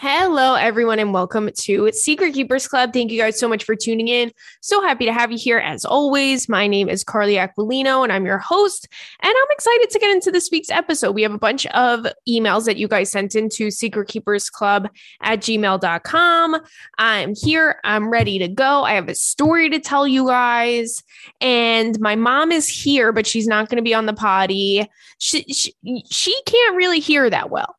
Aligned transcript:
Hello, 0.00 0.54
everyone, 0.54 1.00
and 1.00 1.12
welcome 1.12 1.50
to 1.52 1.90
Secret 1.90 2.32
Keepers 2.32 2.68
Club. 2.68 2.92
Thank 2.92 3.10
you 3.10 3.18
guys 3.18 3.36
so 3.36 3.48
much 3.48 3.64
for 3.64 3.74
tuning 3.74 4.06
in. 4.06 4.30
So 4.60 4.80
happy 4.80 5.06
to 5.06 5.12
have 5.12 5.32
you 5.32 5.38
here 5.38 5.58
as 5.58 5.84
always. 5.84 6.48
My 6.48 6.68
name 6.68 6.88
is 6.88 7.02
Carly 7.02 7.34
Aquilino, 7.34 8.04
and 8.04 8.12
I'm 8.12 8.24
your 8.24 8.38
host. 8.38 8.86
And 9.20 9.34
I'm 9.36 9.46
excited 9.50 9.90
to 9.90 9.98
get 9.98 10.12
into 10.12 10.30
this 10.30 10.50
week's 10.52 10.70
episode. 10.70 11.16
We 11.16 11.22
have 11.22 11.34
a 11.34 11.38
bunch 11.38 11.66
of 11.66 12.06
emails 12.28 12.66
that 12.66 12.76
you 12.76 12.86
guys 12.86 13.10
sent 13.10 13.34
into 13.34 13.72
Secret 13.72 14.06
Keepers 14.06 14.48
Club 14.48 14.88
at 15.20 15.40
gmail.com. 15.40 16.60
I'm 16.98 17.34
here. 17.34 17.80
I'm 17.82 18.08
ready 18.08 18.38
to 18.38 18.46
go. 18.46 18.84
I 18.84 18.92
have 18.92 19.08
a 19.08 19.16
story 19.16 19.68
to 19.68 19.80
tell 19.80 20.06
you 20.06 20.28
guys. 20.28 21.02
And 21.40 21.98
my 21.98 22.14
mom 22.14 22.52
is 22.52 22.68
here, 22.68 23.10
but 23.10 23.26
she's 23.26 23.48
not 23.48 23.68
going 23.68 23.78
to 23.78 23.82
be 23.82 23.94
on 23.94 24.06
the 24.06 24.14
potty. 24.14 24.88
She, 25.18 25.42
she, 25.52 25.74
she 26.08 26.40
can't 26.46 26.76
really 26.76 27.00
hear 27.00 27.28
that 27.28 27.50
well. 27.50 27.77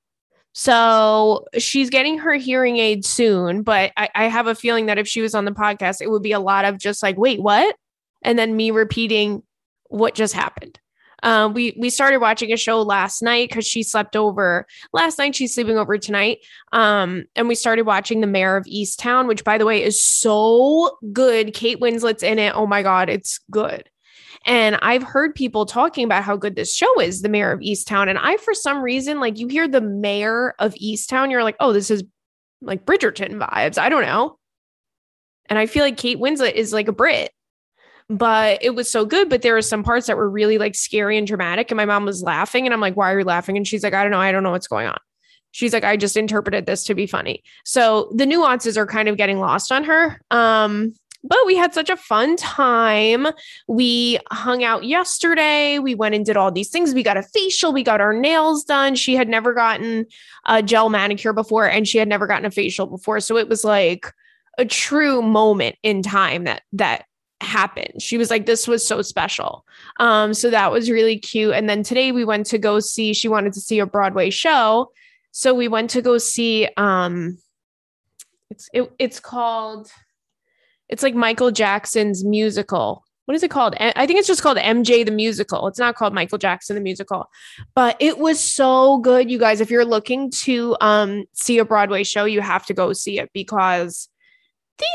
So 0.53 1.45
she's 1.57 1.89
getting 1.89 2.17
her 2.19 2.33
hearing 2.33 2.77
aid 2.77 3.05
soon, 3.05 3.61
but 3.61 3.91
I, 3.95 4.09
I, 4.15 4.23
have 4.25 4.47
a 4.47 4.55
feeling 4.55 4.87
that 4.87 4.97
if 4.97 5.07
she 5.07 5.21
was 5.21 5.35
on 5.35 5.45
the 5.45 5.51
podcast, 5.51 6.01
it 6.01 6.09
would 6.09 6.23
be 6.23 6.31
a 6.31 6.39
lot 6.39 6.65
of 6.65 6.79
just 6.79 7.03
like, 7.03 7.17
wait, 7.17 7.41
what? 7.41 7.75
And 8.23 8.37
then 8.37 8.55
me 8.55 8.71
repeating 8.71 9.43
what 9.89 10.15
just 10.15 10.33
happened. 10.33 10.79
Um, 11.21 11.53
we 11.53 11.75
we 11.77 11.89
started 11.89 12.19
watching 12.19 12.51
a 12.53 12.57
show 12.57 12.81
last 12.81 13.21
night 13.21 13.49
because 13.49 13.67
she 13.67 13.83
slept 13.83 14.15
over 14.15 14.65
last 14.93 15.17
night. 15.17 15.35
She's 15.35 15.53
sleeping 15.53 15.77
over 15.77 15.97
tonight. 15.97 16.39
Um, 16.71 17.25
and 17.35 17.47
we 17.47 17.55
started 17.55 17.85
watching 17.85 18.21
The 18.21 18.27
Mayor 18.27 18.55
of 18.55 18.65
Easttown, 18.65 19.27
which 19.27 19.43
by 19.43 19.57
the 19.57 19.65
way 19.65 19.83
is 19.83 20.03
so 20.03 20.97
good. 21.11 21.53
Kate 21.53 21.79
Winslet's 21.79 22.23
in 22.23 22.39
it. 22.39 22.55
Oh 22.55 22.67
my 22.67 22.83
god, 22.83 23.09
it's 23.09 23.39
good. 23.51 23.89
And 24.45 24.77
I've 24.81 25.03
heard 25.03 25.35
people 25.35 25.65
talking 25.65 26.05
about 26.05 26.23
how 26.23 26.37
good 26.37 26.55
this 26.55 26.73
show 26.73 26.99
is, 27.01 27.21
The 27.21 27.29
mayor 27.29 27.51
of 27.51 27.59
Easttown. 27.59 28.09
And 28.09 28.17
I, 28.17 28.37
for 28.37 28.53
some 28.53 28.81
reason, 28.81 29.19
like 29.19 29.37
you 29.37 29.47
hear 29.47 29.67
the 29.67 29.81
mayor 29.81 30.55
of 30.59 30.73
Easttown, 30.75 31.29
you're 31.29 31.43
like, 31.43 31.57
oh, 31.59 31.73
this 31.73 31.91
is 31.91 32.03
like 32.61 32.85
Bridgerton 32.85 33.37
vibes. 33.37 33.77
I 33.77 33.89
don't 33.89 34.03
know. 34.03 34.37
And 35.47 35.57
I 35.57 35.65
feel 35.65 35.83
like 35.83 35.97
Kate 35.97 36.19
Winslet 36.19 36.53
is 36.53 36.73
like 36.73 36.87
a 36.87 36.93
Brit, 36.93 37.31
but 38.07 38.59
it 38.61 38.75
was 38.75 38.89
so 38.89 39.05
good. 39.05 39.29
But 39.29 39.41
there 39.41 39.53
were 39.53 39.61
some 39.61 39.83
parts 39.83 40.07
that 40.07 40.17
were 40.17 40.29
really 40.29 40.57
like 40.57 40.75
scary 40.75 41.17
and 41.17 41.27
dramatic. 41.27 41.71
And 41.71 41.77
my 41.77 41.85
mom 41.85 42.05
was 42.05 42.23
laughing. 42.23 42.65
And 42.65 42.73
I'm 42.73 42.81
like, 42.81 42.95
why 42.95 43.11
are 43.11 43.19
you 43.19 43.25
laughing? 43.25 43.57
And 43.57 43.67
she's 43.67 43.83
like, 43.83 43.93
I 43.93 44.03
don't 44.03 44.11
know. 44.11 44.19
I 44.19 44.31
don't 44.31 44.43
know 44.43 44.51
what's 44.51 44.67
going 44.67 44.87
on. 44.87 44.99
She's 45.51 45.73
like, 45.73 45.83
I 45.83 45.97
just 45.97 46.15
interpreted 46.15 46.67
this 46.67 46.83
to 46.85 46.93
be 46.93 47.07
funny. 47.07 47.43
So 47.65 48.11
the 48.15 48.27
nuances 48.27 48.77
are 48.77 48.85
kind 48.85 49.09
of 49.09 49.17
getting 49.17 49.39
lost 49.39 49.71
on 49.71 49.83
her. 49.85 50.21
Um, 50.29 50.93
but 51.23 51.39
we 51.45 51.55
had 51.55 51.73
such 51.73 51.89
a 51.89 51.97
fun 51.97 52.35
time. 52.37 53.27
We 53.67 54.19
hung 54.31 54.63
out 54.63 54.83
yesterday. 54.83 55.79
We 55.79 55.95
went 55.95 56.15
and 56.15 56.25
did 56.25 56.37
all 56.37 56.51
these 56.51 56.69
things. 56.69 56.93
We 56.93 57.03
got 57.03 57.17
a 57.17 57.23
facial, 57.23 57.73
we 57.73 57.83
got 57.83 58.01
our 58.01 58.13
nails 58.13 58.63
done. 58.63 58.95
She 58.95 59.15
had 59.15 59.27
never 59.27 59.53
gotten 59.53 60.05
a 60.45 60.63
gel 60.63 60.89
manicure 60.89 61.33
before, 61.33 61.69
and 61.69 61.87
she 61.87 61.97
had 61.97 62.07
never 62.07 62.27
gotten 62.27 62.45
a 62.45 62.51
facial 62.51 62.87
before. 62.87 63.19
So 63.19 63.37
it 63.37 63.49
was 63.49 63.63
like 63.63 64.13
a 64.57 64.65
true 64.65 65.21
moment 65.21 65.75
in 65.83 66.01
time 66.01 66.45
that 66.45 66.63
that 66.73 67.05
happened. 67.41 68.01
She 68.01 68.17
was 68.17 68.29
like, 68.29 68.45
this 68.45 68.67
was 68.67 68.85
so 68.85 69.01
special. 69.01 69.65
Um, 69.99 70.33
so 70.33 70.49
that 70.49 70.71
was 70.71 70.89
really 70.89 71.17
cute. 71.17 71.53
And 71.53 71.69
then 71.69 71.83
today 71.83 72.11
we 72.11 72.25
went 72.25 72.45
to 72.47 72.57
go 72.57 72.79
see, 72.79 73.13
she 73.13 73.29
wanted 73.29 73.53
to 73.53 73.61
see 73.61 73.79
a 73.79 73.85
Broadway 73.85 74.29
show. 74.29 74.91
So 75.31 75.53
we 75.53 75.67
went 75.67 75.89
to 75.91 76.01
go 76.01 76.17
see 76.17 76.67
um 76.75 77.37
it's 78.49 78.69
it, 78.73 78.91
it's 78.97 79.19
called 79.19 79.91
it's 80.89 81.03
like 81.03 81.15
Michael 81.15 81.51
Jackson's 81.51 82.25
musical. 82.25 83.03
What 83.25 83.35
is 83.35 83.43
it 83.43 83.51
called? 83.51 83.75
I 83.79 84.07
think 84.07 84.17
it's 84.17 84.27
just 84.27 84.41
called 84.41 84.57
MJ 84.57 85.05
the 85.05 85.11
musical. 85.11 85.67
It's 85.67 85.77
not 85.77 85.95
called 85.95 86.15
Michael 86.15 86.39
Jackson 86.39 86.75
the 86.75 86.81
musical. 86.81 87.29
But 87.75 87.95
it 87.99 88.17
was 88.17 88.39
so 88.39 88.97
good, 88.97 89.29
you 89.29 89.37
guys. 89.37 89.61
If 89.61 89.69
you're 89.69 89.85
looking 89.85 90.31
to 90.31 90.75
um 90.81 91.25
see 91.33 91.59
a 91.59 91.65
Broadway 91.65 92.03
show, 92.03 92.25
you 92.25 92.41
have 92.41 92.65
to 92.65 92.73
go 92.73 92.91
see 92.91 93.19
it 93.19 93.29
because 93.31 94.09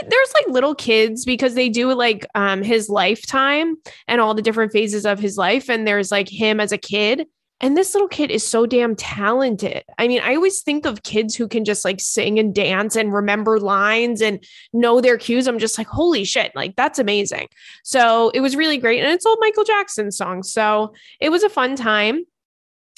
there's 0.09 0.35
like 0.35 0.49
little 0.49 0.75
kids 0.75 1.25
because 1.25 1.55
they 1.55 1.69
do 1.69 1.95
like 1.95 2.27
um 2.35 2.63
his 2.63 2.89
lifetime 2.89 3.77
and 4.09 4.21
all 4.21 4.35
the 4.35 4.43
different 4.43 4.73
phases 4.73 5.07
of 5.07 5.19
his 5.19 5.37
life 5.37 5.69
and 5.69 5.87
there's 5.87 6.11
like 6.11 6.29
him 6.29 6.59
as 6.59 6.73
a 6.73 6.79
kid 6.79 7.27
and 7.61 7.77
this 7.77 7.95
little 7.95 8.09
kid 8.09 8.31
is 8.31 8.47
so 8.47 8.67
damn 8.67 8.97
talented. 8.97 9.85
I 9.99 10.09
mean, 10.09 10.21
I 10.23 10.35
always 10.35 10.61
think 10.61 10.87
of 10.87 11.03
kids 11.03 11.37
who 11.37 11.47
can 11.49 11.65
just 11.65 11.85
like 11.85 12.01
sing 12.01 12.39
and 12.39 12.55
dance 12.55 12.97
and 12.97 13.13
remember 13.13 13.61
lines 13.61 14.21
and 14.21 14.45
know 14.73 15.01
their 15.01 15.17
cues. 15.17 15.47
I'm 15.47 15.59
just 15.59 15.79
like, 15.79 15.87
holy 15.87 16.25
shit, 16.25 16.55
like 16.55 16.77
that's 16.77 16.99
amazing. 16.99 17.49
So 17.85 18.31
it 18.31 18.41
was 18.41 18.57
really 18.57 18.79
great. 18.79 19.03
And 19.03 19.13
it's 19.13 19.25
all 19.25 19.37
Michael 19.41 19.65
Jackson 19.65 20.11
songs. 20.11 20.53
So 20.53 20.95
it 21.21 21.31
was 21.31 21.43
a 21.45 21.49
fun 21.49 21.77
time. 21.77 22.25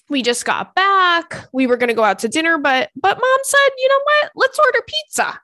We 0.09 0.23
just 0.23 0.45
got 0.45 0.75
back. 0.75 1.47
We 1.53 1.67
were 1.67 1.77
going 1.77 1.89
to 1.89 1.95
go 1.95 2.05
out 2.05 2.21
to 2.21 2.29
dinner, 2.29 2.59
but 2.59 2.91
but 2.95 3.19
mom 3.19 3.39
said, 3.43 3.69
"You 3.77 3.89
know 3.89 4.01
what? 4.05 4.33
Let's 4.37 4.59
order 4.59 4.79
pizza." 4.87 5.41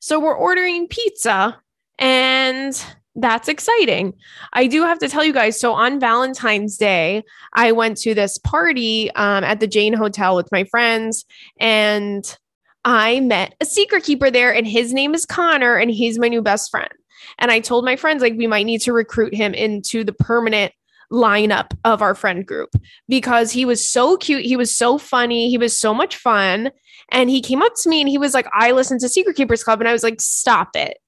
So 0.00 0.20
we're 0.20 0.36
ordering 0.36 0.86
pizza 0.86 1.58
and 1.98 2.84
that's 3.16 3.48
exciting. 3.48 4.14
I 4.52 4.66
do 4.66 4.82
have 4.82 4.98
to 4.98 5.08
tell 5.08 5.24
you 5.24 5.32
guys. 5.32 5.58
So 5.58 5.72
on 5.72 6.00
Valentine's 6.00 6.76
Day, 6.76 7.22
I 7.52 7.72
went 7.72 7.96
to 7.98 8.14
this 8.14 8.38
party 8.38 9.10
um, 9.12 9.44
at 9.44 9.60
the 9.60 9.66
Jane 9.66 9.92
Hotel 9.92 10.34
with 10.34 10.50
my 10.50 10.64
friends, 10.64 11.24
and 11.60 12.24
I 12.84 13.20
met 13.20 13.54
a 13.60 13.64
secret 13.64 14.04
keeper 14.04 14.30
there, 14.30 14.52
and 14.52 14.66
his 14.66 14.92
name 14.92 15.14
is 15.14 15.26
Connor, 15.26 15.76
and 15.76 15.90
he's 15.90 16.18
my 16.18 16.28
new 16.28 16.42
best 16.42 16.70
friend. 16.70 16.92
And 17.38 17.50
I 17.50 17.60
told 17.60 17.84
my 17.84 17.96
friends, 17.96 18.20
like, 18.20 18.34
we 18.36 18.46
might 18.46 18.66
need 18.66 18.80
to 18.82 18.92
recruit 18.92 19.34
him 19.34 19.54
into 19.54 20.04
the 20.04 20.12
permanent 20.12 20.72
lineup 21.12 21.70
of 21.84 22.02
our 22.02 22.14
friend 22.14 22.46
group 22.46 22.70
because 23.08 23.52
he 23.52 23.64
was 23.64 23.88
so 23.88 24.16
cute. 24.16 24.44
He 24.44 24.56
was 24.56 24.76
so 24.76 24.98
funny. 24.98 25.48
He 25.48 25.58
was 25.58 25.78
so 25.78 25.94
much 25.94 26.16
fun. 26.16 26.70
And 27.10 27.30
he 27.30 27.40
came 27.40 27.62
up 27.62 27.74
to 27.82 27.88
me 27.88 28.00
and 28.00 28.08
he 28.08 28.18
was 28.18 28.34
like, 28.34 28.46
I 28.52 28.72
listen 28.72 28.98
to 28.98 29.08
Secret 29.08 29.36
Keepers 29.36 29.62
Club. 29.62 29.80
And 29.80 29.88
I 29.88 29.92
was 29.92 30.02
like, 30.02 30.20
stop 30.20 30.74
it 30.74 30.98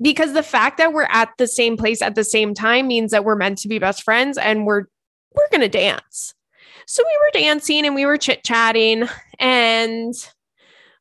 because 0.00 0.32
the 0.32 0.42
fact 0.42 0.78
that 0.78 0.92
we're 0.92 1.08
at 1.10 1.30
the 1.38 1.46
same 1.46 1.76
place 1.76 2.02
at 2.02 2.14
the 2.14 2.24
same 2.24 2.54
time 2.54 2.86
means 2.86 3.10
that 3.12 3.24
we're 3.24 3.36
meant 3.36 3.58
to 3.58 3.68
be 3.68 3.78
best 3.78 4.02
friends 4.02 4.38
and 4.38 4.66
we're 4.66 4.84
we're 5.34 5.48
going 5.50 5.60
to 5.60 5.68
dance. 5.68 6.34
So 6.86 7.02
we 7.04 7.18
were 7.22 7.30
dancing 7.42 7.84
and 7.84 7.94
we 7.94 8.06
were 8.06 8.16
chit-chatting 8.16 9.08
and 9.38 10.14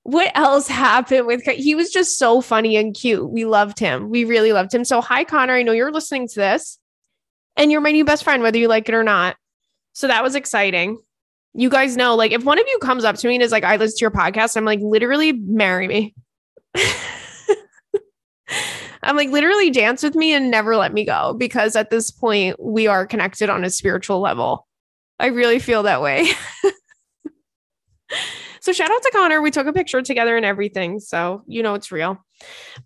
what 0.04 0.32
else 0.36 0.68
happened 0.70 1.26
with 1.28 1.44
he 1.44 1.76
was 1.76 1.90
just 1.92 2.18
so 2.18 2.42
funny 2.42 2.76
and 2.76 2.96
cute. 2.96 3.30
We 3.30 3.46
loved 3.46 3.80
him. 3.80 4.10
We 4.10 4.26
really 4.26 4.52
loved 4.54 4.74
him. 4.74 4.84
So 4.86 5.02
hi 5.02 5.24
Connor, 5.24 5.54
I 5.54 5.64
know 5.64 5.72
you're 5.72 5.92
listening 5.92 6.28
to 6.30 6.36
this 6.36 6.80
and 7.56 7.72
you're 7.72 7.82
my 7.82 7.92
new 7.92 8.06
best 8.06 8.24
friend 8.24 8.44
whether 8.44 8.58
you 8.58 8.68
like 8.68 8.90
it 8.90 8.96
or 8.96 9.04
not. 9.04 9.36
So 9.94 10.08
that 10.08 10.24
was 10.24 10.36
exciting. 10.36 11.00
You 11.54 11.70
guys 11.70 11.96
know 11.96 12.16
like 12.16 12.32
if 12.32 12.44
one 12.44 12.60
of 12.60 12.66
you 12.68 12.78
comes 12.80 13.06
up 13.06 13.16
to 13.18 13.28
me 13.28 13.36
and 13.36 13.44
is 13.44 13.52
like 13.52 13.64
I 13.64 13.78
listen 13.78 13.98
to 13.98 14.04
your 14.04 14.12
podcast, 14.12 14.58
I'm 14.58 14.66
like 14.66 14.80
literally 14.82 15.32
marry 15.34 15.88
me. 15.88 16.16
I'm 19.06 19.16
like, 19.16 19.30
literally 19.30 19.70
dance 19.70 20.04
with 20.04 20.16
me 20.16 20.34
and 20.34 20.50
never 20.50 20.76
let 20.76 20.94
me 20.94 21.06
go 21.06 21.34
because 21.38 21.76
at 21.76 21.90
this 21.90 22.12
point, 22.12 22.62
we 22.62 22.88
are 22.88 23.06
connected 23.06 23.50
on 23.50 23.64
a 23.64 23.70
spiritual 23.70 24.20
level. 24.20 24.68
I 25.20 25.28
really 25.28 25.60
feel 25.60 25.84
that 25.84 26.02
way. 26.02 26.28
so, 28.60 28.74
shout 28.74 28.92
out 28.92 29.02
to 29.04 29.12
Connor. 29.14 29.42
We 29.42 29.52
took 29.52 29.68
a 29.68 29.74
picture 29.74 30.02
together 30.02 30.36
and 30.36 30.46
everything. 30.46 31.00
So, 31.00 31.44
you 31.48 31.64
know, 31.64 31.76
it's 31.76 31.92
real. 31.92 32.18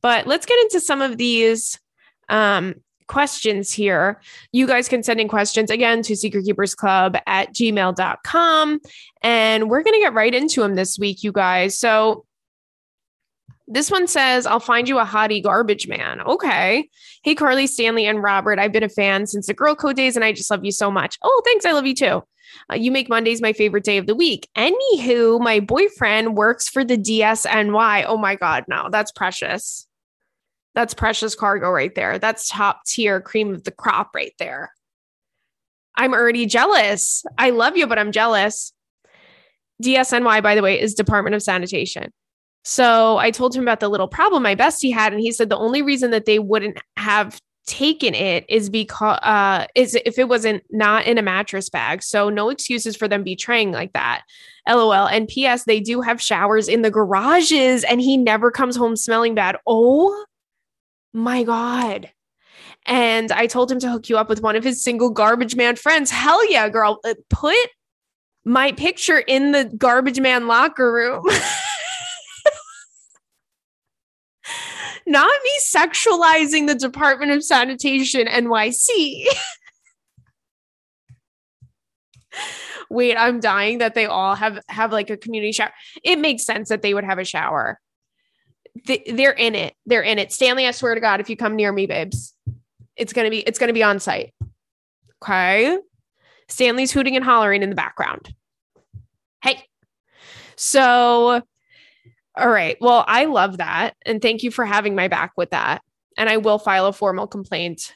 But 0.02 0.28
let's 0.28 0.46
get 0.46 0.60
into 0.64 0.80
some 0.80 1.02
of 1.02 1.18
these 1.18 1.80
um, 2.28 2.76
questions 3.08 3.74
here. 3.74 4.22
You 4.52 4.68
guys 4.68 4.88
can 4.88 5.04
send 5.04 5.20
in 5.20 5.28
questions 5.28 5.72
again 5.72 6.02
to 6.04 6.14
secretkeepersclub 6.14 7.20
at 7.28 7.54
gmail.com. 7.54 8.80
And 9.24 9.70
we're 9.70 9.84
going 9.84 9.96
to 9.96 10.00
get 10.00 10.14
right 10.14 10.34
into 10.34 10.62
them 10.62 10.76
this 10.76 11.00
week, 11.00 11.24
you 11.24 11.32
guys. 11.32 11.78
So, 11.78 12.26
this 13.70 13.92
one 13.92 14.08
says, 14.08 14.48
I'll 14.48 14.60
find 14.60 14.90
you 14.90 14.98
a 14.98 15.06
hottie 15.06 15.44
garbage 15.44 15.88
man. 15.88 16.22
Okay. 16.22 16.90
Hey, 17.24 17.36
Carly, 17.36 17.68
Stanley, 17.68 18.08
and 18.08 18.24
Robert. 18.24 18.58
I've 18.58 18.72
been 18.72 18.84
a 18.84 18.90
fan 18.90 19.28
since 19.28 19.46
the 19.46 19.54
girl 19.54 19.76
code 19.76 19.96
days 19.96 20.16
and 20.16 20.26
I 20.26 20.34
just 20.34 20.50
love 20.50 20.66
you 20.66 20.72
so 20.72 20.90
much. 20.90 21.20
Oh, 21.22 21.42
thanks. 21.46 21.66
I 21.66 21.72
love 21.72 21.86
you 21.86 21.94
too. 21.94 22.24
Uh, 22.72 22.76
you 22.76 22.92
make 22.92 23.10
Mondays 23.10 23.42
my 23.42 23.54
favorite 23.54 23.84
day 23.84 23.98
of 23.98 24.08
the 24.08 24.16
week. 24.16 24.50
Anywho, 24.58 25.40
my 25.40 25.60
boyfriend 25.60 26.36
works 26.36 26.68
for 26.68 26.84
the 26.84 26.98
DSNY. 26.98 28.06
Oh 28.08 28.18
my 28.18 28.36
God. 28.36 28.66
No, 28.68 28.90
that's 28.92 29.12
precious. 29.12 29.88
That's 30.74 30.96
precious 30.96 31.36
cargo 31.36 31.70
right 31.70 31.94
there. 31.94 32.18
That's 32.18 32.50
top 32.50 32.86
tier 32.86 33.22
cream 33.22 33.54
of 33.54 33.66
the 33.66 33.72
crop 33.72 34.16
right 34.16 34.34
there. 34.40 34.74
I'm 35.96 36.14
already 36.14 36.48
jealous. 36.48 37.24
I 37.38 37.52
love 37.52 37.78
you, 37.78 37.86
but 37.86 38.00
I'm 38.00 38.12
jealous. 38.12 38.74
DSNY, 39.84 40.42
by 40.42 40.56
the 40.56 40.62
way, 40.62 40.80
is 40.80 40.96
Department 40.96 41.36
of 41.36 41.44
Sanitation. 41.44 42.12
So 42.64 43.18
I 43.18 43.32
told 43.32 43.56
him 43.56 43.64
about 43.64 43.80
the 43.80 43.90
little 43.90 44.08
problem 44.08 44.44
my 44.44 44.56
bestie 44.56 44.94
had, 44.94 45.14
and 45.14 45.22
he 45.22 45.32
said 45.32 45.50
the 45.50 45.58
only 45.58 45.82
reason 45.82 46.12
that 46.12 46.26
they 46.26 46.40
wouldn't 46.40 46.78
have 46.98 47.40
taken 47.70 48.16
it 48.16 48.46
is 48.50 48.68
because 48.68 49.20
uh 49.22 49.68
is 49.76 49.96
if 50.04 50.18
it 50.18 50.28
wasn't 50.28 50.64
not 50.72 51.06
in 51.06 51.20
a 51.20 51.22
mattress 51.22 51.70
bag. 51.70 52.02
So 52.02 52.30
no 52.30 52.50
excuses 52.50 52.96
for 52.96 53.08
them 53.08 53.24
betraying 53.24 53.72
like 53.72 53.94
that. 53.94 54.24
LOL. 54.68 55.08
And 55.08 55.28
PS, 55.28 55.64
they 55.66 55.80
do 55.80 56.02
have 56.02 56.22
showers 56.22 56.68
in 56.68 56.82
the 56.82 56.92
garages, 56.92 57.84
and 57.84 58.02
he 58.02 58.18
never 58.18 58.52
comes 58.52 58.76
home 58.76 58.96
smelling 58.96 59.36
bad. 59.36 59.58
Oh 59.68 60.26
my 61.14 61.44
god. 61.44 62.12
And 62.86 63.32
I 63.32 63.46
told 63.46 63.72
him 63.72 63.80
to 63.80 63.90
hook 63.90 64.10
you 64.10 64.18
up 64.18 64.30
with 64.30 64.42
one 64.42 64.56
of 64.56 64.64
his 64.64 64.84
single 64.84 65.10
garbage 65.10 65.56
man 65.56 65.76
friends. 65.76 66.10
Hell 66.10 66.50
yeah, 66.50 66.70
girl. 66.70 67.00
Uh, 67.04 67.14
put 67.30 67.58
my 68.46 68.72
picture 68.72 69.20
in 69.20 69.52
the 69.52 69.66
garbage 69.78 70.20
man 70.20 70.48
locker 70.48 70.92
room. 70.92 71.24
not 75.10 75.30
me 75.44 75.52
sexualizing 75.74 76.68
the 76.68 76.76
Department 76.76 77.32
of 77.32 77.44
Sanitation 77.44 78.28
NYC. 78.28 79.26
Wait, 82.90 83.16
I'm 83.16 83.40
dying 83.40 83.80
that 83.80 83.96
they 83.96 84.06
all 84.06 84.36
have 84.36 84.60
have 84.68 84.92
like 84.92 85.10
a 85.10 85.18
community 85.18 85.52
shower. 85.52 85.72
It 86.04 86.18
makes 86.18 86.46
sense 86.46 86.70
that 86.70 86.82
they 86.82 86.94
would 86.94 87.04
have 87.04 87.20
a 87.20 87.26
shower. 87.26 87.80
They, 88.86 89.04
they're 89.12 89.32
in 89.32 89.56
it. 89.56 89.74
They're 89.86 90.04
in 90.04 90.20
it. 90.20 90.32
Stanley, 90.32 90.66
I 90.66 90.72
swear 90.72 90.96
to 90.96 91.02
God, 91.02 91.20
if 91.20 91.30
you 91.30 91.36
come 91.36 91.56
near 91.56 91.72
me, 91.72 91.86
babes, 91.86 92.34
it's 92.96 93.14
gonna 93.14 93.30
be 93.30 93.40
it's 93.40 93.60
gonna 93.60 93.74
be 93.74 93.84
on 93.84 94.00
sight. 94.00 94.34
Okay. 95.24 95.78
Stanley's 96.48 96.92
hooting 96.92 97.16
and 97.16 97.26
hollering 97.26 97.62
in 97.62 97.70
the 97.70 97.76
background. 97.76 98.34
Hey. 99.42 99.64
So 100.56 101.44
all 102.40 102.50
right. 102.50 102.78
Well, 102.80 103.04
I 103.08 103.26
love 103.26 103.58
that. 103.58 103.96
And 104.06 104.22
thank 104.22 104.44
you 104.44 104.52
for 104.52 104.66
having 104.66 104.96
my 104.96 105.08
back 105.08 105.34
with 105.38 105.52
that. 105.52 105.82
And 106.18 106.30
I 106.30 106.38
will 106.38 106.60
file 106.60 106.86
a 106.86 106.94
formal 106.94 107.28
complaint 107.28 107.96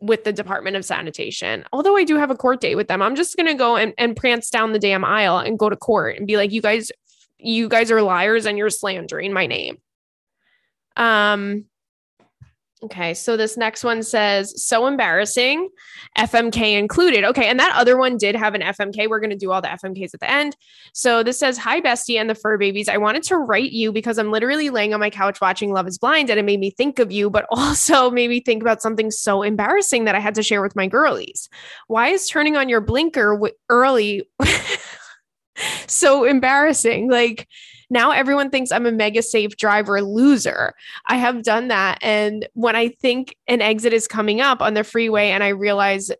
with 0.00 0.24
the 0.24 0.32
Department 0.32 0.76
of 0.76 0.84
Sanitation. 0.84 1.64
Although 1.72 1.96
I 1.96 2.04
do 2.04 2.16
have 2.16 2.30
a 2.30 2.36
court 2.36 2.60
date 2.60 2.76
with 2.76 2.88
them, 2.88 3.02
I'm 3.02 3.16
just 3.16 3.36
going 3.36 3.48
to 3.48 3.54
go 3.54 3.76
and, 3.76 3.92
and 3.98 4.16
prance 4.16 4.50
down 4.50 4.72
the 4.72 4.78
damn 4.78 5.04
aisle 5.04 5.38
and 5.38 5.58
go 5.58 5.68
to 5.68 5.76
court 5.76 6.16
and 6.16 6.26
be 6.26 6.36
like, 6.36 6.52
you 6.52 6.62
guys, 6.62 6.92
you 7.38 7.68
guys 7.68 7.90
are 7.90 8.02
liars 8.02 8.46
and 8.46 8.56
you're 8.56 8.70
slandering 8.70 9.32
my 9.32 9.46
name. 9.46 9.78
Um, 10.96 11.64
Okay, 12.84 13.12
so 13.12 13.36
this 13.36 13.56
next 13.56 13.82
one 13.82 14.04
says, 14.04 14.64
so 14.64 14.86
embarrassing, 14.86 15.68
FMK 16.16 16.78
included. 16.78 17.24
Okay, 17.24 17.48
and 17.48 17.58
that 17.58 17.74
other 17.74 17.98
one 17.98 18.16
did 18.16 18.36
have 18.36 18.54
an 18.54 18.60
FMK. 18.60 19.08
We're 19.08 19.18
going 19.18 19.30
to 19.30 19.36
do 19.36 19.50
all 19.50 19.60
the 19.60 19.66
FMKs 19.66 20.14
at 20.14 20.20
the 20.20 20.30
end. 20.30 20.56
So 20.94 21.24
this 21.24 21.40
says, 21.40 21.58
Hi, 21.58 21.80
Bestie 21.80 22.20
and 22.20 22.30
the 22.30 22.36
fur 22.36 22.56
babies. 22.56 22.88
I 22.88 22.96
wanted 22.96 23.24
to 23.24 23.36
write 23.36 23.72
you 23.72 23.90
because 23.90 24.16
I'm 24.16 24.30
literally 24.30 24.70
laying 24.70 24.94
on 24.94 25.00
my 25.00 25.10
couch 25.10 25.40
watching 25.40 25.72
Love 25.72 25.88
is 25.88 25.98
Blind 25.98 26.30
and 26.30 26.38
it 26.38 26.44
made 26.44 26.60
me 26.60 26.70
think 26.70 27.00
of 27.00 27.10
you, 27.10 27.30
but 27.30 27.46
also 27.50 28.12
made 28.12 28.30
me 28.30 28.40
think 28.40 28.62
about 28.62 28.80
something 28.80 29.10
so 29.10 29.42
embarrassing 29.42 30.04
that 30.04 30.14
I 30.14 30.20
had 30.20 30.36
to 30.36 30.42
share 30.44 30.62
with 30.62 30.76
my 30.76 30.86
girlies. 30.86 31.48
Why 31.88 32.08
is 32.08 32.28
turning 32.28 32.56
on 32.56 32.68
your 32.68 32.80
blinker 32.80 33.34
w- 33.34 33.54
early 33.68 34.30
so 35.88 36.22
embarrassing? 36.22 37.10
Like, 37.10 37.48
now 37.90 38.10
everyone 38.10 38.50
thinks 38.50 38.70
I'm 38.70 38.86
a 38.86 38.92
mega 38.92 39.22
safe 39.22 39.56
driver 39.56 40.02
loser. 40.02 40.74
I 41.06 41.16
have 41.16 41.42
done 41.42 41.68
that. 41.68 41.98
And 42.02 42.48
when 42.54 42.76
I 42.76 42.88
think 42.88 43.36
an 43.46 43.62
exit 43.62 43.92
is 43.92 44.06
coming 44.06 44.40
up 44.40 44.60
on 44.60 44.74
the 44.74 44.84
freeway 44.84 45.30
and 45.30 45.42
I 45.42 45.48
realize 45.48 46.10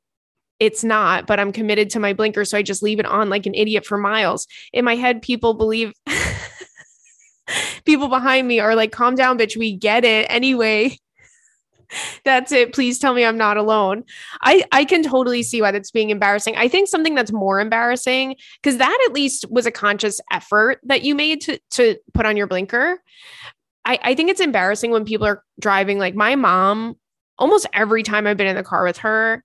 it's 0.58 0.82
not, 0.82 1.26
but 1.26 1.38
I'm 1.38 1.52
committed 1.52 1.90
to 1.90 2.00
my 2.00 2.12
blinker. 2.12 2.44
So 2.44 2.58
I 2.58 2.62
just 2.62 2.82
leave 2.82 2.98
it 2.98 3.06
on 3.06 3.30
like 3.30 3.46
an 3.46 3.54
idiot 3.54 3.86
for 3.86 3.98
miles. 3.98 4.46
In 4.72 4.84
my 4.84 4.96
head, 4.96 5.22
people 5.22 5.54
believe 5.54 5.92
people 7.84 8.08
behind 8.08 8.48
me 8.48 8.60
are 8.60 8.74
like, 8.74 8.90
calm 8.90 9.14
down, 9.14 9.38
bitch. 9.38 9.56
We 9.56 9.76
get 9.76 10.04
it. 10.04 10.26
Anyway, 10.28 10.98
that's 12.24 12.52
it. 12.52 12.72
Please 12.72 12.98
tell 12.98 13.14
me 13.14 13.24
I'm 13.24 13.38
not 13.38 13.56
alone. 13.56 14.04
I 14.42 14.64
I 14.72 14.84
can 14.84 15.02
totally 15.02 15.42
see 15.42 15.62
why 15.62 15.70
that's 15.70 15.90
being 15.90 16.10
embarrassing. 16.10 16.56
I 16.56 16.68
think 16.68 16.88
something 16.88 17.14
that's 17.14 17.32
more 17.32 17.60
embarrassing 17.60 18.36
because 18.62 18.78
that 18.78 19.06
at 19.06 19.14
least 19.14 19.46
was 19.50 19.66
a 19.66 19.70
conscious 19.70 20.20
effort 20.32 20.80
that 20.84 21.02
you 21.02 21.14
made 21.14 21.40
to 21.42 21.58
to 21.72 21.96
put 22.14 22.26
on 22.26 22.36
your 22.36 22.46
blinker. 22.46 23.02
I 23.84 23.98
I 24.02 24.14
think 24.14 24.30
it's 24.30 24.40
embarrassing 24.40 24.90
when 24.90 25.04
people 25.04 25.26
are 25.26 25.42
driving 25.60 25.98
like 25.98 26.14
my 26.14 26.36
mom 26.36 26.96
almost 27.38 27.66
every 27.72 28.02
time 28.02 28.26
I've 28.26 28.36
been 28.36 28.48
in 28.48 28.56
the 28.56 28.64
car 28.64 28.84
with 28.84 28.98
her 28.98 29.44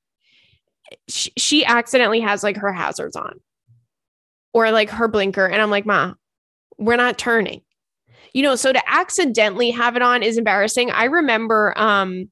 she, 1.08 1.32
she 1.38 1.66
accidentally 1.66 2.22
has 2.22 2.44
like 2.44 2.58
her 2.58 2.72
hazards 2.72 3.16
on 3.16 3.40
or 4.54 4.72
like 4.72 4.90
her 4.90 5.08
blinker 5.08 5.46
and 5.46 5.62
I'm 5.62 5.72
like, 5.72 5.86
"Ma, 5.86 6.14
we're 6.78 6.96
not 6.96 7.18
turning." 7.18 7.63
You 8.34 8.42
know, 8.42 8.56
so 8.56 8.74
to 8.74 8.92
accidentally 8.92 9.72
have 9.72 9.96
it 9.96 10.02
on 10.02 10.24
is 10.24 10.38
embarrassing. 10.38 10.92
I 10.92 11.06
remember 11.06 11.74
um 11.78 12.30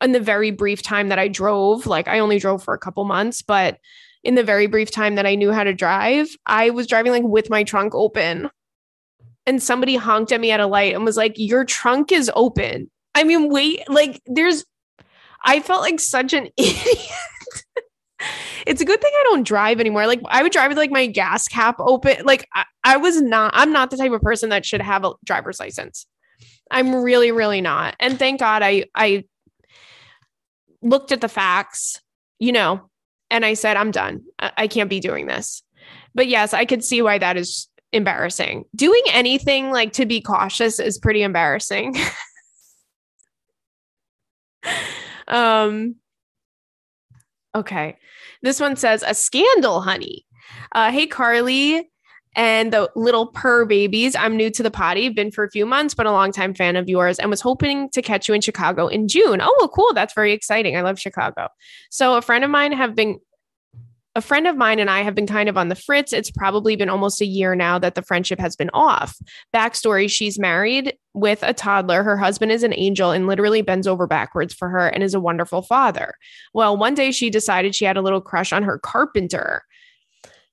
in 0.00 0.12
the 0.12 0.20
very 0.20 0.50
brief 0.50 0.82
time 0.82 1.08
that 1.08 1.18
I 1.18 1.28
drove, 1.28 1.86
like 1.86 2.06
I 2.06 2.20
only 2.20 2.38
drove 2.38 2.62
for 2.62 2.74
a 2.74 2.78
couple 2.78 3.04
months, 3.04 3.42
but 3.42 3.78
in 4.24 4.34
the 4.34 4.44
very 4.44 4.66
brief 4.66 4.90
time 4.90 5.14
that 5.14 5.26
I 5.26 5.34
knew 5.34 5.52
how 5.52 5.64
to 5.64 5.72
drive, 5.72 6.28
I 6.46 6.70
was 6.70 6.86
driving 6.86 7.12
like 7.12 7.24
with 7.24 7.50
my 7.50 7.64
trunk 7.64 7.94
open. 7.94 8.50
And 9.46 9.62
somebody 9.62 9.96
honked 9.96 10.30
at 10.32 10.40
me 10.40 10.50
at 10.50 10.60
a 10.60 10.66
light 10.66 10.94
and 10.94 11.04
was 11.04 11.16
like, 11.16 11.32
Your 11.36 11.64
trunk 11.64 12.12
is 12.12 12.30
open. 12.36 12.90
I 13.14 13.24
mean, 13.24 13.48
wait, 13.48 13.88
like 13.88 14.20
there's, 14.26 14.64
I 15.44 15.60
felt 15.60 15.80
like 15.80 16.00
such 16.00 16.32
an 16.34 16.48
idiot 16.56 17.07
it's 18.66 18.80
a 18.80 18.84
good 18.84 19.00
thing 19.00 19.12
I 19.14 19.22
don't 19.24 19.46
drive 19.46 19.80
anymore. 19.80 20.06
Like 20.06 20.20
I 20.26 20.42
would 20.42 20.52
drive 20.52 20.68
with 20.68 20.78
like 20.78 20.90
my 20.90 21.06
gas 21.06 21.48
cap 21.48 21.76
open. 21.78 22.24
Like 22.24 22.46
I, 22.54 22.64
I 22.84 22.96
was 22.96 23.20
not, 23.20 23.52
I'm 23.54 23.72
not 23.72 23.90
the 23.90 23.96
type 23.96 24.12
of 24.12 24.20
person 24.22 24.50
that 24.50 24.66
should 24.66 24.82
have 24.82 25.04
a 25.04 25.12
driver's 25.24 25.60
license. 25.60 26.06
I'm 26.70 26.94
really, 26.94 27.32
really 27.32 27.60
not. 27.60 27.96
And 27.98 28.18
thank 28.18 28.40
God 28.40 28.62
I 28.62 28.84
I 28.94 29.24
looked 30.82 31.12
at 31.12 31.20
the 31.20 31.28
facts, 31.28 32.00
you 32.38 32.52
know, 32.52 32.88
and 33.30 33.44
I 33.44 33.54
said, 33.54 33.76
I'm 33.76 33.90
done. 33.90 34.22
I, 34.38 34.52
I 34.56 34.66
can't 34.68 34.90
be 34.90 35.00
doing 35.00 35.26
this. 35.26 35.62
But 36.14 36.28
yes, 36.28 36.54
I 36.54 36.64
could 36.64 36.84
see 36.84 37.02
why 37.02 37.18
that 37.18 37.36
is 37.36 37.68
embarrassing. 37.92 38.64
Doing 38.74 39.02
anything 39.12 39.70
like 39.70 39.92
to 39.94 40.06
be 40.06 40.20
cautious 40.20 40.78
is 40.78 40.98
pretty 40.98 41.22
embarrassing. 41.22 41.96
um 45.28 45.94
okay. 47.58 47.96
This 48.42 48.60
one 48.60 48.76
says 48.76 49.04
a 49.06 49.14
scandal, 49.14 49.80
honey. 49.80 50.26
Uh, 50.72 50.90
hey, 50.90 51.06
Carly 51.06 51.90
and 52.34 52.72
the 52.72 52.90
little 52.94 53.26
purr 53.26 53.64
babies. 53.64 54.14
I'm 54.14 54.36
new 54.36 54.50
to 54.50 54.62
the 54.62 54.70
potty, 54.70 55.08
been 55.08 55.30
for 55.30 55.44
a 55.44 55.50
few 55.50 55.66
months, 55.66 55.94
but 55.94 56.06
a 56.06 56.12
longtime 56.12 56.54
fan 56.54 56.76
of 56.76 56.88
yours 56.88 57.18
and 57.18 57.30
was 57.30 57.40
hoping 57.40 57.90
to 57.90 58.02
catch 58.02 58.28
you 58.28 58.34
in 58.34 58.40
Chicago 58.40 58.86
in 58.86 59.08
June. 59.08 59.40
Oh, 59.42 59.56
well, 59.58 59.68
cool. 59.68 59.92
That's 59.92 60.14
very 60.14 60.32
exciting. 60.32 60.76
I 60.76 60.82
love 60.82 61.00
Chicago. 61.00 61.48
So 61.90 62.16
a 62.16 62.22
friend 62.22 62.44
of 62.44 62.50
mine 62.50 62.72
have 62.72 62.94
been 62.94 63.18
a 64.18 64.20
friend 64.20 64.48
of 64.48 64.56
mine 64.56 64.80
and 64.80 64.90
I 64.90 65.02
have 65.02 65.14
been 65.14 65.28
kind 65.28 65.48
of 65.48 65.56
on 65.56 65.68
the 65.68 65.76
fritz. 65.76 66.12
It's 66.12 66.30
probably 66.30 66.74
been 66.74 66.88
almost 66.88 67.20
a 67.20 67.26
year 67.26 67.54
now 67.54 67.78
that 67.78 67.94
the 67.94 68.02
friendship 68.02 68.40
has 68.40 68.56
been 68.56 68.68
off. 68.74 69.16
Backstory 69.54 70.10
she's 70.10 70.40
married 70.40 70.98
with 71.14 71.38
a 71.44 71.54
toddler. 71.54 72.02
Her 72.02 72.16
husband 72.16 72.50
is 72.50 72.64
an 72.64 72.74
angel 72.76 73.12
and 73.12 73.28
literally 73.28 73.62
bends 73.62 73.86
over 73.86 74.08
backwards 74.08 74.52
for 74.52 74.68
her 74.70 74.88
and 74.88 75.04
is 75.04 75.14
a 75.14 75.20
wonderful 75.20 75.62
father. 75.62 76.14
Well, 76.52 76.76
one 76.76 76.94
day 76.94 77.12
she 77.12 77.30
decided 77.30 77.76
she 77.76 77.84
had 77.84 77.96
a 77.96 78.02
little 78.02 78.20
crush 78.20 78.52
on 78.52 78.64
her 78.64 78.76
carpenter. 78.76 79.62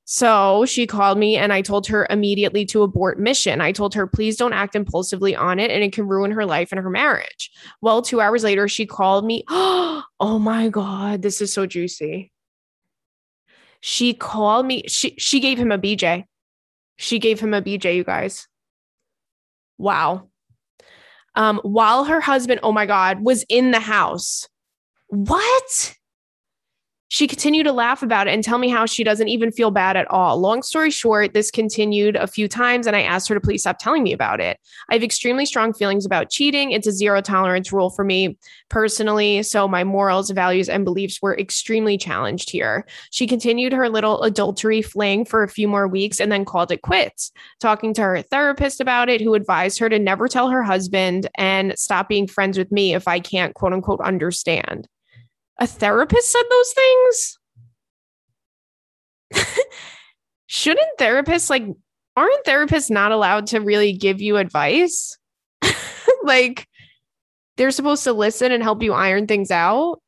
So 0.07 0.65
she 0.67 0.85
called 0.85 1.17
me 1.17 1.35
and 1.35 1.51
I 1.51 1.63
told 1.63 1.87
her 1.87 2.05
immediately 2.11 2.65
to 2.67 2.83
abort 2.83 3.19
mission. 3.19 3.61
I 3.61 3.71
told 3.71 3.95
her, 3.95 4.05
please 4.05 4.37
don't 4.37 4.53
act 4.53 4.75
impulsively 4.75 5.35
on 5.35 5.59
it 5.59 5.71
and 5.71 5.83
it 5.83 5.91
can 5.91 6.07
ruin 6.07 6.29
her 6.29 6.45
life 6.45 6.71
and 6.71 6.79
her 6.79 6.91
marriage. 6.91 7.49
Well, 7.81 8.03
two 8.03 8.21
hours 8.21 8.43
later, 8.43 8.67
she 8.67 8.85
called 8.85 9.25
me. 9.25 9.43
Oh 10.17 10.39
my 10.39 10.69
God, 10.69 11.21
this 11.21 11.41
is 11.41 11.51
so 11.51 11.65
juicy. 11.65 12.31
She 13.87 14.15
called 14.15 14.65
me. 14.65 14.81
She 14.87 15.13
she 15.19 15.39
gave 15.39 15.59
him 15.59 15.71
a 15.71 15.77
BJ. 15.77 16.23
She 16.97 17.19
gave 17.19 17.39
him 17.39 17.53
a 17.53 17.61
BJ, 17.61 17.95
you 17.95 18.03
guys. 18.03 18.47
Wow. 19.77 20.29
Um, 21.35 21.59
while 21.61 22.05
her 22.05 22.19
husband, 22.19 22.61
oh 22.63 22.71
my 22.71 22.87
God, 22.87 23.19
was 23.21 23.45
in 23.47 23.69
the 23.69 23.79
house. 23.79 24.47
What? 25.09 25.93
She 27.15 27.27
continued 27.27 27.63
to 27.63 27.71
laugh 27.71 28.03
about 28.03 28.27
it 28.27 28.33
and 28.33 28.43
tell 28.43 28.57
me 28.57 28.67
how 28.67 28.85
she 28.85 29.01
doesn't 29.01 29.29
even 29.29 29.49
feel 29.49 29.71
bad 29.71 29.95
at 29.95 30.11
all. 30.11 30.37
Long 30.37 30.61
story 30.61 30.91
short, 30.91 31.33
this 31.33 31.49
continued 31.49 32.17
a 32.17 32.27
few 32.27 32.49
times, 32.49 32.87
and 32.87 32.93
I 32.93 33.03
asked 33.03 33.29
her 33.29 33.35
to 33.35 33.39
please 33.39 33.61
stop 33.61 33.79
telling 33.79 34.03
me 34.03 34.11
about 34.11 34.41
it. 34.41 34.59
I 34.89 34.95
have 34.95 35.01
extremely 35.01 35.45
strong 35.45 35.71
feelings 35.71 36.05
about 36.05 36.29
cheating. 36.29 36.73
It's 36.73 36.87
a 36.87 36.91
zero 36.91 37.21
tolerance 37.21 37.71
rule 37.71 37.89
for 37.89 38.03
me 38.03 38.37
personally. 38.67 39.43
So 39.43 39.65
my 39.65 39.85
morals, 39.85 40.29
values, 40.29 40.67
and 40.67 40.83
beliefs 40.83 41.21
were 41.21 41.37
extremely 41.37 41.97
challenged 41.97 42.49
here. 42.49 42.85
She 43.11 43.27
continued 43.27 43.71
her 43.71 43.87
little 43.87 44.21
adultery 44.23 44.81
fling 44.81 45.23
for 45.23 45.41
a 45.41 45.47
few 45.47 45.69
more 45.69 45.87
weeks 45.87 46.19
and 46.19 46.29
then 46.29 46.43
called 46.43 46.69
it 46.69 46.81
quits, 46.81 47.31
talking 47.61 47.93
to 47.93 48.01
her 48.01 48.21
therapist 48.23 48.81
about 48.81 49.07
it, 49.07 49.21
who 49.21 49.35
advised 49.35 49.79
her 49.79 49.87
to 49.87 49.99
never 49.99 50.27
tell 50.27 50.49
her 50.49 50.63
husband 50.63 51.29
and 51.35 51.79
stop 51.79 52.09
being 52.09 52.27
friends 52.27 52.57
with 52.57 52.73
me 52.73 52.93
if 52.93 53.07
I 53.07 53.21
can't 53.21 53.53
quote 53.53 53.71
unquote 53.71 54.01
understand 54.01 54.89
a 55.59 55.67
therapist 55.67 56.31
said 56.31 56.43
those 56.49 56.73
things? 56.73 57.39
Shouldn't 60.47 60.97
therapists 60.99 61.49
like 61.49 61.65
aren't 62.15 62.45
therapists 62.45 62.89
not 62.89 63.11
allowed 63.11 63.47
to 63.47 63.59
really 63.59 63.93
give 63.93 64.21
you 64.21 64.37
advice? 64.37 65.17
like 66.23 66.67
they're 67.57 67.71
supposed 67.71 68.03
to 68.03 68.13
listen 68.13 68.51
and 68.51 68.63
help 68.63 68.83
you 68.83 68.93
iron 68.93 69.27
things 69.27 69.51
out. 69.51 70.01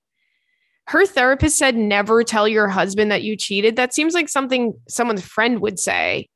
Her 0.88 1.06
therapist 1.06 1.58
said 1.58 1.76
never 1.76 2.24
tell 2.24 2.48
your 2.48 2.70
husband 2.70 3.12
that 3.12 3.24
you 3.24 3.36
cheated. 3.36 3.76
That 3.76 3.94
seems 3.94 4.14
like 4.14 4.30
something 4.30 4.74
someone's 4.88 5.22
friend 5.22 5.60
would 5.60 5.80
say. 5.80 6.30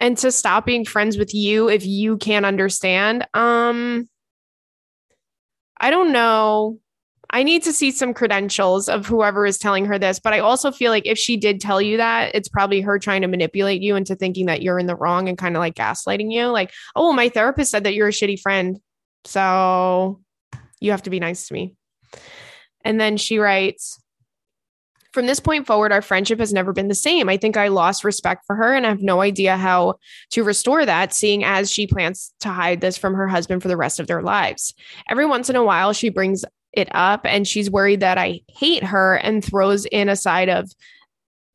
And 0.00 0.16
to 0.18 0.32
stop 0.32 0.66
being 0.66 0.84
friends 0.84 1.18
with 1.18 1.34
you 1.34 1.68
if 1.68 1.84
you 1.86 2.16
can't 2.16 2.46
understand. 2.46 3.26
Um 3.34 4.08
I 5.80 5.90
don't 5.90 6.12
know. 6.12 6.78
I 7.32 7.42
need 7.42 7.62
to 7.62 7.72
see 7.72 7.92
some 7.92 8.12
credentials 8.12 8.88
of 8.88 9.06
whoever 9.06 9.46
is 9.46 9.58
telling 9.58 9.84
her 9.86 9.98
this. 9.98 10.18
But 10.18 10.32
I 10.32 10.40
also 10.40 10.70
feel 10.72 10.90
like 10.90 11.06
if 11.06 11.16
she 11.16 11.36
did 11.36 11.60
tell 11.60 11.80
you 11.80 11.96
that, 11.96 12.34
it's 12.34 12.48
probably 12.48 12.80
her 12.80 12.98
trying 12.98 13.22
to 13.22 13.28
manipulate 13.28 13.82
you 13.82 13.96
into 13.96 14.16
thinking 14.16 14.46
that 14.46 14.62
you're 14.62 14.78
in 14.78 14.86
the 14.86 14.96
wrong 14.96 15.28
and 15.28 15.38
kind 15.38 15.56
of 15.56 15.60
like 15.60 15.74
gaslighting 15.74 16.32
you. 16.32 16.46
Like, 16.46 16.72
oh, 16.96 17.12
my 17.12 17.28
therapist 17.28 17.70
said 17.70 17.84
that 17.84 17.94
you're 17.94 18.08
a 18.08 18.12
shitty 18.12 18.40
friend. 18.40 18.80
So 19.24 20.20
you 20.80 20.90
have 20.90 21.02
to 21.02 21.10
be 21.10 21.20
nice 21.20 21.48
to 21.48 21.54
me. 21.54 21.76
And 22.84 23.00
then 23.00 23.16
she 23.16 23.38
writes, 23.38 24.02
from 25.12 25.26
this 25.26 25.40
point 25.40 25.66
forward, 25.66 25.92
our 25.92 26.02
friendship 26.02 26.38
has 26.38 26.52
never 26.52 26.72
been 26.72 26.88
the 26.88 26.94
same. 26.94 27.28
I 27.28 27.36
think 27.36 27.56
I 27.56 27.68
lost 27.68 28.04
respect 28.04 28.44
for 28.46 28.54
her 28.54 28.74
and 28.74 28.86
I 28.86 28.90
have 28.90 29.02
no 29.02 29.20
idea 29.20 29.56
how 29.56 29.96
to 30.30 30.44
restore 30.44 30.86
that, 30.86 31.12
seeing 31.12 31.42
as 31.44 31.70
she 31.70 31.86
plans 31.86 32.32
to 32.40 32.48
hide 32.48 32.80
this 32.80 32.96
from 32.96 33.14
her 33.14 33.26
husband 33.26 33.60
for 33.60 33.68
the 33.68 33.76
rest 33.76 33.98
of 33.98 34.06
their 34.06 34.22
lives. 34.22 34.72
Every 35.08 35.26
once 35.26 35.50
in 35.50 35.56
a 35.56 35.64
while, 35.64 35.92
she 35.92 36.10
brings 36.10 36.44
it 36.72 36.88
up 36.92 37.22
and 37.24 37.46
she's 37.46 37.70
worried 37.70 38.00
that 38.00 38.18
I 38.18 38.40
hate 38.48 38.84
her 38.84 39.16
and 39.16 39.44
throws 39.44 39.86
in 39.86 40.08
a 40.08 40.16
side 40.16 40.48
of 40.48 40.70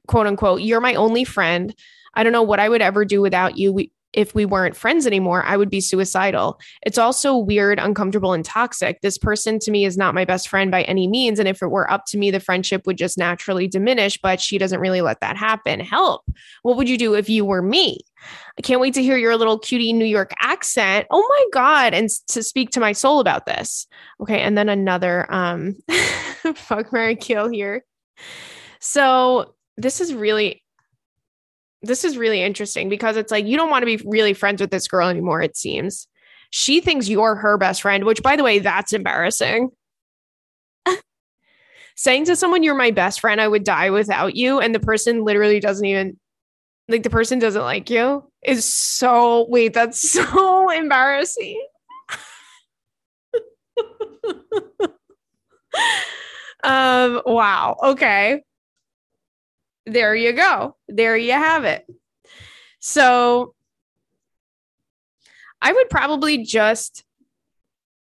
quote 0.08 0.28
unquote, 0.28 0.62
you're 0.62 0.82
my 0.82 0.96
only 0.96 1.24
friend. 1.24 1.74
I 2.14 2.24
don't 2.24 2.34
know 2.34 2.44
what 2.44 2.60
I 2.60 2.70
would 2.70 2.82
ever 2.82 3.06
do 3.06 3.22
without 3.22 3.58
you. 3.58 3.74
We, 3.74 3.92
if 4.16 4.34
we 4.34 4.46
weren't 4.46 4.76
friends 4.76 5.06
anymore, 5.06 5.44
I 5.44 5.58
would 5.58 5.70
be 5.70 5.82
suicidal. 5.82 6.60
It's 6.86 6.98
also 6.98 7.36
weird, 7.36 7.80
uncomfortable, 7.80 8.34
and 8.34 8.44
toxic. 8.44 9.02
This 9.02 9.18
person 9.18 9.60
to 9.60 9.72
me 9.72 9.86
is 9.86 9.98
not 9.98 10.16
my 10.16 10.26
best 10.26 10.48
friend 10.48 10.72
by 10.72 10.84
any 10.84 11.08
means. 11.08 11.38
And 11.38 11.48
if 11.48 11.62
it 11.62 11.68
were 11.68 11.92
up 11.92 12.06
to 12.08 12.18
me, 12.18 12.32
the 12.32 12.40
friendship 12.40 12.88
would 12.88 12.98
just 12.98 13.18
naturally 13.18 13.68
diminish, 13.68 14.18
but 14.22 14.40
she 14.40 14.58
doesn't 14.58 14.80
really 14.80 15.02
let 15.02 15.20
that 15.20 15.38
happen. 15.38 15.80
Help. 15.80 16.24
What 16.64 16.78
would 16.78 16.90
you 16.90 16.98
do 16.98 17.14
if 17.14 17.30
you 17.30 17.46
were 17.46 17.62
me? 17.62 18.00
I 18.58 18.62
can't 18.62 18.82
wait 18.82 18.94
to 18.96 19.04
hear 19.04 19.18
your 19.18 19.36
little 19.36 19.60
cutie 19.60 19.94
New 19.94 20.06
York 20.06 20.32
accent. 20.40 21.08
Oh 21.12 21.22
my 21.28 21.46
God. 21.54 21.94
And 21.94 22.10
to 22.30 22.42
speak 22.42 22.72
to 22.72 22.80
my 22.80 22.94
soul 22.94 23.20
about 23.20 23.46
this. 23.46 23.86
Okay. 24.22 24.40
And 24.40 24.58
then 24.58 24.70
another 24.70 25.32
um 25.32 25.76
fuck 26.56 26.92
Mary 26.92 27.16
Kill 27.16 27.50
here. 27.50 27.86
So 28.80 29.56
this 29.78 30.00
is 30.00 30.14
really 30.14 30.64
this 31.86 32.04
is 32.04 32.18
really 32.18 32.42
interesting 32.42 32.90
because 32.90 33.18
it's 33.18 33.32
like 33.32 33.46
you 33.46 33.58
don't 33.58 33.70
want 33.70 33.84
to 33.84 33.98
be 33.98 34.04
really 34.06 34.34
friends 34.34 34.62
with 34.62 34.72
this 34.72 34.88
girl 34.88 35.08
anymore, 35.08 35.42
it 35.42 35.56
seems. 35.56 36.08
She 36.50 36.80
thinks 36.80 37.10
you're 37.10 37.36
her 37.36 37.58
best 37.58 37.82
friend, 37.82 38.06
which 38.06 38.24
by 38.24 38.36
the 38.36 38.44
way, 38.44 38.60
that's 38.60 38.94
embarrassing. 38.94 39.70
Saying 41.96 42.26
to 42.26 42.36
someone 42.36 42.64
you're 42.64 42.76
my 42.76 42.92
best 42.92 43.20
friend, 43.20 43.42
I 43.42 43.48
would 43.48 43.64
die 43.64 43.90
without 43.90 44.36
you, 44.36 44.60
and 44.60 44.74
the 44.74 44.80
person 44.80 45.24
literally 45.24 45.60
doesn't 45.60 45.86
even 45.86 46.20
like 46.88 47.04
the 47.04 47.10
person 47.10 47.40
doesn't 47.40 47.62
like 47.62 47.90
you 47.90 48.24
is 48.46 48.66
so 48.66 49.48
wait, 49.50 49.74
that's 49.74 50.12
so 50.12 50.70
embarrassing. 50.70 51.66
um 56.64 57.22
wow. 57.26 57.76
Okay 57.84 58.42
there 59.86 60.16
you 60.16 60.34
go. 60.34 60.76
There 60.88 61.18
you 61.18 61.34
have 61.34 61.64
it. 61.64 61.86
So 62.80 63.54
I 65.62 65.74
would 65.74 65.90
probably 65.90 66.44
just 66.44 67.04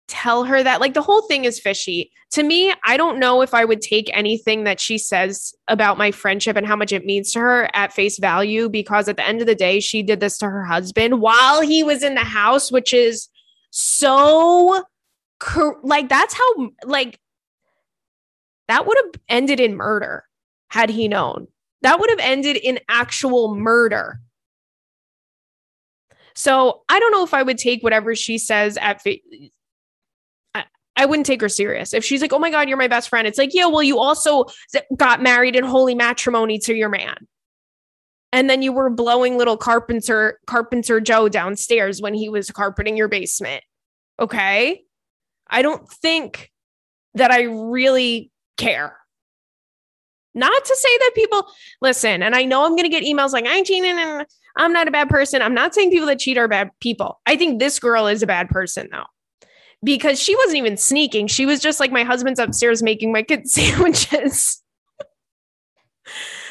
tell 0.07 0.43
her 0.43 0.61
that 0.61 0.81
like 0.81 0.93
the 0.93 1.01
whole 1.01 1.21
thing 1.23 1.45
is 1.45 1.59
fishy. 1.59 2.11
To 2.31 2.43
me, 2.43 2.73
I 2.83 2.97
don't 2.97 3.19
know 3.19 3.41
if 3.41 3.53
I 3.53 3.65
would 3.65 3.81
take 3.81 4.09
anything 4.15 4.63
that 4.63 4.79
she 4.79 4.97
says 4.97 5.53
about 5.67 5.97
my 5.97 6.11
friendship 6.11 6.55
and 6.55 6.65
how 6.65 6.75
much 6.75 6.91
it 6.91 7.05
means 7.05 7.31
to 7.33 7.39
her 7.39 7.69
at 7.73 7.93
face 7.93 8.19
value 8.19 8.69
because 8.69 9.07
at 9.07 9.17
the 9.17 9.25
end 9.25 9.41
of 9.41 9.47
the 9.47 9.55
day, 9.55 9.79
she 9.79 10.03
did 10.03 10.19
this 10.19 10.37
to 10.39 10.49
her 10.49 10.65
husband 10.65 11.21
while 11.21 11.61
he 11.61 11.83
was 11.83 12.03
in 12.03 12.15
the 12.15 12.21
house, 12.21 12.71
which 12.71 12.93
is 12.93 13.29
so 13.71 14.83
like 15.83 16.09
that's 16.09 16.33
how 16.33 16.69
like 16.83 17.19
that 18.67 18.85
would 18.85 18.97
have 19.03 19.21
ended 19.29 19.59
in 19.59 19.75
murder 19.75 20.25
had 20.69 20.89
he 20.89 21.07
known 21.07 21.47
that 21.81 21.99
would 21.99 22.09
have 22.09 22.19
ended 22.19 22.57
in 22.57 22.79
actual 22.89 23.55
murder. 23.55 24.19
So 26.35 26.83
I 26.89 26.99
don't 26.99 27.11
know 27.11 27.23
if 27.23 27.33
I 27.33 27.43
would 27.43 27.57
take 27.57 27.83
whatever 27.83 28.15
she 28.15 28.37
says 28.37 28.77
at. 28.77 29.01
Fa- 29.01 29.17
I, 30.55 30.65
I 30.95 31.05
wouldn't 31.05 31.25
take 31.25 31.41
her 31.41 31.49
serious. 31.49 31.93
If 31.93 32.05
she's 32.05 32.21
like, 32.21 32.31
"Oh 32.33 32.39
my 32.39 32.49
god, 32.49 32.69
you're 32.69 32.77
my 32.77 32.87
best 32.87 33.09
friend," 33.09 33.27
it's 33.27 33.37
like, 33.37 33.53
"Yeah, 33.53 33.65
well, 33.65 33.83
you 33.83 33.99
also 33.99 34.45
got 34.95 35.21
married 35.21 35.55
in 35.55 35.63
holy 35.63 35.95
matrimony 35.95 36.59
to 36.59 36.73
your 36.73 36.89
man." 36.89 37.27
And 38.31 38.49
then 38.49 38.61
you 38.61 38.71
were 38.71 38.89
blowing 38.89 39.37
little 39.37 39.57
carpenter 39.57 40.39
carpenter 40.45 41.01
Joe 41.01 41.29
downstairs 41.29 42.01
when 42.01 42.13
he 42.13 42.29
was 42.29 42.51
carpeting 42.51 42.95
your 42.95 43.07
basement. 43.07 43.63
Okay? 44.19 44.83
I 45.47 45.61
don't 45.61 45.89
think 45.89 46.51
that 47.15 47.31
I 47.31 47.43
really 47.43 48.31
care. 48.57 48.98
Not 50.39 50.65
to 50.65 50.75
say 50.75 50.97
that 50.97 51.11
people 51.15 51.45
listen, 51.81 52.23
and 52.23 52.35
I 52.35 52.45
know 52.45 52.65
I'm 52.65 52.71
going 52.71 52.83
to 52.83 52.89
get 52.89 53.03
emails 53.03 53.33
like 53.33 53.45
I'm 53.47 53.63
cheating 53.63 53.91
and 53.91 54.25
I'm 54.55 54.73
not 54.73 54.87
a 54.87 54.91
bad 54.91 55.09
person. 55.09 55.41
I'm 55.41 55.53
not 55.53 55.75
saying 55.75 55.91
people 55.91 56.07
that 56.07 56.19
cheat 56.19 56.37
are 56.37 56.47
bad 56.47 56.71
people. 56.79 57.19
I 57.25 57.35
think 57.35 57.59
this 57.59 57.79
girl 57.79 58.07
is 58.07 58.23
a 58.23 58.27
bad 58.27 58.49
person 58.49 58.89
though. 58.91 59.05
Because 59.83 60.21
she 60.21 60.35
wasn't 60.35 60.57
even 60.57 60.77
sneaking. 60.77 61.27
She 61.27 61.45
was 61.45 61.61
just 61.61 61.79
like 61.79 61.91
my 61.91 62.03
husband's 62.03 62.39
upstairs 62.39 62.83
making 62.83 63.11
my 63.11 63.23
kids 63.23 63.51
sandwiches. 63.53 64.61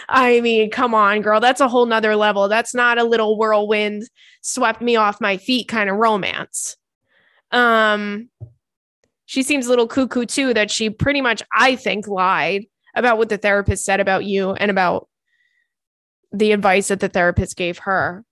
I 0.08 0.40
mean, 0.40 0.70
come 0.70 0.94
on, 0.94 1.20
girl. 1.20 1.40
That's 1.40 1.60
a 1.60 1.68
whole 1.68 1.84
nother 1.84 2.16
level. 2.16 2.48
That's 2.48 2.74
not 2.74 2.98
a 2.98 3.04
little 3.04 3.36
whirlwind 3.36 4.08
swept 4.40 4.80
me 4.80 4.96
off 4.96 5.20
my 5.20 5.36
feet 5.36 5.68
kind 5.68 5.90
of 5.90 5.96
romance. 5.96 6.76
Um, 7.50 8.30
she 9.26 9.42
seems 9.42 9.66
a 9.66 9.70
little 9.70 9.86
cuckoo 9.86 10.24
too 10.24 10.54
that 10.54 10.70
she 10.70 10.88
pretty 10.88 11.20
much, 11.20 11.42
I 11.52 11.76
think, 11.76 12.08
lied 12.08 12.64
about 12.98 13.18
what 13.18 13.28
the 13.28 13.38
therapist 13.38 13.84
said 13.84 14.00
about 14.00 14.24
you 14.24 14.52
and 14.52 14.70
about 14.70 15.08
the 16.32 16.52
advice 16.52 16.88
that 16.88 17.00
the 17.00 17.08
therapist 17.08 17.56
gave 17.56 17.78
her. 17.78 18.24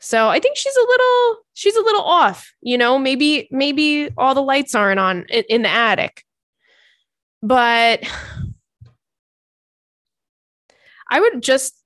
So 0.00 0.28
I 0.28 0.40
think 0.40 0.56
she's 0.56 0.76
a 0.76 0.86
little 0.86 1.36
she's 1.52 1.76
a 1.76 1.82
little 1.82 2.02
off, 2.02 2.52
you 2.62 2.78
know, 2.78 2.98
maybe 2.98 3.48
maybe 3.50 4.08
all 4.16 4.34
the 4.34 4.42
lights 4.42 4.74
aren't 4.74 4.98
on 4.98 5.26
in, 5.28 5.44
in 5.48 5.62
the 5.62 5.68
attic. 5.68 6.24
But 7.42 8.02
I 11.10 11.20
would 11.20 11.42
just 11.42 11.76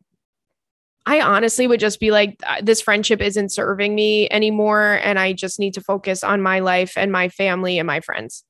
I 1.06 1.20
honestly 1.20 1.66
would 1.66 1.80
just 1.80 2.00
be 2.00 2.10
like 2.12 2.40
uh, 2.46 2.60
this 2.62 2.80
friendship 2.80 3.20
isn't 3.20 3.52
serving 3.52 3.94
me 3.94 4.28
anymore 4.30 5.00
and 5.02 5.18
I 5.18 5.32
just 5.32 5.58
need 5.58 5.74
to 5.74 5.80
focus 5.80 6.22
on 6.22 6.40
my 6.40 6.60
life 6.60 6.94
and 6.96 7.10
my 7.10 7.28
family 7.28 7.78
and 7.78 7.86
my 7.86 8.00
friends. 8.00 8.44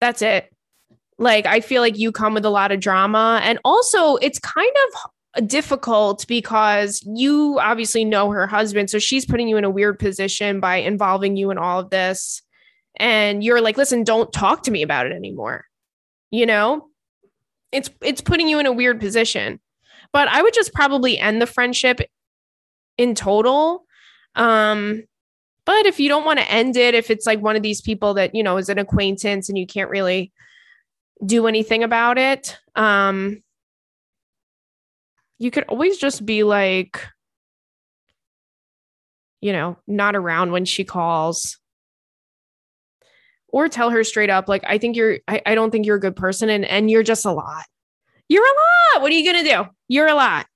That's 0.00 0.20
it. 0.20 0.52
Like, 1.18 1.46
I 1.46 1.60
feel 1.60 1.82
like 1.82 1.98
you 1.98 2.12
come 2.12 2.34
with 2.34 2.44
a 2.44 2.50
lot 2.50 2.72
of 2.72 2.80
drama. 2.80 3.40
And 3.42 3.58
also, 3.64 4.16
it's 4.16 4.38
kind 4.38 4.72
of 4.84 5.46
difficult 5.46 6.26
because 6.26 7.02
you 7.06 7.58
obviously 7.60 8.04
know 8.04 8.30
her 8.30 8.46
husband. 8.46 8.90
So 8.90 8.98
she's 8.98 9.26
putting 9.26 9.48
you 9.48 9.56
in 9.56 9.64
a 9.64 9.70
weird 9.70 9.98
position 9.98 10.60
by 10.60 10.76
involving 10.76 11.36
you 11.36 11.50
in 11.50 11.58
all 11.58 11.80
of 11.80 11.90
this. 11.90 12.42
And 12.98 13.44
you're 13.44 13.60
like, 13.60 13.76
listen, 13.76 14.04
don't 14.04 14.32
talk 14.32 14.62
to 14.64 14.70
me 14.70 14.82
about 14.82 15.06
it 15.06 15.12
anymore. 15.12 15.64
You 16.30 16.46
know? 16.46 16.88
It's 17.72 17.90
it's 18.00 18.20
putting 18.20 18.48
you 18.48 18.58
in 18.58 18.66
a 18.66 18.72
weird 18.72 19.00
position. 19.00 19.60
But 20.12 20.28
I 20.28 20.40
would 20.40 20.54
just 20.54 20.72
probably 20.72 21.18
end 21.18 21.42
the 21.42 21.46
friendship 21.46 22.00
in 22.96 23.14
total. 23.14 23.84
Um, 24.34 25.04
but 25.64 25.84
if 25.84 25.98
you 25.98 26.08
don't 26.08 26.24
want 26.24 26.38
to 26.38 26.50
end 26.50 26.76
it, 26.76 26.94
if 26.94 27.10
it's 27.10 27.26
like 27.26 27.40
one 27.40 27.56
of 27.56 27.62
these 27.62 27.80
people 27.80 28.14
that, 28.14 28.34
you 28.34 28.42
know, 28.42 28.56
is 28.56 28.68
an 28.68 28.78
acquaintance 28.78 29.48
and 29.48 29.58
you 29.58 29.66
can't 29.66 29.90
really 29.90 30.32
do 31.24 31.46
anything 31.46 31.82
about 31.82 32.18
it. 32.18 32.58
Um, 32.74 33.42
you 35.38 35.50
could 35.50 35.64
always 35.64 35.98
just 35.98 36.24
be 36.24 36.42
like, 36.42 37.06
you 39.40 39.52
know, 39.52 39.76
not 39.86 40.16
around 40.16 40.52
when 40.52 40.64
she 40.64 40.84
calls. 40.84 41.58
Or 43.48 43.68
tell 43.68 43.90
her 43.90 44.04
straight 44.04 44.28
up, 44.28 44.48
like, 44.48 44.64
I 44.66 44.76
think 44.76 44.96
you're, 44.96 45.18
I, 45.28 45.40
I 45.46 45.54
don't 45.54 45.70
think 45.70 45.86
you're 45.86 45.96
a 45.96 46.00
good 46.00 46.16
person 46.16 46.50
and, 46.50 46.64
and 46.64 46.90
you're 46.90 47.02
just 47.02 47.24
a 47.24 47.32
lot. 47.32 47.64
You're 48.28 48.44
a 48.44 48.94
lot. 48.94 49.02
What 49.02 49.10
are 49.10 49.14
you 49.14 49.24
going 49.24 49.44
to 49.44 49.50
do? 49.50 49.64
You're 49.88 50.08
a 50.08 50.14
lot. 50.14 50.46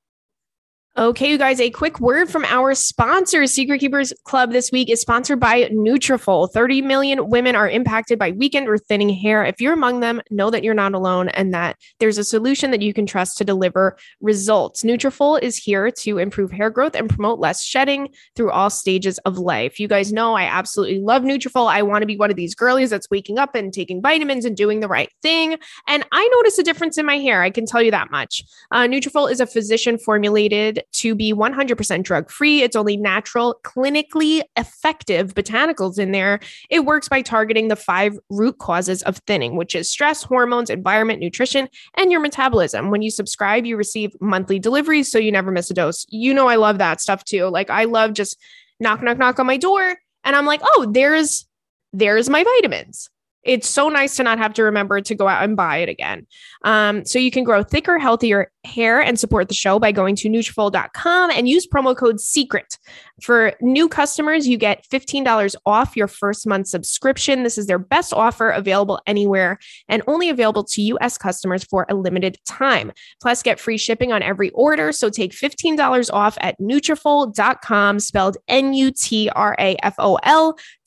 Okay, 1.00 1.30
you 1.30 1.38
guys, 1.38 1.62
a 1.62 1.70
quick 1.70 1.98
word 1.98 2.28
from 2.28 2.44
our 2.44 2.74
sponsor. 2.74 3.46
Secret 3.46 3.78
Keepers 3.78 4.12
Club 4.24 4.52
this 4.52 4.70
week 4.70 4.90
is 4.90 5.00
sponsored 5.00 5.40
by 5.40 5.62
Nutrafol. 5.70 6.52
30 6.52 6.82
million 6.82 7.30
women 7.30 7.56
are 7.56 7.70
impacted 7.70 8.18
by 8.18 8.32
weakened 8.32 8.68
or 8.68 8.76
thinning 8.76 9.08
hair. 9.08 9.42
If 9.42 9.62
you're 9.62 9.72
among 9.72 10.00
them, 10.00 10.20
know 10.30 10.50
that 10.50 10.62
you're 10.62 10.74
not 10.74 10.92
alone 10.92 11.30
and 11.30 11.54
that 11.54 11.78
there's 12.00 12.18
a 12.18 12.22
solution 12.22 12.70
that 12.72 12.82
you 12.82 12.92
can 12.92 13.06
trust 13.06 13.38
to 13.38 13.44
deliver 13.44 13.96
results. 14.20 14.82
Nutrafol 14.82 15.42
is 15.42 15.56
here 15.56 15.90
to 15.90 16.18
improve 16.18 16.50
hair 16.50 16.68
growth 16.68 16.94
and 16.94 17.08
promote 17.08 17.38
less 17.38 17.64
shedding 17.64 18.10
through 18.36 18.50
all 18.50 18.68
stages 18.68 19.16
of 19.20 19.38
life. 19.38 19.80
You 19.80 19.88
guys 19.88 20.12
know 20.12 20.34
I 20.34 20.42
absolutely 20.42 21.00
love 21.00 21.22
Nutrafol. 21.22 21.66
I 21.66 21.80
want 21.80 22.02
to 22.02 22.06
be 22.06 22.18
one 22.18 22.30
of 22.30 22.36
these 22.36 22.54
girlies 22.54 22.90
that's 22.90 23.08
waking 23.10 23.38
up 23.38 23.54
and 23.54 23.72
taking 23.72 24.02
vitamins 24.02 24.44
and 24.44 24.54
doing 24.54 24.80
the 24.80 24.88
right 24.88 25.10
thing. 25.22 25.56
And 25.88 26.04
I 26.12 26.28
notice 26.34 26.58
a 26.58 26.62
difference 26.62 26.98
in 26.98 27.06
my 27.06 27.16
hair. 27.16 27.40
I 27.40 27.48
can 27.48 27.64
tell 27.64 27.80
you 27.80 27.90
that 27.90 28.10
much. 28.10 28.44
Uh, 28.70 28.82
Nutrafol 28.82 29.32
is 29.32 29.40
a 29.40 29.46
physician 29.46 29.96
formulated 29.96 30.82
to 30.92 31.14
be 31.14 31.32
100% 31.32 32.02
drug 32.02 32.30
free. 32.30 32.62
It's 32.62 32.76
only 32.76 32.96
natural, 32.96 33.60
clinically 33.64 34.42
effective 34.56 35.34
botanicals 35.34 35.98
in 35.98 36.12
there. 36.12 36.40
It 36.68 36.84
works 36.84 37.08
by 37.08 37.22
targeting 37.22 37.68
the 37.68 37.76
five 37.76 38.18
root 38.30 38.58
causes 38.58 39.02
of 39.02 39.18
thinning, 39.26 39.56
which 39.56 39.74
is 39.74 39.88
stress, 39.88 40.22
hormones, 40.22 40.70
environment, 40.70 41.20
nutrition, 41.20 41.68
and 41.96 42.10
your 42.10 42.20
metabolism. 42.20 42.90
When 42.90 43.02
you 43.02 43.10
subscribe, 43.10 43.66
you 43.66 43.76
receive 43.76 44.14
monthly 44.20 44.58
deliveries 44.58 45.10
so 45.10 45.18
you 45.18 45.32
never 45.32 45.50
miss 45.50 45.70
a 45.70 45.74
dose. 45.74 46.06
You 46.08 46.34
know, 46.34 46.48
I 46.48 46.56
love 46.56 46.78
that 46.78 47.00
stuff 47.00 47.24
too. 47.24 47.46
Like, 47.46 47.70
I 47.70 47.84
love 47.84 48.14
just 48.14 48.36
knock, 48.80 49.02
knock, 49.02 49.18
knock 49.18 49.38
on 49.38 49.46
my 49.46 49.56
door. 49.56 49.96
And 50.24 50.36
I'm 50.36 50.46
like, 50.46 50.60
oh, 50.62 50.86
there's 50.90 51.46
there's 51.92 52.28
my 52.28 52.44
vitamins. 52.44 53.10
It's 53.44 53.68
so 53.68 53.88
nice 53.88 54.16
to 54.16 54.22
not 54.22 54.38
have 54.38 54.52
to 54.54 54.64
remember 54.64 55.00
to 55.00 55.14
go 55.14 55.26
out 55.26 55.42
and 55.42 55.56
buy 55.56 55.78
it 55.78 55.88
again. 55.88 56.26
Um, 56.64 57.04
so 57.04 57.18
you 57.18 57.30
can 57.30 57.44
grow 57.44 57.62
thicker, 57.62 57.98
healthier 57.98 58.50
hair 58.64 59.00
and 59.00 59.18
support 59.18 59.48
the 59.48 59.54
show 59.54 59.78
by 59.78 59.92
going 59.92 60.14
to 60.16 60.28
Nutrafol.com 60.28 61.30
and 61.30 61.48
use 61.48 61.66
promo 61.66 61.96
code 61.96 62.16
SECRET. 62.16 62.78
For 63.22 63.54
new 63.60 63.88
customers, 63.88 64.46
you 64.46 64.56
get 64.58 64.84
$15 64.90 65.56
off 65.64 65.96
your 65.96 66.08
first 66.08 66.46
month 66.46 66.68
subscription. 66.68 67.42
This 67.42 67.56
is 67.56 67.66
their 67.66 67.78
best 67.78 68.12
offer 68.12 68.50
available 68.50 69.00
anywhere 69.06 69.58
and 69.88 70.02
only 70.06 70.28
available 70.28 70.64
to 70.64 70.82
U.S. 70.82 71.16
customers 71.16 71.64
for 71.64 71.86
a 71.88 71.94
limited 71.94 72.38
time. 72.46 72.92
Plus, 73.22 73.42
get 73.42 73.60
free 73.60 73.78
shipping 73.78 74.12
on 74.12 74.22
every 74.22 74.50
order. 74.50 74.92
So 74.92 75.08
take 75.08 75.32
$15 75.32 76.10
off 76.12 76.36
at 76.40 76.58
Nutrafol.com, 76.60 78.00
spelled 78.00 78.36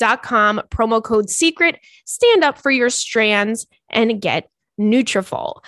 N-U-T-R-A-F-O-L.com, 0.03 0.61
promo 0.69 1.03
code 1.03 1.29
SECRET. 1.29 1.77
Stand 2.05 2.43
up 2.43 2.57
for 2.57 2.71
your 2.71 2.89
strands 2.89 3.65
and 3.89 4.21
get 4.21 4.49
Nutrafol. 4.79 5.61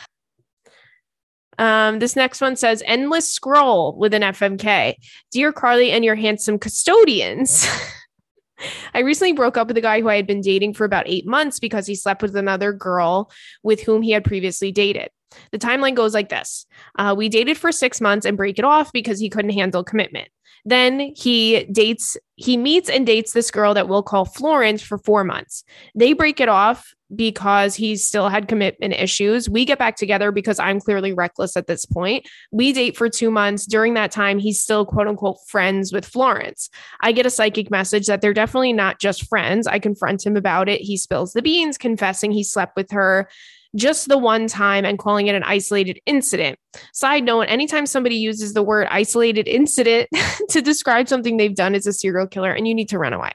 Um, 1.58 2.00
this 2.00 2.16
next 2.16 2.42
one 2.42 2.58
says 2.58 2.84
endless 2.86 3.32
scroll 3.32 3.98
with 3.98 4.14
an 4.14 4.24
FMK. 4.24 4.96
Dear 5.32 5.54
Carly 5.54 5.92
and 5.92 6.04
your 6.04 6.16
handsome 6.16 6.60
custodians. 6.60 7.66
I 8.94 9.00
recently 9.00 9.34
broke 9.34 9.58
up 9.58 9.68
with 9.68 9.78
a 9.78 9.82
guy 9.82 10.02
who 10.02 10.10
I 10.10 10.16
had 10.16 10.28
been 10.28 10.42
dating 10.42 10.74
for 10.74 10.86
about 10.86 11.08
eight 11.08 11.26
months 11.26 11.60
because 11.60 11.88
he 11.88 11.96
slept 11.96 12.22
with 12.22 12.36
another 12.36 12.74
girl 12.74 13.32
with 13.64 13.82
whom 13.82 14.02
he 14.02 14.12
had 14.12 14.24
previously 14.24 14.72
dated. 14.72 15.10
The 15.52 15.60
timeline 15.60 15.96
goes 15.96 16.14
like 16.14 16.30
this 16.30 16.66
uh, 16.98 17.14
We 17.18 17.30
dated 17.30 17.58
for 17.58 17.72
six 17.72 18.02
months 18.02 18.26
and 18.26 18.38
break 18.38 18.60
it 18.60 18.66
off 18.66 18.92
because 18.92 19.20
he 19.20 19.30
couldn't 19.30 19.52
handle 19.52 19.84
commitment. 19.84 20.30
Then 20.66 21.14
he 21.16 21.66
dates, 21.66 22.18
he 22.36 22.58
meets 22.58 22.90
and 22.90 23.06
dates 23.06 23.34
this 23.34 23.52
girl 23.52 23.76
that 23.76 23.88
we'll 23.88 24.02
call 24.02 24.26
Florence 24.26 24.82
for 24.82 24.98
four 24.98 25.24
months. 25.24 25.64
They 25.94 26.14
break 26.14 26.40
it 26.40 26.50
off 26.50 26.92
because 27.16 27.76
he 27.76 27.96
still 27.96 28.30
had 28.30 28.48
commitment 28.48 28.94
issues. 28.94 29.48
We 29.48 29.64
get 29.64 29.78
back 29.78 29.96
together 29.96 30.32
because 30.32 30.58
I'm 30.60 30.80
clearly 30.80 31.14
reckless 31.14 31.56
at 31.56 31.68
this 31.68 31.86
point. 31.86 32.28
We 32.52 32.74
date 32.74 32.98
for 32.98 33.10
two 33.10 33.30
months. 33.30 33.68
During 33.68 33.94
that 33.94 34.12
time, 34.12 34.40
he's 34.40 34.60
still 34.60 34.86
quote 34.86 35.08
unquote 35.08 35.38
friends 35.48 35.94
with 35.94 36.04
Florence. 36.04 36.70
I 37.02 37.12
get 37.12 37.28
a 37.28 37.30
psychic 37.30 37.70
message 37.70 38.08
that 38.08 38.22
they're 38.22 38.34
definitely 38.34 38.74
not 38.74 39.00
just 39.00 39.28
friends. 39.30 39.68
I 39.68 39.78
confront 39.78 40.26
him 40.26 40.36
about 40.36 40.68
it. 40.68 40.82
He 40.82 40.98
spills 40.98 41.34
the 41.34 41.44
beans, 41.44 41.78
confessing 41.78 42.32
he 42.32 42.44
slept 42.44 42.76
with 42.76 42.90
her 42.90 43.30
just 43.76 44.08
the 44.08 44.18
one 44.18 44.48
time 44.48 44.86
and 44.86 45.00
calling 45.00 45.28
it 45.28 45.36
an 45.36 45.44
isolated 45.44 46.00
incident. 46.06 46.58
Side 46.94 47.24
note, 47.24 47.42
anytime 47.44 47.86
somebody 47.86 48.16
uses 48.16 48.54
the 48.54 48.64
word 48.64 48.88
isolated 48.90 49.48
incident 49.48 50.10
to 50.50 50.62
describe 50.62 51.08
something 51.08 51.38
they've 51.38 51.56
done 51.56 51.76
as 51.76 51.88
a 51.88 51.94
serial 51.94 52.28
killer, 52.28 52.52
and 52.52 52.68
you 52.68 52.76
need 52.76 52.90
to 52.90 53.00
run 53.00 53.14
away. 53.14 53.32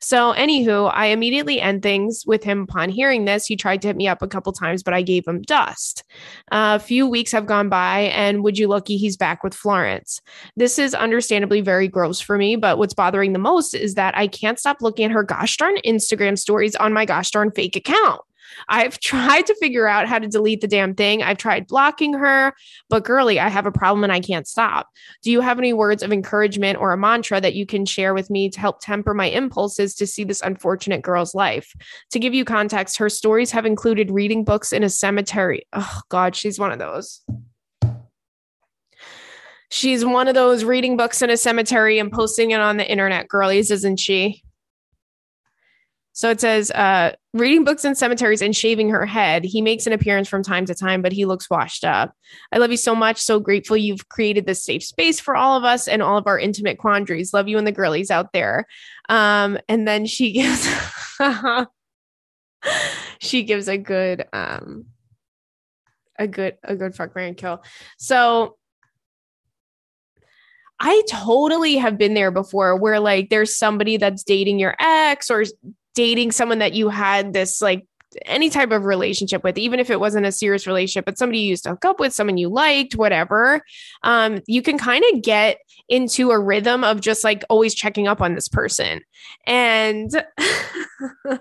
So, 0.00 0.32
anywho, 0.34 0.90
I 0.92 1.06
immediately 1.06 1.60
end 1.60 1.82
things 1.82 2.24
with 2.26 2.42
him 2.42 2.62
upon 2.62 2.88
hearing 2.88 3.24
this. 3.24 3.46
He 3.46 3.56
tried 3.56 3.82
to 3.82 3.88
hit 3.88 3.96
me 3.96 4.08
up 4.08 4.22
a 4.22 4.28
couple 4.28 4.52
times, 4.52 4.82
but 4.82 4.94
I 4.94 5.02
gave 5.02 5.26
him 5.26 5.42
dust. 5.42 6.02
Uh, 6.50 6.78
a 6.80 6.84
few 6.84 7.06
weeks 7.06 7.32
have 7.32 7.46
gone 7.46 7.68
by, 7.68 8.00
and 8.14 8.42
would 8.42 8.58
you 8.58 8.68
looky, 8.68 8.96
he's 8.96 9.16
back 9.16 9.44
with 9.44 9.54
Florence. 9.54 10.20
This 10.56 10.78
is 10.78 10.94
understandably 10.94 11.60
very 11.60 11.88
gross 11.88 12.20
for 12.20 12.36
me, 12.36 12.56
but 12.56 12.78
what's 12.78 12.94
bothering 12.94 13.32
the 13.32 13.38
most 13.38 13.74
is 13.74 13.94
that 13.94 14.16
I 14.16 14.26
can't 14.26 14.58
stop 14.58 14.78
looking 14.80 15.04
at 15.04 15.12
her 15.12 15.22
gosh 15.22 15.56
darn 15.56 15.76
Instagram 15.84 16.38
stories 16.38 16.74
on 16.76 16.92
my 16.92 17.04
gosh 17.04 17.30
darn 17.30 17.50
fake 17.52 17.76
account. 17.76 18.20
I've 18.68 18.98
tried 19.00 19.46
to 19.46 19.54
figure 19.56 19.86
out 19.86 20.08
how 20.08 20.18
to 20.18 20.28
delete 20.28 20.60
the 20.60 20.68
damn 20.68 20.94
thing. 20.94 21.22
I've 21.22 21.38
tried 21.38 21.66
blocking 21.66 22.14
her, 22.14 22.54
but 22.88 23.04
girly, 23.04 23.38
I 23.38 23.48
have 23.48 23.66
a 23.66 23.72
problem 23.72 24.04
and 24.04 24.12
I 24.12 24.20
can't 24.20 24.46
stop. 24.46 24.88
Do 25.22 25.30
you 25.30 25.40
have 25.40 25.58
any 25.58 25.72
words 25.72 26.02
of 26.02 26.12
encouragement 26.12 26.78
or 26.78 26.92
a 26.92 26.98
mantra 26.98 27.40
that 27.40 27.54
you 27.54 27.66
can 27.66 27.86
share 27.86 28.14
with 28.14 28.30
me 28.30 28.50
to 28.50 28.60
help 28.60 28.80
temper 28.80 29.14
my 29.14 29.26
impulses 29.26 29.94
to 29.96 30.06
see 30.06 30.24
this 30.24 30.40
unfortunate 30.40 31.02
girl's 31.02 31.34
life? 31.34 31.72
To 32.10 32.18
give 32.18 32.34
you 32.34 32.44
context, 32.44 32.96
her 32.98 33.08
stories 33.08 33.50
have 33.50 33.66
included 33.66 34.10
reading 34.10 34.44
books 34.44 34.72
in 34.72 34.82
a 34.82 34.88
cemetery. 34.88 35.66
Oh, 35.72 36.00
God, 36.08 36.34
she's 36.36 36.58
one 36.58 36.72
of 36.72 36.78
those. 36.78 37.22
She's 39.72 40.04
one 40.04 40.28
of 40.28 40.34
those 40.34 40.64
reading 40.64 40.98
books 40.98 41.22
in 41.22 41.30
a 41.30 41.36
cemetery 41.38 41.98
and 41.98 42.12
posting 42.12 42.50
it 42.50 42.60
on 42.60 42.76
the 42.76 42.86
internet, 42.86 43.26
girlies, 43.26 43.70
isn't 43.70 43.98
she? 43.98 44.42
So 46.12 46.28
it 46.28 46.42
says, 46.42 46.70
uh, 46.70 47.12
reading 47.34 47.64
books 47.64 47.84
in 47.84 47.94
cemeteries 47.94 48.42
and 48.42 48.54
shaving 48.54 48.90
her 48.90 49.06
head. 49.06 49.44
He 49.44 49.62
makes 49.62 49.86
an 49.86 49.92
appearance 49.92 50.28
from 50.28 50.42
time 50.42 50.66
to 50.66 50.74
time, 50.74 51.00
but 51.00 51.12
he 51.12 51.24
looks 51.24 51.48
washed 51.48 51.84
up. 51.84 52.14
I 52.52 52.58
love 52.58 52.70
you 52.70 52.76
so 52.76 52.94
much. 52.94 53.18
So 53.18 53.40
grateful 53.40 53.76
you've 53.76 54.08
created 54.08 54.46
this 54.46 54.64
safe 54.64 54.84
space 54.84 55.18
for 55.18 55.34
all 55.34 55.56
of 55.56 55.64
us 55.64 55.88
and 55.88 56.02
all 56.02 56.18
of 56.18 56.26
our 56.26 56.38
intimate 56.38 56.78
quandaries. 56.78 57.32
Love 57.32 57.48
you 57.48 57.58
and 57.58 57.66
the 57.66 57.72
girlies 57.72 58.10
out 58.10 58.32
there. 58.32 58.66
Um, 59.08 59.58
and 59.68 59.88
then 59.88 60.04
she 60.04 60.32
gives 60.32 60.68
she 63.18 63.42
gives 63.42 63.68
a 63.68 63.78
good 63.78 64.26
um 64.32 64.86
a 66.18 66.26
good 66.26 66.56
a 66.62 66.76
good 66.76 66.94
fuck 66.94 67.14
Mary 67.14 67.34
kill. 67.34 67.62
So 67.98 68.56
I 70.78 71.02
totally 71.08 71.76
have 71.76 71.96
been 71.96 72.14
there 72.14 72.32
before 72.32 72.76
where 72.76 73.00
like 73.00 73.30
there's 73.30 73.56
somebody 73.56 73.96
that's 73.96 74.24
dating 74.24 74.58
your 74.58 74.74
ex 74.80 75.30
or 75.30 75.44
dating 75.94 76.32
someone 76.32 76.58
that 76.58 76.72
you 76.72 76.88
had 76.88 77.32
this 77.32 77.60
like 77.60 77.86
any 78.26 78.50
type 78.50 78.70
of 78.70 78.84
relationship 78.84 79.42
with, 79.42 79.58
even 79.58 79.80
if 79.80 79.90
it 79.90 80.00
wasn't 80.00 80.26
a 80.26 80.32
serious 80.32 80.66
relationship, 80.66 81.04
but 81.04 81.18
somebody 81.18 81.40
you 81.40 81.48
used 81.48 81.64
to 81.64 81.70
hook 81.70 81.84
up 81.84 82.00
with, 82.00 82.12
someone 82.12 82.36
you 82.36 82.48
liked, 82.48 82.94
whatever, 82.94 83.62
um, 84.02 84.40
you 84.46 84.62
can 84.62 84.78
kind 84.78 85.04
of 85.12 85.22
get 85.22 85.58
into 85.88 86.30
a 86.30 86.38
rhythm 86.38 86.84
of 86.84 87.00
just 87.00 87.24
like 87.24 87.44
always 87.48 87.74
checking 87.74 88.06
up 88.06 88.20
on 88.20 88.34
this 88.34 88.48
person. 88.48 89.00
And 89.46 90.10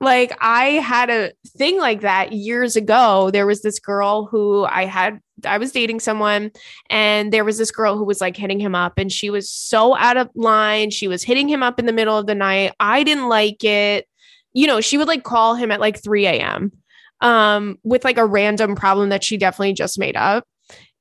like 0.00 0.36
I 0.40 0.66
had 0.72 1.10
a 1.10 1.32
thing 1.56 1.78
like 1.78 2.00
that 2.02 2.32
years 2.32 2.76
ago. 2.76 3.30
There 3.30 3.46
was 3.46 3.62
this 3.62 3.78
girl 3.78 4.26
who 4.26 4.64
I 4.64 4.84
had 4.84 5.20
I 5.44 5.58
was 5.58 5.72
dating 5.72 6.00
someone 6.00 6.50
and 6.90 7.32
there 7.32 7.44
was 7.44 7.58
this 7.58 7.70
girl 7.70 7.96
who 7.96 8.04
was 8.04 8.20
like 8.20 8.36
hitting 8.36 8.60
him 8.60 8.74
up 8.74 8.98
and 8.98 9.12
she 9.12 9.30
was 9.30 9.50
so 9.50 9.96
out 9.96 10.16
of 10.16 10.30
line. 10.34 10.90
She 10.90 11.08
was 11.08 11.22
hitting 11.22 11.48
him 11.48 11.62
up 11.62 11.78
in 11.78 11.86
the 11.86 11.92
middle 11.92 12.16
of 12.16 12.26
the 12.26 12.34
night. 12.34 12.72
I 12.80 13.02
didn't 13.02 13.28
like 13.28 13.64
it. 13.64 14.06
You 14.52 14.66
know, 14.66 14.80
she 14.80 14.96
would 14.96 15.08
like 15.08 15.24
call 15.24 15.54
him 15.54 15.70
at 15.70 15.80
like 15.80 16.02
3 16.02 16.26
a.m. 16.26 16.72
um 17.20 17.78
with 17.82 18.04
like 18.04 18.18
a 18.18 18.26
random 18.26 18.74
problem 18.74 19.08
that 19.08 19.24
she 19.24 19.36
definitely 19.36 19.74
just 19.74 19.98
made 19.98 20.16
up. 20.16 20.44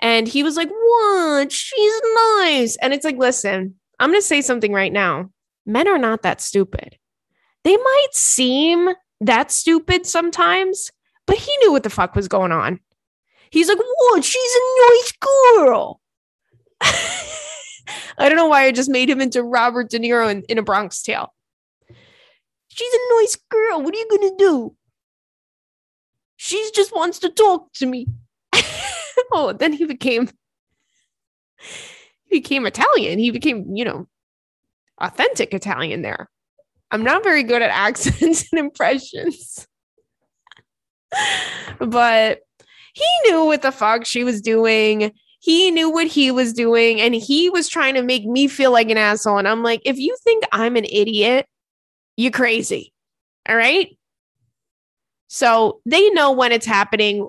And 0.02 0.28
he 0.28 0.44
was 0.44 0.58
like, 0.58 0.70
What? 0.70 1.52
She's 1.52 2.02
nice. 2.40 2.76
And 2.82 2.94
it's 2.94 3.06
like, 3.06 3.18
listen, 3.18 3.76
I'm 4.00 4.10
gonna 4.10 4.22
say 4.22 4.42
something 4.42 4.74
right 4.74 4.92
now. 4.92 5.30
Men 5.66 5.88
are 5.88 5.98
not 5.98 6.24
that 6.24 6.42
stupid. 6.42 6.98
They 7.64 7.78
might 7.78 8.08
seem 8.12 8.90
that 9.22 9.52
stupid 9.52 10.06
sometimes, 10.06 10.92
but 11.26 11.38
he 11.38 11.56
knew 11.58 11.72
what 11.72 11.84
the 11.84 11.90
fuck 11.90 12.16
was 12.16 12.28
going 12.28 12.52
on. 12.52 12.80
He's 13.50 13.70
like, 13.70 13.78
what? 13.78 14.24
She's 14.24 14.56
a 14.56 14.90
nice 14.90 15.14
girl. 15.22 16.02
I 18.18 18.30
don't 18.30 18.36
know 18.36 18.48
why 18.48 18.66
I 18.66 18.72
just 18.72 18.90
made 18.90 19.10
him 19.10 19.22
into 19.22 19.44
Robert 19.44 19.90
De 19.90 20.00
Niro 20.00 20.30
in, 20.30 20.44
in 20.50 20.58
a 20.58 20.64
Bronx 20.64 21.02
Tale. 21.02 21.34
She's 22.70 22.94
a 22.94 23.22
nice 23.22 23.38
girl. 23.50 23.82
What 23.82 23.94
are 23.94 23.98
you 23.98 24.08
going 24.10 24.30
to 24.30 24.36
do? 24.38 24.76
She 26.36 26.72
just 26.74 26.94
wants 26.94 27.20
to 27.20 27.30
talk 27.30 27.72
to 27.74 27.86
me. 27.86 28.08
oh, 29.32 29.54
then 29.54 29.74
he 29.74 29.86
became 29.86 30.30
he 32.26 32.40
became 32.40 32.66
Italian. 32.66 33.20
He 33.20 33.32
became, 33.32 33.76
you 33.76 33.86
know, 33.86 34.08
authentic 35.00 35.54
Italian 35.54 36.02
there. 36.02 36.30
I'm 36.94 37.04
not 37.04 37.24
very 37.24 37.42
good 37.42 37.64
at 37.64 37.72
accents 37.72 38.46
and 38.52 38.60
impressions. 38.60 39.68
but 41.80 42.40
he 42.94 43.06
knew 43.26 43.46
what 43.46 43.64
the 43.64 43.72
fuck 43.72 44.06
she 44.06 44.24
was 44.24 44.42
doing. 44.42 45.12
He 45.40 45.72
knew 45.72 45.90
what 45.90 46.06
he 46.08 46.30
was 46.30 46.54
doing 46.54 47.02
and 47.02 47.16
he 47.16 47.50
was 47.50 47.68
trying 47.68 47.96
to 47.96 48.04
make 48.04 48.26
me 48.26 48.48
feel 48.48 48.72
like 48.72 48.92
an 48.92 48.98
asshole. 48.98 49.40
And 49.40 49.48
I'm 49.48 49.64
like, 49.64 49.82
if 49.86 49.98
you 49.98 50.16
think 50.24 50.44
I'm 50.52 50.76
an 50.76 50.86
idiot, 50.86 51.48
you're 52.16 52.32
crazy. 52.32 52.94
All 53.50 53.56
right. 53.56 53.98
So 55.28 55.82
they 55.88 56.12
know 56.12 56.32
when 56.32 56.52
it's 56.52 56.68
happening 56.68 57.28